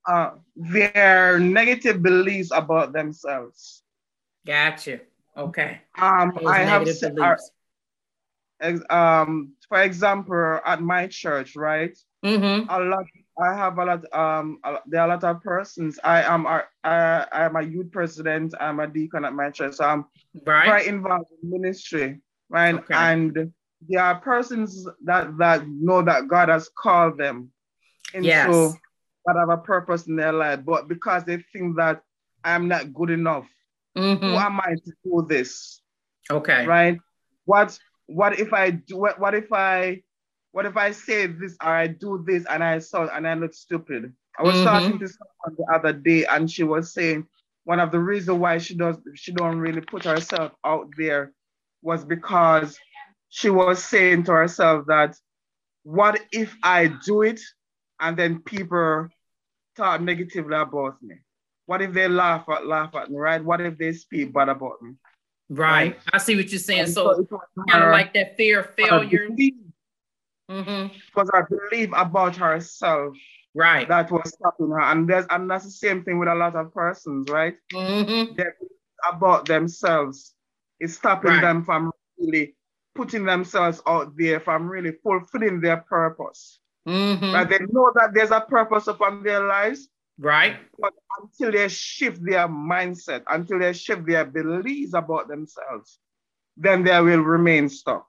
Uh, 0.06 0.32
their 0.56 1.38
negative 1.38 2.02
beliefs 2.02 2.50
about 2.52 2.92
themselves. 2.92 3.82
Gotcha. 4.44 5.00
Okay. 5.36 5.80
Um, 5.96 6.38
I 6.46 6.58
have 6.58 6.86
uh, 8.60 8.78
um, 8.90 9.52
for 9.68 9.82
example, 9.82 10.60
at 10.66 10.82
my 10.82 11.06
church, 11.06 11.56
right? 11.56 11.96
Mm-hmm. 12.24 12.68
A 12.68 12.80
lot. 12.80 13.06
I 13.40 13.54
have 13.54 13.78
a 13.78 13.84
lot. 13.84 14.14
Um, 14.14 14.58
a, 14.64 14.78
there 14.86 15.00
are 15.00 15.06
a 15.06 15.10
lot 15.10 15.24
of 15.24 15.40
persons. 15.42 15.98
I 16.04 16.22
am. 16.22 16.46
I, 16.46 16.64
I 16.84 17.26
am 17.32 17.56
a 17.56 17.62
youth 17.62 17.90
president. 17.90 18.54
I'm 18.60 18.80
a 18.80 18.86
deacon 18.86 19.24
at 19.24 19.32
my 19.32 19.50
church. 19.50 19.74
So 19.74 19.84
I'm 19.84 20.04
right. 20.44 20.66
very 20.66 20.88
involved 20.88 21.30
in 21.42 21.50
ministry, 21.50 22.20
right? 22.48 22.74
Okay. 22.74 22.94
And 22.94 23.52
there 23.88 24.02
are 24.02 24.20
persons 24.20 24.86
that 25.04 25.36
that 25.38 25.66
know 25.68 26.02
that 26.02 26.28
God 26.28 26.48
has 26.48 26.68
called 26.76 27.18
them 27.18 27.50
into 28.12 28.28
yes. 28.28 28.74
whatever 29.24 29.56
purpose 29.56 30.06
in 30.06 30.16
their 30.16 30.32
life, 30.32 30.60
but 30.64 30.88
because 30.88 31.24
they 31.24 31.38
think 31.52 31.76
that 31.76 32.02
I'm 32.44 32.68
not 32.68 32.92
good 32.92 33.10
enough, 33.10 33.46
mm-hmm. 33.96 34.24
who 34.24 34.34
am 34.34 34.60
I 34.60 34.74
to 34.74 34.92
do 35.04 35.26
this? 35.28 35.80
Okay. 36.30 36.66
Right. 36.66 36.98
What 37.44 37.78
what 38.06 38.38
if 38.38 38.52
I 38.52 38.70
do 38.70 38.96
what, 38.98 39.18
what 39.18 39.34
if 39.34 39.52
I 39.52 40.02
what 40.52 40.66
if 40.66 40.76
I 40.76 40.92
say 40.92 41.26
this 41.26 41.56
or 41.62 41.70
I 41.70 41.88
do 41.88 42.24
this 42.26 42.44
and 42.48 42.62
I 42.62 42.78
saw 42.78 43.06
and 43.08 43.26
I 43.26 43.34
look 43.34 43.54
stupid? 43.54 44.12
I 44.38 44.42
was 44.42 44.54
mm-hmm. 44.54 44.64
talking 44.64 44.98
to 44.98 45.08
someone 45.08 45.56
the 45.56 45.74
other 45.74 45.92
day 45.92 46.24
and 46.26 46.50
she 46.50 46.64
was 46.64 46.92
saying 46.92 47.26
one 47.64 47.80
of 47.80 47.90
the 47.90 47.98
reasons 47.98 48.38
why 48.38 48.58
she 48.58 48.74
does 48.74 48.96
she 49.14 49.32
don't 49.32 49.58
really 49.58 49.80
put 49.80 50.04
herself 50.04 50.52
out 50.64 50.88
there 50.96 51.32
was 51.82 52.04
because 52.04 52.78
she 53.34 53.50
was 53.50 53.84
saying 53.84 54.22
to 54.22 54.30
herself 54.30 54.86
that 54.86 55.16
what 55.82 56.20
if 56.30 56.54
I 56.62 56.86
do 56.86 57.22
it 57.22 57.40
and 58.00 58.16
then 58.16 58.38
people 58.38 59.08
talk 59.76 60.00
negatively 60.00 60.56
about 60.56 61.02
me? 61.02 61.16
What 61.66 61.82
if 61.82 61.92
they 61.92 62.06
laugh 62.06 62.48
at 62.48 62.64
laugh 62.64 62.94
at 62.94 63.10
me, 63.10 63.18
right? 63.18 63.44
What 63.44 63.60
if 63.60 63.76
they 63.76 63.92
speak 63.92 64.32
bad 64.32 64.50
about 64.50 64.80
me? 64.80 64.92
Right. 65.48 65.98
I 66.12 66.18
see 66.18 66.36
what 66.36 66.48
you're 66.52 66.60
saying. 66.60 66.86
So, 66.86 67.26
so 67.28 67.40
kind 67.68 67.82
of 67.82 67.90
like 67.90 68.14
that 68.14 68.36
fear 68.36 68.60
of 68.60 68.72
failure. 68.76 69.28
Mm-hmm. 69.28 70.94
Because 71.08 71.28
I 71.34 71.42
believe 71.42 71.92
about 71.92 72.36
herself. 72.36 73.16
Right. 73.52 73.88
That 73.88 74.12
was 74.12 74.32
stopping 74.32 74.70
her. 74.70 74.80
And 74.80 75.08
there's 75.08 75.26
and 75.28 75.50
that's 75.50 75.64
the 75.64 75.72
same 75.72 76.04
thing 76.04 76.20
with 76.20 76.28
a 76.28 76.34
lot 76.36 76.54
of 76.54 76.72
persons, 76.72 77.28
right? 77.28 77.56
Mm-hmm. 77.72 78.36
They 78.36 78.44
about 79.10 79.46
themselves. 79.46 80.34
It's 80.78 80.94
stopping 80.94 81.32
right. 81.32 81.40
them 81.40 81.64
from 81.64 81.90
really 82.16 82.54
putting 82.94 83.24
themselves 83.24 83.80
out 83.86 84.16
there, 84.16 84.40
from 84.40 84.68
really 84.68 84.92
fulfilling 85.02 85.60
their 85.60 85.78
purpose. 85.78 86.60
Mm-hmm. 86.86 87.32
Right? 87.32 87.48
They 87.48 87.58
know 87.70 87.92
that 87.94 88.12
there's 88.14 88.30
a 88.30 88.40
purpose 88.40 88.86
upon 88.86 89.22
their 89.22 89.44
lives. 89.46 89.88
Right. 90.18 90.56
But 90.78 90.92
until 91.20 91.52
they 91.52 91.68
shift 91.68 92.24
their 92.24 92.46
mindset, 92.48 93.22
until 93.28 93.58
they 93.58 93.72
shift 93.72 94.06
their 94.06 94.24
beliefs 94.24 94.94
about 94.94 95.28
themselves, 95.28 95.98
then 96.56 96.84
they 96.84 97.00
will 97.00 97.20
remain 97.20 97.68
stuck. 97.68 98.06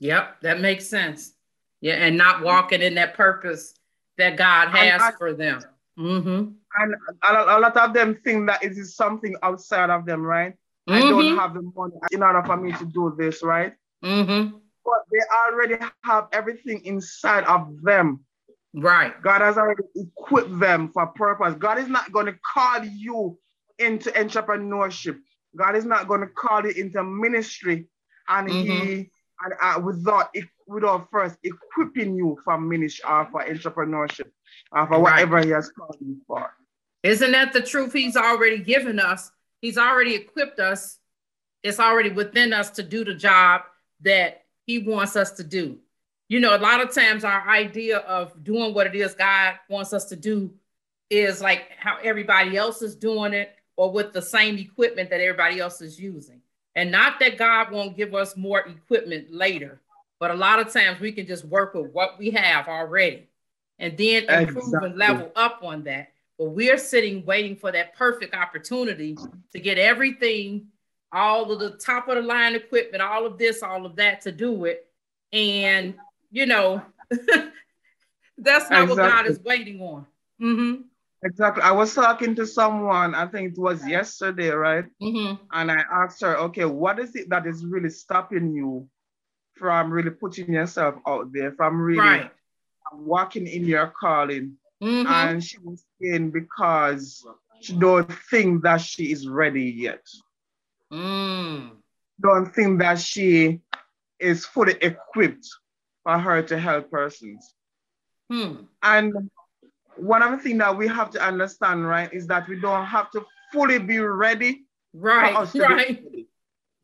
Yep, 0.00 0.40
that 0.42 0.60
makes 0.60 0.86
sense. 0.86 1.32
Yeah, 1.80 1.94
and 1.94 2.18
not 2.18 2.42
walking 2.42 2.82
in 2.82 2.94
that 2.96 3.14
purpose 3.14 3.74
that 4.18 4.36
God 4.36 4.68
has 4.68 5.00
and, 5.02 5.14
for 5.16 5.32
them. 5.32 5.62
Mm-hmm. 5.98 6.52
And 6.78 6.94
a, 7.22 7.58
lot 7.58 7.76
of 7.76 7.94
them 7.94 8.20
think 8.22 8.46
that 8.48 8.62
it 8.62 8.72
is 8.72 8.94
something 8.94 9.34
outside 9.42 9.90
of 9.90 10.04
them, 10.04 10.22
right? 10.22 10.54
Mm-hmm. 10.88 10.92
I 10.92 11.00
don't 11.00 11.24
mm-hmm. 11.24 11.38
have 11.38 11.54
the 11.54 11.62
money 11.62 11.94
in 12.12 12.22
order 12.22 12.42
for 12.44 12.56
me 12.56 12.72
to 12.72 12.84
do 12.84 13.14
this, 13.18 13.42
right? 13.42 13.74
Mm-hmm. 14.04 14.56
But 14.84 15.04
they 15.12 15.18
already 15.46 15.76
have 16.04 16.28
everything 16.32 16.84
inside 16.84 17.44
of 17.44 17.82
them 17.82 18.24
Right. 18.72 19.20
God 19.22 19.40
has 19.40 19.58
already 19.58 19.82
equipped 19.96 20.58
them 20.60 20.90
for 20.92 21.06
purpose. 21.08 21.54
God 21.58 21.78
is 21.78 21.88
not 21.88 22.12
going 22.12 22.26
to 22.26 22.34
call 22.54 22.84
you 22.84 23.38
into 23.78 24.10
entrepreneurship. 24.10 25.18
God 25.56 25.74
is 25.74 25.84
not 25.84 26.06
going 26.06 26.20
to 26.20 26.28
call 26.28 26.64
you 26.64 26.70
into 26.70 27.02
ministry 27.02 27.86
and 28.28 28.48
mm-hmm. 28.48 28.86
he 28.86 29.10
and 29.42 29.54
uh, 29.60 29.80
without 29.80 30.28
without 30.68 31.08
first 31.10 31.36
equipping 31.42 32.14
you 32.14 32.38
for 32.44 32.60
ministry 32.60 33.04
or 33.08 33.26
for 33.32 33.42
entrepreneurship 33.44 34.30
or 34.70 34.86
for 34.86 35.00
whatever 35.00 35.36
right. 35.36 35.46
he 35.46 35.50
has 35.50 35.70
called 35.70 35.96
you 36.00 36.16
for. 36.26 36.48
Isn't 37.02 37.32
that 37.32 37.52
the 37.52 37.62
truth 37.62 37.92
he's 37.92 38.16
already 38.16 38.58
given 38.58 39.00
us? 39.00 39.32
He's 39.60 39.78
already 39.78 40.14
equipped 40.14 40.60
us. 40.60 40.98
It's 41.64 41.80
already 41.80 42.10
within 42.10 42.52
us 42.52 42.70
to 42.72 42.82
do 42.84 43.04
the 43.04 43.14
job 43.14 43.62
that 44.02 44.44
he 44.66 44.78
wants 44.78 45.16
us 45.16 45.32
to 45.32 45.44
do 45.44 45.78
you 46.30 46.38
know, 46.38 46.56
a 46.56 46.58
lot 46.58 46.80
of 46.80 46.94
times 46.94 47.24
our 47.24 47.46
idea 47.48 47.98
of 47.98 48.44
doing 48.44 48.72
what 48.72 48.86
it 48.86 48.94
is 48.94 49.14
God 49.14 49.54
wants 49.68 49.92
us 49.92 50.04
to 50.06 50.16
do 50.16 50.52
is 51.10 51.42
like 51.42 51.64
how 51.76 51.98
everybody 52.04 52.56
else 52.56 52.82
is 52.82 52.94
doing 52.94 53.32
it 53.32 53.56
or 53.76 53.90
with 53.90 54.12
the 54.12 54.22
same 54.22 54.56
equipment 54.56 55.10
that 55.10 55.20
everybody 55.20 55.58
else 55.58 55.80
is 55.80 55.98
using. 55.98 56.40
And 56.76 56.92
not 56.92 57.18
that 57.18 57.36
God 57.36 57.72
won't 57.72 57.96
give 57.96 58.14
us 58.14 58.36
more 58.36 58.60
equipment 58.60 59.32
later, 59.32 59.80
but 60.20 60.30
a 60.30 60.34
lot 60.34 60.60
of 60.60 60.72
times 60.72 61.00
we 61.00 61.10
can 61.10 61.26
just 61.26 61.44
work 61.46 61.74
with 61.74 61.90
what 61.90 62.16
we 62.16 62.30
have 62.30 62.68
already 62.68 63.26
and 63.80 63.98
then 63.98 64.22
improve 64.28 64.58
exactly. 64.58 64.90
and 64.90 64.98
level 64.98 65.32
up 65.34 65.58
on 65.64 65.82
that. 65.82 66.12
But 66.38 66.50
we're 66.50 66.78
sitting 66.78 67.26
waiting 67.26 67.56
for 67.56 67.72
that 67.72 67.96
perfect 67.96 68.34
opportunity 68.34 69.18
to 69.52 69.58
get 69.58 69.78
everything, 69.78 70.68
all 71.12 71.50
of 71.50 71.58
the 71.58 71.70
top 71.70 72.08
of 72.08 72.16
the 72.16 72.22
line 72.22 72.54
equipment, 72.54 73.02
all 73.02 73.26
of 73.26 73.38
this, 73.38 73.62
all 73.62 73.86
of 73.86 73.96
that 73.96 74.20
to 74.22 74.32
do 74.32 74.64
it. 74.64 74.86
And 75.32 75.94
you 76.30 76.46
know, 76.46 76.82
that's 77.10 78.70
not 78.70 78.84
exactly. 78.84 78.86
what 78.86 78.96
God 78.96 79.26
is 79.26 79.40
waiting 79.40 79.80
on. 79.80 80.06
Mm-hmm. 80.40 80.82
Exactly. 81.22 81.62
I 81.62 81.72
was 81.72 81.94
talking 81.94 82.34
to 82.36 82.46
someone, 82.46 83.14
I 83.14 83.26
think 83.26 83.52
it 83.52 83.58
was 83.58 83.86
yesterday, 83.86 84.48
right? 84.48 84.86
Mm-hmm. 85.02 85.34
And 85.52 85.70
I 85.70 85.84
asked 85.92 86.22
her, 86.22 86.36
okay, 86.38 86.64
what 86.64 86.98
is 86.98 87.14
it 87.14 87.28
that 87.28 87.46
is 87.46 87.64
really 87.64 87.90
stopping 87.90 88.54
you 88.54 88.88
from 89.54 89.90
really 89.90 90.10
putting 90.10 90.54
yourself 90.54 90.94
out 91.06 91.30
there, 91.32 91.52
from 91.52 91.78
really 91.78 91.98
right. 91.98 92.30
walking 92.94 93.46
in 93.46 93.66
your 93.66 93.92
calling? 94.00 94.56
Mm-hmm. 94.82 95.12
And 95.12 95.44
she 95.44 95.58
was 95.58 95.84
saying 96.00 96.30
because 96.30 97.26
she 97.60 97.74
don't 97.74 98.10
think 98.30 98.62
that 98.62 98.80
she 98.80 99.12
is 99.12 99.28
ready 99.28 99.64
yet. 99.64 100.06
Mm. 100.92 101.70
Don't 102.20 102.54
think 102.54 102.80
that 102.80 102.98
she 102.98 103.60
is 104.18 104.44
fully 104.44 104.74
equipped 104.80 105.48
for 106.02 106.18
her 106.18 106.42
to 106.42 106.58
help 106.58 106.90
persons. 106.90 107.54
Hmm. 108.30 108.52
And 108.82 109.30
one 109.96 110.22
of 110.22 110.30
the 110.32 110.38
things 110.38 110.58
that 110.58 110.76
we 110.76 110.88
have 110.88 111.10
to 111.10 111.22
understand, 111.22 111.86
right, 111.86 112.12
is 112.12 112.26
that 112.28 112.48
we 112.48 112.60
don't 112.60 112.86
have 112.86 113.10
to 113.12 113.24
fully 113.52 113.78
be 113.78 113.98
ready. 113.98 114.64
Right, 114.92 115.34
right, 115.54 116.04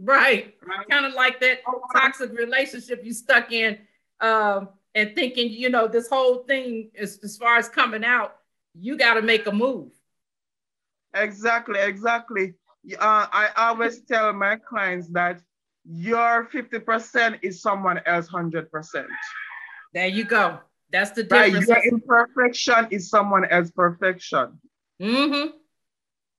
right. 0.00 0.54
right. 0.64 0.88
Kind 0.90 1.06
of 1.06 1.14
like 1.14 1.40
that 1.40 1.60
toxic 1.94 2.32
relationship 2.32 3.04
you 3.04 3.12
stuck 3.12 3.52
in 3.52 3.78
um, 4.20 4.70
and 4.94 5.14
thinking, 5.14 5.50
you 5.50 5.70
know, 5.70 5.86
this 5.86 6.08
whole 6.08 6.38
thing 6.44 6.90
is 6.94 7.18
as 7.22 7.36
far 7.36 7.56
as 7.56 7.68
coming 7.68 8.04
out, 8.04 8.36
you 8.78 8.96
got 8.96 9.14
to 9.14 9.22
make 9.22 9.46
a 9.46 9.52
move. 9.52 9.90
Exactly, 11.14 11.80
exactly. 11.80 12.54
Uh, 12.94 13.26
I 13.32 13.50
always 13.56 14.02
tell 14.02 14.32
my 14.32 14.56
clients 14.56 15.08
that 15.08 15.40
your 15.84 16.48
50% 16.52 17.38
is 17.42 17.62
someone 17.62 18.00
else 18.06 18.28
100%. 18.28 19.06
There 19.94 20.08
you 20.08 20.24
go. 20.24 20.58
That's 20.90 21.10
the 21.10 21.24
difference. 21.24 21.68
Right, 21.68 21.84
your 21.84 21.94
imperfection 21.94 22.88
is 22.90 23.08
someone 23.08 23.44
else 23.46 23.70
perfection. 23.70 24.60
Mm-hmm. 25.00 25.50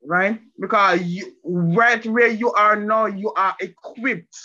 Right? 0.05 0.39
Because 0.59 1.01
you, 1.03 1.33
right 1.43 2.05
where 2.05 2.29
you 2.29 2.51
are 2.53 2.75
now, 2.75 3.07
you 3.07 3.33
are 3.33 3.55
equipped 3.59 4.37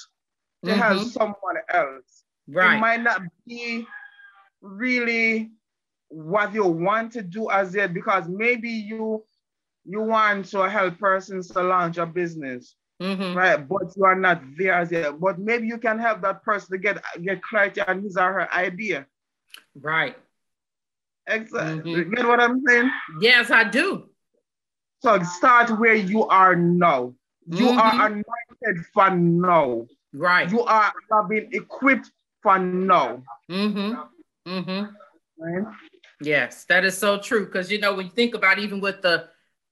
to 0.65 0.71
mm-hmm. 0.71 0.81
help 0.81 1.09
someone 1.09 1.57
else. 1.73 2.25
Right. 2.49 2.77
It 2.77 2.81
might 2.81 3.03
not 3.03 3.23
be 3.47 3.87
really 4.61 5.53
what 6.09 6.53
you 6.53 6.65
want 6.65 7.13
to 7.13 7.23
do 7.23 7.51
as 7.51 7.75
yet 7.75 7.95
because 7.95 8.29
maybe 8.29 8.69
you 8.69 9.25
you 9.85 10.01
want 10.01 10.47
to 10.47 10.69
help 10.69 10.99
persons 10.99 11.49
to 11.49 11.63
launch 11.63 11.99
a 11.99 12.07
business 12.07 12.77
Mm-hmm. 13.03 13.37
Right, 13.37 13.69
but 13.69 13.97
you 13.97 14.05
are 14.05 14.15
not 14.15 14.43
there 14.57 14.75
as 14.75 14.93
yet. 14.93 15.19
But 15.19 15.39
maybe 15.39 15.67
you 15.67 15.79
can 15.79 15.99
help 15.99 16.23
that 16.23 16.45
person 16.45 16.71
to 16.71 16.79
get 16.79 17.03
get 17.21 17.43
clarity 17.43 17.81
on 17.81 18.03
his 18.03 18.17
or 18.17 18.33
her 18.33 18.55
idea. 18.55 19.07
Right. 19.75 20.17
Exactly. 21.27 21.95
Mm-hmm. 21.95 22.15
Get 22.15 22.27
what 22.27 22.41
I'm 22.41 22.63
saying? 22.67 22.91
Yes, 23.21 23.51
I 23.51 23.65
do. 23.65 24.09
So 25.01 25.21
start 25.23 25.77
where 25.81 25.95
you 25.95 26.27
are 26.29 26.55
now. 26.55 27.15
You 27.47 27.67
mm-hmm. 27.67 27.79
are 27.79 28.07
anointed 28.07 28.87
for 28.95 29.11
now. 29.11 29.87
Right. 30.13 30.49
You 30.49 30.63
are 30.63 30.93
have 31.11 31.29
been 31.29 31.49
equipped 31.53 32.09
for 32.41 32.59
now. 32.61 33.25
Mm-hmm. 33.51 34.49
Mm-hmm. 34.49 35.43
Right? 35.43 35.75
Yes, 36.21 36.65
that 36.67 36.85
is 36.85 36.97
so 36.97 37.19
true. 37.19 37.47
Because 37.47 37.73
you 37.73 37.81
know, 37.81 37.95
when 37.95 38.07
you 38.07 38.13
think 38.13 38.37
about 38.37 38.61
even 38.61 38.81
with 38.81 39.03
the 39.03 39.29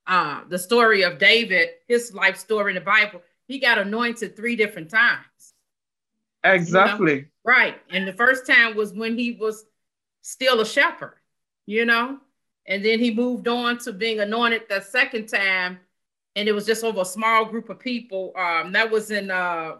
uh, 0.07 0.43
the 0.49 0.59
story 0.59 1.03
of 1.03 1.19
David, 1.19 1.69
his 1.89 2.13
life 2.13 2.37
story 2.37 2.73
in 2.73 2.75
the 2.77 2.81
Bible, 2.81 3.23
he 3.47 3.59
got 3.59 3.79
anointed 3.79 4.37
three 4.37 4.57
different 4.57 4.91
times. 4.91 5.55
Exactly. 6.45 7.13
You 7.13 7.21
know? 7.21 7.27
Right. 7.45 7.77
And 7.91 8.07
the 8.07 8.13
first 8.13 8.47
time 8.47 8.77
was 8.77 8.93
when 8.93 9.19
he 9.19 9.33
was 9.33 9.65
still 10.23 10.61
a 10.61 10.67
shepherd, 10.67 11.17
you 11.67 11.85
know? 11.85 12.19
And 12.67 12.85
then 12.85 12.99
he 12.99 13.13
moved 13.13 13.49
on 13.49 13.79
to 13.79 13.93
being 13.93 14.21
anointed 14.21 14.63
the 14.69 14.81
second 14.81 15.27
time. 15.27 15.79
And 16.37 16.49
it 16.49 16.53
was 16.53 16.67
just 16.67 16.85
over 16.85 17.01
a 17.01 17.05
small 17.05 17.45
group 17.45 17.69
of 17.69 17.79
people. 17.79 18.33
Um, 18.37 18.73
that 18.73 18.91
was 18.91 19.11
in 19.11 19.31
uh 19.31 19.77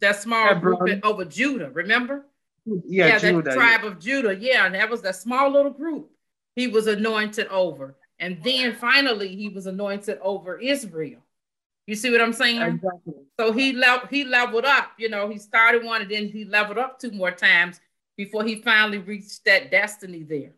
that 0.00 0.20
small 0.20 0.54
group 0.54 0.86
in, 0.88 1.00
over 1.02 1.24
Judah, 1.24 1.70
remember? 1.70 2.26
Yeah, 2.66 3.06
yeah 3.06 3.18
Judah, 3.18 3.42
that 3.42 3.54
tribe 3.54 3.80
yeah. 3.82 3.88
of 3.88 3.98
Judah. 3.98 4.36
Yeah, 4.36 4.66
and 4.66 4.74
that 4.74 4.90
was 4.90 5.00
that 5.02 5.16
small 5.16 5.50
little 5.50 5.70
group 5.70 6.10
he 6.54 6.68
was 6.68 6.86
anointed 6.86 7.46
over. 7.48 7.96
And 8.18 8.42
then 8.42 8.74
finally 8.74 9.34
he 9.34 9.48
was 9.48 9.66
anointed 9.66 10.18
over 10.22 10.58
Israel. 10.58 11.20
You 11.86 11.94
see 11.94 12.10
what 12.10 12.20
I'm 12.20 12.32
saying? 12.32 12.60
Exactly. 12.60 13.14
So 13.38 13.52
he 13.52 13.72
le- 13.72 14.08
he 14.10 14.24
leveled 14.24 14.64
up. 14.64 14.90
You 14.98 15.08
know, 15.08 15.28
he 15.28 15.38
started 15.38 15.84
one 15.84 16.02
and 16.02 16.10
then 16.10 16.28
he 16.28 16.44
leveled 16.44 16.78
up 16.78 16.98
two 16.98 17.12
more 17.12 17.30
times 17.30 17.80
before 18.16 18.44
he 18.44 18.62
finally 18.62 18.98
reached 18.98 19.44
that 19.44 19.70
destiny 19.70 20.22
there. 20.22 20.52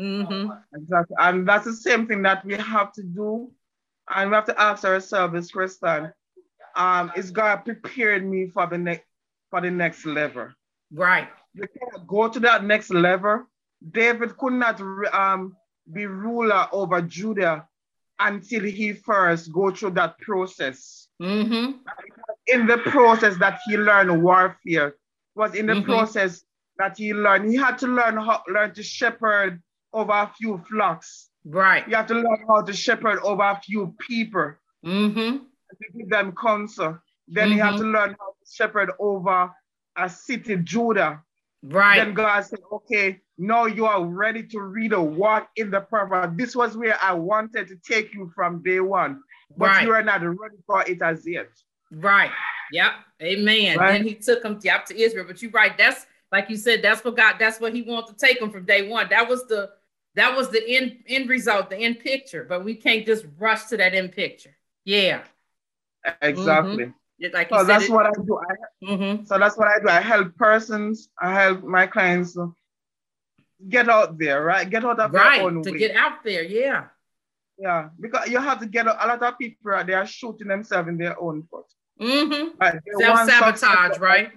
Mm-hmm. 0.00 0.50
Exactly, 0.74 1.16
and 1.18 1.46
that's 1.46 1.66
the 1.66 1.74
same 1.74 2.06
thing 2.06 2.22
that 2.22 2.44
we 2.44 2.54
have 2.54 2.92
to 2.94 3.02
do, 3.02 3.50
and 4.14 4.30
we 4.30 4.34
have 4.34 4.46
to 4.46 4.60
ask 4.60 4.84
ourselves, 4.84 5.50
Christian, 5.50 6.12
um, 6.76 7.12
is 7.14 7.30
God 7.30 7.56
prepared 7.56 8.26
me 8.26 8.48
for 8.48 8.66
the 8.66 8.78
next 8.78 9.04
for 9.50 9.60
the 9.60 9.70
next 9.70 10.06
level? 10.06 10.48
Right. 10.90 11.28
You 11.54 11.66
can't 11.66 12.06
go 12.06 12.28
to 12.28 12.40
that 12.40 12.64
next 12.64 12.90
level. 12.90 13.44
David 13.90 14.36
could 14.38 14.54
not 14.54 14.80
um, 15.12 15.56
be 15.90 16.06
ruler 16.06 16.66
over 16.72 17.00
Judah 17.02 17.66
until 18.18 18.62
he 18.62 18.92
first 18.92 19.52
go 19.52 19.70
through 19.70 19.90
that 19.92 20.18
process. 20.18 21.08
Mm-hmm. 21.20 21.78
In 22.46 22.66
the 22.66 22.78
process 22.78 23.36
that 23.38 23.60
he 23.66 23.76
learned 23.76 24.22
warfare, 24.22 24.94
was 25.34 25.54
in 25.54 25.66
the 25.66 25.74
mm-hmm. 25.74 25.90
process 25.90 26.42
that 26.78 26.98
he 26.98 27.14
learned. 27.14 27.50
He 27.50 27.56
had 27.56 27.78
to 27.78 27.86
learn 27.86 28.16
how 28.16 28.42
learn 28.48 28.74
to 28.74 28.82
shepherd 28.82 29.62
over 29.92 30.12
a 30.12 30.30
few 30.36 30.62
flocks. 30.68 31.30
Right. 31.44 31.86
You 31.88 31.96
have 31.96 32.06
to 32.08 32.14
learn 32.14 32.44
how 32.46 32.62
to 32.62 32.72
shepherd 32.72 33.18
over 33.22 33.42
a 33.42 33.60
few 33.60 33.94
people. 33.98 34.54
Mm-hmm. 34.84 35.38
To 35.38 35.98
give 35.98 36.10
them 36.10 36.34
counsel. 36.40 36.98
Then 37.28 37.48
mm-hmm. 37.48 37.56
you 37.56 37.62
have 37.62 37.76
to 37.76 37.84
learn 37.84 38.16
how 38.18 38.30
to 38.32 38.52
shepherd 38.52 38.90
over 38.98 39.50
a 39.96 40.08
city, 40.08 40.56
Judah. 40.56 41.22
Right. 41.62 41.96
Then 41.96 42.14
God 42.14 42.44
said, 42.44 42.60
okay, 42.70 43.21
now 43.38 43.66
you 43.66 43.86
are 43.86 44.04
ready 44.04 44.42
to 44.44 44.60
read 44.60 44.92
a 44.92 45.02
walk 45.02 45.48
in 45.56 45.70
the 45.70 45.80
purpose. 45.80 46.30
This 46.36 46.54
was 46.54 46.76
where 46.76 46.98
I 47.02 47.12
wanted 47.14 47.68
to 47.68 47.76
take 47.76 48.14
you 48.14 48.30
from 48.34 48.62
day 48.62 48.80
one, 48.80 49.20
but 49.56 49.66
right. 49.66 49.86
you 49.86 49.92
are 49.92 50.02
not 50.02 50.22
ready 50.22 50.56
for 50.66 50.82
it 50.86 51.00
as 51.02 51.26
yet. 51.26 51.48
Right. 51.90 52.30
Yep. 52.72 52.92
Amen. 53.22 53.78
Right? 53.78 53.92
Then 53.92 54.06
he 54.06 54.14
took 54.14 54.42
them 54.42 54.58
yep, 54.62 54.86
to 54.86 54.98
Israel. 54.98 55.24
But 55.26 55.42
you're 55.42 55.50
right. 55.50 55.76
That's 55.76 56.06
like 56.30 56.48
you 56.48 56.56
said, 56.56 56.82
that's 56.82 57.04
what 57.04 57.16
God, 57.16 57.36
that's 57.38 57.60
what 57.60 57.74
he 57.74 57.82
wanted 57.82 58.18
to 58.18 58.26
take 58.26 58.40
them 58.40 58.50
from 58.50 58.64
day 58.64 58.88
one. 58.88 59.08
That 59.10 59.28
was 59.28 59.46
the 59.46 59.70
that 60.14 60.36
was 60.36 60.50
the 60.50 60.62
end 60.66 60.98
end 61.06 61.28
result, 61.28 61.70
the 61.70 61.76
end 61.76 62.00
picture. 62.00 62.44
But 62.48 62.64
we 62.64 62.74
can't 62.74 63.04
just 63.06 63.26
rush 63.38 63.66
to 63.66 63.76
that 63.76 63.94
end 63.94 64.12
picture. 64.12 64.56
Yeah. 64.84 65.22
Exactly. 66.20 66.86
Mm-hmm. 66.86 67.34
Like 67.34 67.50
so 67.50 67.64
that's 67.64 67.84
it, 67.84 67.90
what 67.90 68.06
I 68.06 68.10
do. 68.26 68.38
I, 68.38 68.84
mm-hmm. 68.84 69.24
So 69.24 69.38
that's 69.38 69.56
what 69.56 69.68
I 69.68 69.78
do. 69.78 69.88
I 69.88 70.00
help 70.00 70.34
persons. 70.36 71.10
I 71.20 71.32
help 71.32 71.62
my 71.62 71.86
clients 71.86 72.36
get 73.68 73.88
out 73.88 74.18
there, 74.18 74.42
right? 74.44 74.68
Get 74.68 74.84
out 74.84 74.98
of 74.98 75.12
right, 75.12 75.40
your 75.40 75.50
own 75.50 75.62
to 75.62 75.72
way. 75.72 75.78
get 75.78 75.96
out 75.96 76.22
there, 76.24 76.42
yeah. 76.42 76.86
Yeah, 77.58 77.90
because 78.00 78.28
you 78.28 78.38
have 78.38 78.60
to 78.60 78.66
get 78.66 78.86
a, 78.86 79.04
a 79.04 79.06
lot 79.06 79.22
of 79.22 79.38
people 79.38 79.74
out 79.74 79.86
there 79.86 80.04
shooting 80.06 80.48
themselves 80.48 80.88
in 80.88 80.96
their 80.96 81.20
own 81.20 81.42
foot. 81.50 81.66
Mm-hmm. 82.00 82.56
Right? 82.60 82.80
Self 82.98 83.28
sabotage, 83.28 83.98
right? 83.98 84.30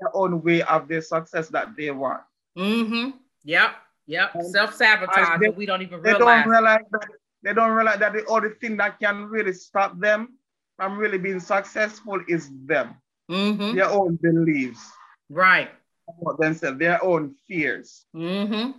Their 0.00 0.16
own 0.16 0.42
way 0.42 0.62
of 0.62 0.88
their 0.88 1.02
success 1.02 1.48
that 1.48 1.76
they 1.76 1.90
want. 1.90 2.22
Mm-hmm. 2.56 3.10
Yep. 3.44 3.70
Yep. 4.06 4.30
Self 4.50 4.74
sabotage. 4.74 5.40
We 5.56 5.66
don't 5.66 5.82
even 5.82 6.02
they 6.02 6.12
realize. 6.12 6.44
Don't 6.44 6.52
realize 6.52 6.80
that, 6.92 7.06
they 7.42 7.52
don't 7.52 7.72
realize 7.72 7.98
that 7.98 8.12
the 8.12 8.24
only 8.26 8.50
thing 8.60 8.76
that 8.78 8.98
can 9.00 9.24
really 9.24 9.52
stop 9.52 9.98
them 9.98 10.38
from 10.76 10.96
really 10.96 11.18
being 11.18 11.40
successful 11.40 12.20
is 12.28 12.50
them. 12.64 12.94
Mm-hmm. 13.30 13.76
Their 13.76 13.90
own 13.90 14.16
beliefs. 14.22 14.80
Right 15.28 15.70
about 16.08 16.38
themselves, 16.38 16.78
their 16.78 17.02
own 17.02 17.34
fears. 17.46 18.04
Mm-hmm. 18.14 18.72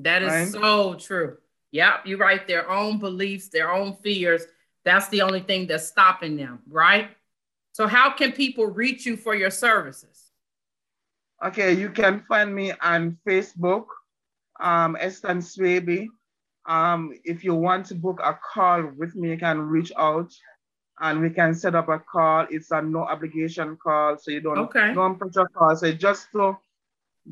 That 0.00 0.22
is 0.22 0.30
right? 0.30 0.48
so 0.48 0.94
true. 0.94 1.36
Yep, 1.72 2.06
you're 2.06 2.18
right. 2.18 2.46
Their 2.46 2.70
own 2.70 2.98
beliefs, 2.98 3.48
their 3.48 3.72
own 3.72 3.96
fears. 4.02 4.44
That's 4.84 5.08
the 5.08 5.22
only 5.22 5.40
thing 5.40 5.66
that's 5.66 5.86
stopping 5.86 6.36
them, 6.36 6.60
right? 6.68 7.10
So, 7.72 7.86
how 7.86 8.10
can 8.10 8.32
people 8.32 8.66
reach 8.66 9.06
you 9.06 9.16
for 9.16 9.34
your 9.34 9.50
services? 9.50 10.30
Okay, 11.44 11.72
you 11.72 11.90
can 11.90 12.24
find 12.28 12.54
me 12.54 12.72
on 12.80 13.16
Facebook, 13.26 13.84
um, 14.60 14.96
Eston 14.98 15.38
Swaby. 15.38 16.08
Um, 16.66 17.12
if 17.24 17.44
you 17.44 17.54
want 17.54 17.86
to 17.86 17.94
book 17.94 18.20
a 18.22 18.38
call 18.52 18.90
with 18.96 19.14
me, 19.14 19.30
you 19.30 19.38
can 19.38 19.60
reach 19.60 19.92
out 19.96 20.32
and 21.00 21.20
we 21.20 21.30
can 21.30 21.54
set 21.54 21.74
up 21.74 21.88
a 21.88 21.98
call. 21.98 22.46
It's 22.50 22.70
a 22.70 22.82
no 22.82 23.00
obligation 23.00 23.76
call, 23.76 24.16
so 24.18 24.30
you 24.30 24.40
don't 24.40 24.58
okay. 24.58 24.92
no 24.94 25.14
pressure 25.14 25.48
call. 25.48 25.76
So 25.76 25.92
just 25.92 26.30
to 26.32 26.56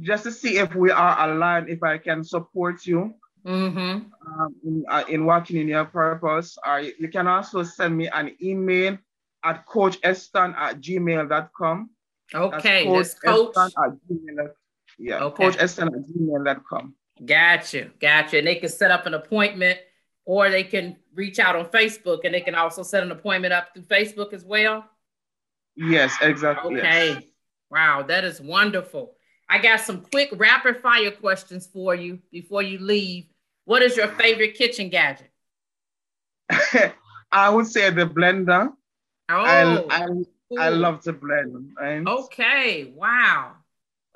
just 0.00 0.24
to 0.24 0.32
see 0.32 0.58
if 0.58 0.74
we 0.74 0.90
are 0.90 1.28
aligned, 1.28 1.68
if 1.68 1.82
I 1.82 1.98
can 1.98 2.22
support 2.22 2.86
you 2.86 3.14
mm-hmm. 3.46 3.78
um, 3.78 4.54
in, 4.64 4.84
uh, 4.88 5.04
in 5.08 5.24
working 5.24 5.56
in 5.60 5.68
your 5.68 5.84
purpose. 5.84 6.58
Or 6.66 6.80
you 6.80 7.08
can 7.08 7.26
also 7.26 7.62
send 7.62 7.96
me 7.96 8.08
an 8.08 8.36
email 8.42 8.98
at 9.44 9.66
coacheston 9.66 10.54
at 10.56 10.80
gmail.com. 10.80 11.90
Okay, 12.34 12.90
that's 12.92 13.14
coach, 13.14 13.54
coach. 13.54 13.72
At 13.84 13.92
gmail, 14.10 14.48
yeah, 14.98 15.24
okay. 15.24 15.44
coach 15.44 15.56
eston 15.58 15.86
at 15.86 16.08
gmail.com. 16.08 16.94
Gotcha, 17.24 17.90
gotcha. 18.00 18.38
And 18.38 18.46
they 18.46 18.56
can 18.56 18.68
set 18.68 18.90
up 18.90 19.06
an 19.06 19.14
appointment 19.14 19.78
or 20.26 20.50
they 20.50 20.64
can 20.64 20.96
reach 21.14 21.38
out 21.38 21.56
on 21.56 21.66
Facebook 21.66 22.20
and 22.24 22.34
they 22.34 22.40
can 22.40 22.54
also 22.54 22.82
set 22.82 23.02
an 23.02 23.12
appointment 23.12 23.54
up 23.54 23.68
through 23.72 23.84
Facebook 23.84 24.34
as 24.34 24.44
well. 24.44 24.84
Yes, 25.76 26.14
exactly. 26.20 26.76
Okay. 26.76 27.12
Yes. 27.12 27.22
Wow, 27.70 28.02
that 28.02 28.24
is 28.24 28.40
wonderful. 28.40 29.14
I 29.48 29.58
got 29.58 29.80
some 29.80 30.02
quick 30.02 30.30
rapid 30.32 30.78
fire 30.78 31.12
questions 31.12 31.66
for 31.66 31.94
you 31.94 32.18
before 32.32 32.62
you 32.62 32.78
leave. 32.78 33.26
What 33.64 33.82
is 33.82 33.96
your 33.96 34.08
favorite 34.08 34.54
kitchen 34.54 34.88
gadget? 34.88 35.30
I 37.32 37.50
would 37.50 37.66
say 37.66 37.90
the 37.90 38.06
blender. 38.06 38.70
Oh, 39.28 39.34
I, 39.34 39.84
I, 39.90 40.06
I 40.58 40.68
love 40.70 41.02
to 41.02 41.12
blend. 41.12 41.72
Right? 41.78 42.06
Okay, 42.06 42.92
wow. 42.94 43.52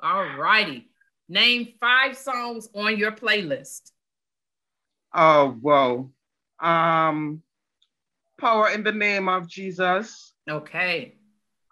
All 0.01 0.25
righty. 0.37 0.89
Name 1.29 1.73
five 1.79 2.17
songs 2.17 2.67
on 2.73 2.97
your 2.97 3.11
playlist. 3.11 3.91
Oh, 5.13 5.57
wow. 5.61 6.09
Um, 6.59 7.41
power 8.39 8.69
in 8.69 8.83
the 8.83 8.91
name 8.91 9.27
of 9.29 9.47
Jesus. 9.47 10.33
Okay. 10.49 11.15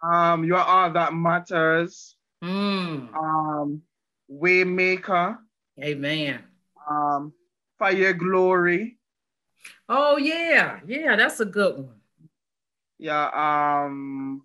Um, 0.02 0.44
you 0.44 0.56
are 0.56 0.64
all 0.64 0.92
that 0.92 1.12
matters. 1.14 2.16
Mm. 2.42 3.14
Um, 3.14 3.82
Waymaker. 4.30 5.38
Amen. 5.82 6.42
Um, 6.88 7.32
Fire 7.78 8.12
Glory. 8.12 8.98
Oh 9.88 10.16
yeah, 10.16 10.80
yeah, 10.86 11.16
that's 11.16 11.40
a 11.40 11.44
good 11.44 11.76
one. 11.76 12.00
Yeah. 12.98 13.84
Um, 13.84 14.42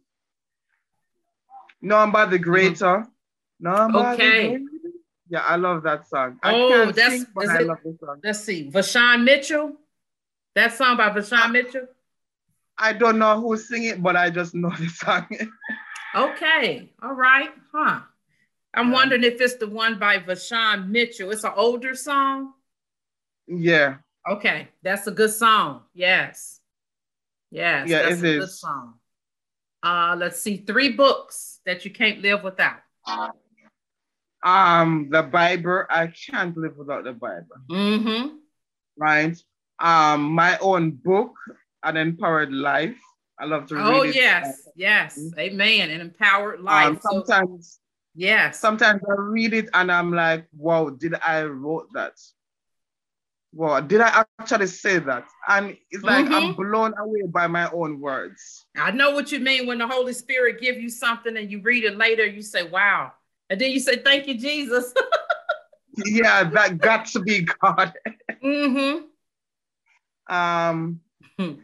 Number 1.82 2.26
the 2.26 2.40
Greater. 2.40 2.86
Mm-hmm. 2.86 3.64
Number 3.64 4.00
okay. 4.14 4.58
The 4.58 4.75
yeah, 5.36 5.42
I 5.46 5.58
love 5.58 5.84
that 5.84 6.08
song. 6.08 6.40
Oh, 6.44 6.92
that's 6.92 7.14
sing, 7.14 7.26
I 7.38 7.60
love 7.60 7.80
this 7.84 8.00
song. 8.00 8.22
Let's 8.24 8.40
see, 8.40 8.70
Vashawn 8.72 9.26
Mitchell. 9.26 9.74
That 10.56 10.74
song 10.74 10.96
by 10.96 11.10
Vashawn 11.10 11.52
Mitchell. 11.52 11.88
I 12.78 12.94
don't 12.94 13.20
know 13.20 13.42
who's 13.42 13.68
singing, 13.68 14.02
but 14.02 14.16
I 14.16 14.30
just 14.30 14.56
know 14.56 14.70
the 14.80 14.88
song. 14.88 15.28
okay, 16.16 16.90
all 17.04 17.14
right, 17.14 17.50
huh? 17.74 18.00
I'm 18.74 18.88
yeah. 18.88 18.94
wondering 18.94 19.24
if 19.26 19.42
it's 19.42 19.56
the 19.56 19.68
one 19.68 20.00
by 20.00 20.20
Vashawn 20.20 20.88
Mitchell. 20.88 21.32
It's 21.32 21.44
an 21.44 21.52
older 21.58 21.96
song. 21.96 22.54
Yeah. 23.46 23.96
Okay, 24.30 24.70
that's 24.84 25.06
a 25.08 25.12
good 25.12 25.32
song. 25.32 25.82
Yes. 25.94 26.62
Yes. 27.52 27.90
Yeah, 27.90 28.04
that's 28.04 28.22
it 28.22 28.26
a 28.26 28.38
is. 28.38 28.46
good 28.46 28.52
song. 28.52 28.94
Uh, 29.84 30.16
let's 30.18 30.40
see, 30.40 30.58
three 30.58 30.94
books 30.94 31.60
that 31.66 31.84
you 31.84 31.92
can't 31.92 32.22
live 32.22 32.42
without. 32.42 32.80
Um, 34.46 35.10
the 35.10 35.24
Bible, 35.24 35.86
I 35.90 36.08
can't 36.08 36.56
live 36.56 36.78
without 36.78 37.04
the 37.04 37.14
Bible. 37.14 37.48
Mm-hmm. 37.70 38.36
Right. 38.98 39.36
Um, 39.80 40.22
my 40.24 40.58
own 40.60 40.92
book, 40.92 41.34
An 41.84 41.98
Empowered 41.98 42.54
Life. 42.54 42.98
I 43.40 43.46
love 43.46 43.66
to 43.68 43.76
read 43.76 43.82
it. 43.82 43.94
oh, 43.94 44.02
it. 44.04 44.16
yes, 44.16 44.70
yes. 44.76 45.20
Amen. 45.38 45.90
An 45.90 46.00
empowered 46.00 46.60
um, 46.60 46.66
life. 46.66 46.88
Um, 46.88 47.00
sometimes, 47.02 47.72
so, 47.74 47.80
yes. 48.16 48.60
Sometimes 48.60 49.02
I 49.10 49.14
read 49.18 49.54
it 49.54 49.70
and 49.74 49.92
I'm 49.92 50.14
like, 50.14 50.46
wow, 50.56 50.90
did 50.90 51.16
I 51.22 51.44
wrote 51.44 51.88
that? 51.96 52.14
well, 53.56 53.82
did 53.82 54.02
I 54.02 54.26
actually 54.38 54.68
say 54.68 55.00
that? 55.00 55.26
And 55.48 55.78
it's 55.90 56.04
like 56.04 56.26
mm-hmm. 56.26 56.34
I'm 56.34 56.54
blown 56.56 56.94
away 57.00 57.22
by 57.28 57.48
my 57.48 57.72
own 57.72 58.02
words. 58.02 58.66
I 58.76 58.92
know 58.92 59.12
what 59.12 59.32
you 59.32 59.40
mean 59.40 59.66
when 59.66 59.78
the 59.78 59.88
Holy 59.88 60.12
Spirit 60.12 60.60
give 60.60 60.76
you 60.76 60.90
something 60.90 61.38
and 61.38 61.50
you 61.50 61.62
read 61.62 61.86
it 61.86 61.98
later, 61.98 62.26
you 62.26 62.42
say, 62.42 62.64
wow. 62.64 63.14
And 63.50 63.60
then 63.60 63.72
you 63.72 63.80
say, 63.80 63.98
thank 63.98 64.28
you, 64.28 64.38
Jesus. 64.38 64.94
yeah, 66.06 66.44
that 66.50 66.78
got 66.78 67.06
to 67.08 67.20
be 67.20 67.42
God. 67.62 67.94
mm-hmm. 68.44 69.06
Um, 70.34 71.00
and 71.38 71.64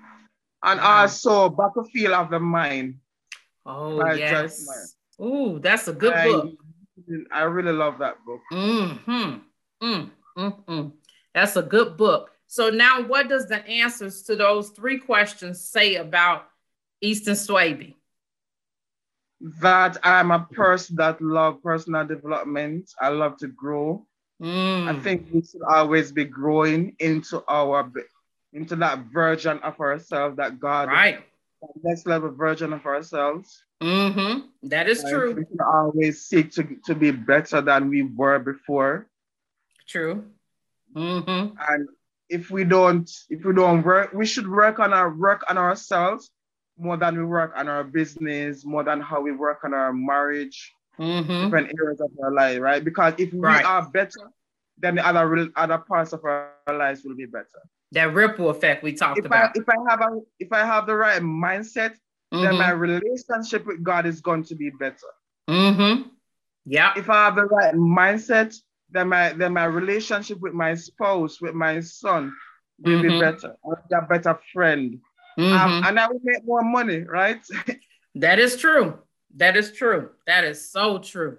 also 0.63 1.49
Battlefield 1.49 2.13
of 2.13 2.29
the 2.29 2.39
Mind. 2.39 2.99
Oh, 3.65 4.05
yes. 4.13 4.95
Oh, 5.19 5.59
that's 5.59 5.87
a 5.87 5.93
good 5.93 6.13
I, 6.13 6.27
book. 6.27 6.53
I 7.31 7.43
really 7.43 7.73
love 7.73 7.99
that 7.99 8.15
book. 8.25 8.41
Mm-hmm. 8.51 9.37
Mm, 9.83 10.11
mm-hmm. 10.37 10.87
That's 11.33 11.55
a 11.55 11.61
good 11.61 11.97
book. 11.97 12.31
So 12.47 12.69
now 12.69 13.01
what 13.03 13.29
does 13.29 13.47
the 13.47 13.65
answers 13.67 14.23
to 14.23 14.35
those 14.35 14.69
three 14.69 14.99
questions 14.99 15.63
say 15.63 15.95
about 15.95 16.47
Eston 17.01 17.35
Swaby? 17.35 17.95
That 19.61 19.97
I'm 20.03 20.31
a 20.31 20.47
person 20.51 20.97
that 20.97 21.21
love 21.21 21.63
personal 21.63 22.05
development. 22.05 22.91
I 23.01 23.09
love 23.09 23.37
to 23.37 23.47
grow. 23.47 24.05
Mm. 24.41 24.87
I 24.87 24.99
think 24.99 25.27
we 25.33 25.41
should 25.41 25.61
always 25.67 26.11
be 26.11 26.25
growing 26.25 26.95
into 26.99 27.43
our 27.47 27.91
into 28.53 28.75
that 28.77 29.05
version 29.11 29.59
of 29.59 29.79
ourselves 29.79 30.37
that 30.37 30.59
God 30.59 30.89
right 30.89 31.23
next 31.83 32.05
level 32.07 32.31
version 32.31 32.73
of 32.73 32.85
ourselves. 32.85 33.63
Mm-hmm. 33.81 34.69
That 34.69 34.87
is 34.87 35.03
true. 35.03 35.33
We 35.33 35.45
can 35.45 35.59
always 35.61 36.25
seek 36.25 36.51
to, 36.53 36.67
to 36.85 36.95
be 36.95 37.11
better 37.11 37.61
than 37.61 37.89
we 37.89 38.03
were 38.03 38.39
before. 38.39 39.07
True. 39.87 40.25
Mm-hmm. 40.95 41.57
And 41.69 41.89
if 42.29 42.49
we 42.51 42.63
don't, 42.63 43.09
if 43.29 43.43
we 43.43 43.53
don't 43.53 43.83
work, 43.83 44.13
we 44.13 44.25
should 44.25 44.47
work 44.47 44.79
on 44.79 44.93
our 44.93 45.13
work 45.13 45.43
on 45.49 45.57
ourselves 45.57 46.31
more 46.81 46.97
than 46.97 47.17
we 47.17 47.23
work 47.23 47.53
on 47.55 47.67
our 47.67 47.83
business, 47.83 48.65
more 48.65 48.83
than 48.83 48.99
how 48.99 49.21
we 49.21 49.31
work 49.31 49.59
on 49.63 49.73
our 49.73 49.93
marriage, 49.93 50.73
mm-hmm. 50.99 51.43
different 51.43 51.71
areas 51.79 52.01
of 52.01 52.09
our 52.23 52.33
life, 52.33 52.59
right? 52.59 52.83
Because 52.83 53.13
if 53.17 53.31
we 53.31 53.39
right. 53.39 53.63
are 53.63 53.87
better, 53.89 54.31
then 54.77 54.95
the 54.95 55.07
other 55.07 55.49
other 55.55 55.77
parts 55.77 56.11
of 56.11 56.23
our 56.25 56.51
lives 56.67 57.03
will 57.03 57.15
be 57.15 57.25
better. 57.25 57.61
That 57.91 58.13
ripple 58.13 58.49
effect 58.49 58.83
we 58.83 58.93
talked 58.93 59.19
if 59.19 59.25
about. 59.25 59.51
I, 59.55 59.59
if 59.59 59.69
I 59.69 59.75
have 59.89 60.01
a 60.01 60.19
if 60.39 60.51
I 60.51 60.65
have 60.65 60.87
the 60.87 60.95
right 60.95 61.21
mindset, 61.21 61.93
mm-hmm. 62.33 62.41
then 62.41 62.57
my 62.57 62.71
relationship 62.71 63.65
with 63.67 63.83
God 63.83 64.05
is 64.05 64.21
going 64.21 64.43
to 64.45 64.55
be 64.55 64.71
better. 64.71 65.11
Mm-hmm. 65.49 66.09
Yeah. 66.65 66.93
If 66.97 67.09
I 67.09 67.25
have 67.25 67.35
the 67.35 67.45
right 67.45 67.75
mindset, 67.75 68.55
then 68.89 69.09
my 69.09 69.33
then 69.33 69.53
my 69.53 69.65
relationship 69.65 70.39
with 70.39 70.53
my 70.53 70.73
spouse, 70.73 71.39
with 71.41 71.53
my 71.53 71.79
son, 71.81 72.33
will 72.79 72.99
mm-hmm. 72.99 73.07
be 73.07 73.19
better. 73.19 73.55
I'll 73.63 73.83
be 73.87 73.95
a 73.95 74.01
better 74.01 74.39
friend. 74.53 74.99
Um, 75.37 75.43
mm-hmm. 75.43 75.85
and 75.87 75.99
I 75.99 76.07
make 76.23 76.45
more 76.45 76.63
money, 76.63 76.99
right? 76.99 77.41
that 78.15 78.39
is 78.39 78.57
true. 78.57 78.99
That 79.35 79.55
is 79.55 79.71
true. 79.71 80.09
That 80.27 80.43
is 80.43 80.69
so 80.69 80.99
true. 80.99 81.37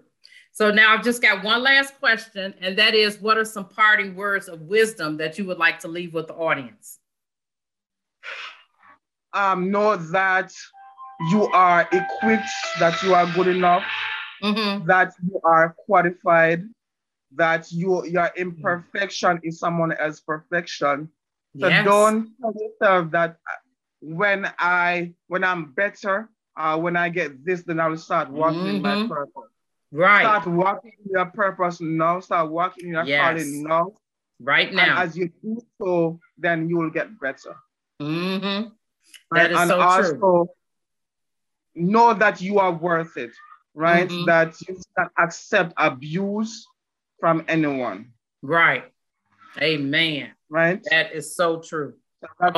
So 0.52 0.70
now 0.70 0.94
I've 0.94 1.04
just 1.04 1.22
got 1.22 1.42
one 1.42 1.62
last 1.62 1.98
question, 1.98 2.54
and 2.60 2.76
that 2.76 2.94
is 2.94 3.18
what 3.20 3.38
are 3.38 3.44
some 3.44 3.68
parting 3.68 4.14
words 4.14 4.48
of 4.48 4.60
wisdom 4.62 5.16
that 5.16 5.38
you 5.38 5.46
would 5.46 5.58
like 5.58 5.80
to 5.80 5.88
leave 5.88 6.12
with 6.12 6.26
the 6.26 6.34
audience? 6.34 6.98
Um, 9.32 9.70
know 9.70 9.96
that 9.96 10.52
you 11.30 11.46
are 11.48 11.88
equipped, 11.90 12.48
that 12.80 13.02
you 13.02 13.14
are 13.14 13.26
good 13.34 13.48
enough, 13.48 13.82
mm-hmm. 14.42 14.86
that 14.86 15.14
you 15.24 15.40
are 15.42 15.74
qualified, 15.86 16.64
that 17.34 17.72
you 17.72 18.04
your 18.06 18.30
imperfection 18.36 19.40
is 19.42 19.58
someone 19.58 19.92
else's 19.92 20.20
perfection. 20.20 21.08
So 21.58 21.68
yes. 21.68 21.84
don't 21.84 22.30
tell 22.40 22.54
yourself 22.58 23.10
that 23.12 23.36
when 24.02 24.52
I 24.58 25.14
when 25.28 25.44
I'm 25.44 25.72
better, 25.72 26.28
uh, 26.56 26.76
when 26.78 26.96
I 26.96 27.08
get 27.08 27.44
this, 27.44 27.62
then 27.62 27.80
I 27.80 27.88
will 27.88 27.96
start 27.96 28.30
walking 28.30 28.82
mm-hmm. 28.82 28.82
my 28.82 29.06
purpose. 29.08 29.50
Right. 29.92 30.22
Start 30.22 30.46
walking 30.48 30.94
your 31.08 31.26
purpose 31.26 31.80
now. 31.80 32.20
Start 32.20 32.50
walking 32.50 32.88
your 32.88 33.04
yes. 33.04 33.20
calling 33.20 33.62
now. 33.62 33.92
Right 34.40 34.72
now. 34.72 34.82
And 34.82 35.08
as 35.08 35.16
you 35.16 35.30
do 35.42 35.62
so, 35.80 36.18
then 36.36 36.68
you 36.68 36.78
will 36.78 36.90
get 36.90 37.08
better. 37.20 37.54
Mm-hmm. 38.00 38.70
That 39.30 39.52
is 39.52 39.58
and 39.58 39.68
so 39.68 39.80
also, 39.80 40.16
true. 40.16 40.48
know 41.76 42.14
that 42.14 42.40
you 42.40 42.58
are 42.58 42.72
worth 42.72 43.16
it, 43.16 43.30
right? 43.74 44.08
Mm-hmm. 44.08 44.26
That 44.26 44.54
you 44.66 44.80
can 44.98 45.08
accept 45.18 45.74
abuse 45.76 46.66
from 47.20 47.44
anyone. 47.46 48.12
Right. 48.42 48.84
Amen. 49.60 50.32
Right. 50.48 50.82
That 50.90 51.12
is 51.12 51.36
so 51.36 51.60
true. 51.60 51.94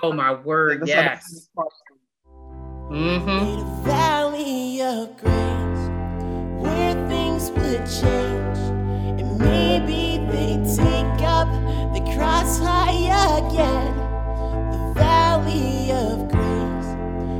Oh 0.02 0.12
my 0.12 0.34
word. 0.34 0.86
Yes. 0.86 1.48
Mm-hmm. 2.90 3.84
Valley 3.84 4.82
of 4.82 5.16
grace, 5.16 5.88
where 6.62 7.08
things 7.08 7.50
would 7.52 7.86
change, 7.86 8.58
and 9.18 9.38
maybe 9.38 10.18
they 10.30 10.56
take 10.76 11.22
up 11.22 11.48
the 11.94 12.00
cross 12.14 12.58
high 12.58 13.38
again. 13.38 13.96
The 14.70 14.92
valley 15.00 15.92
of 15.92 16.28
grace 16.28 16.90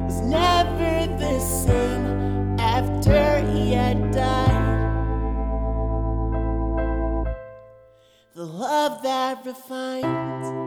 was 0.06 0.20
never 0.22 1.06
the 1.18 1.38
same 1.40 2.58
after 2.58 3.40
he 3.52 3.72
had 3.72 4.12
died. 4.12 4.64
The 8.34 8.44
love 8.44 9.02
that 9.02 9.44
refines. 9.44 10.63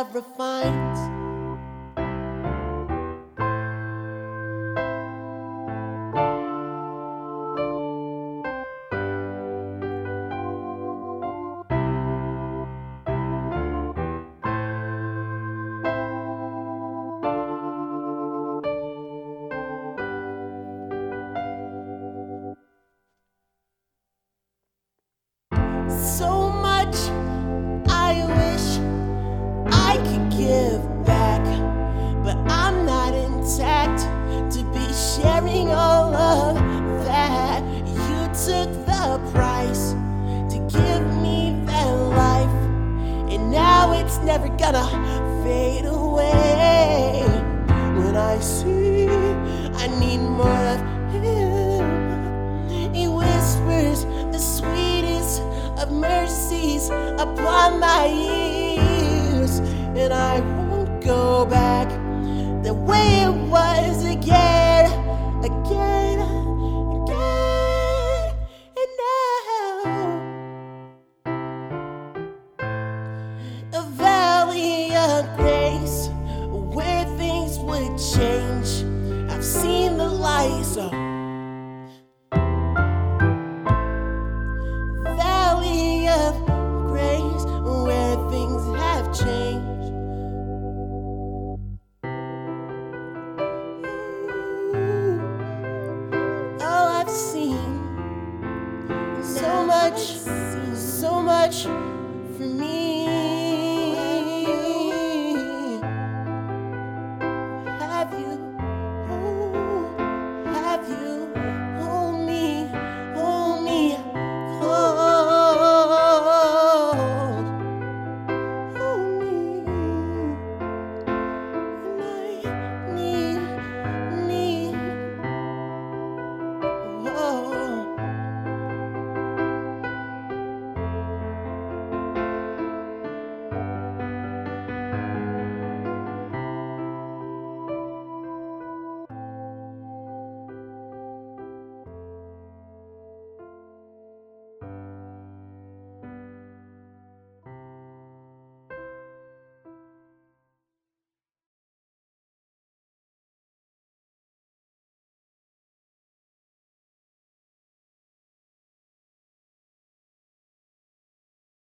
have 0.00 0.14
refined. 0.14 0.89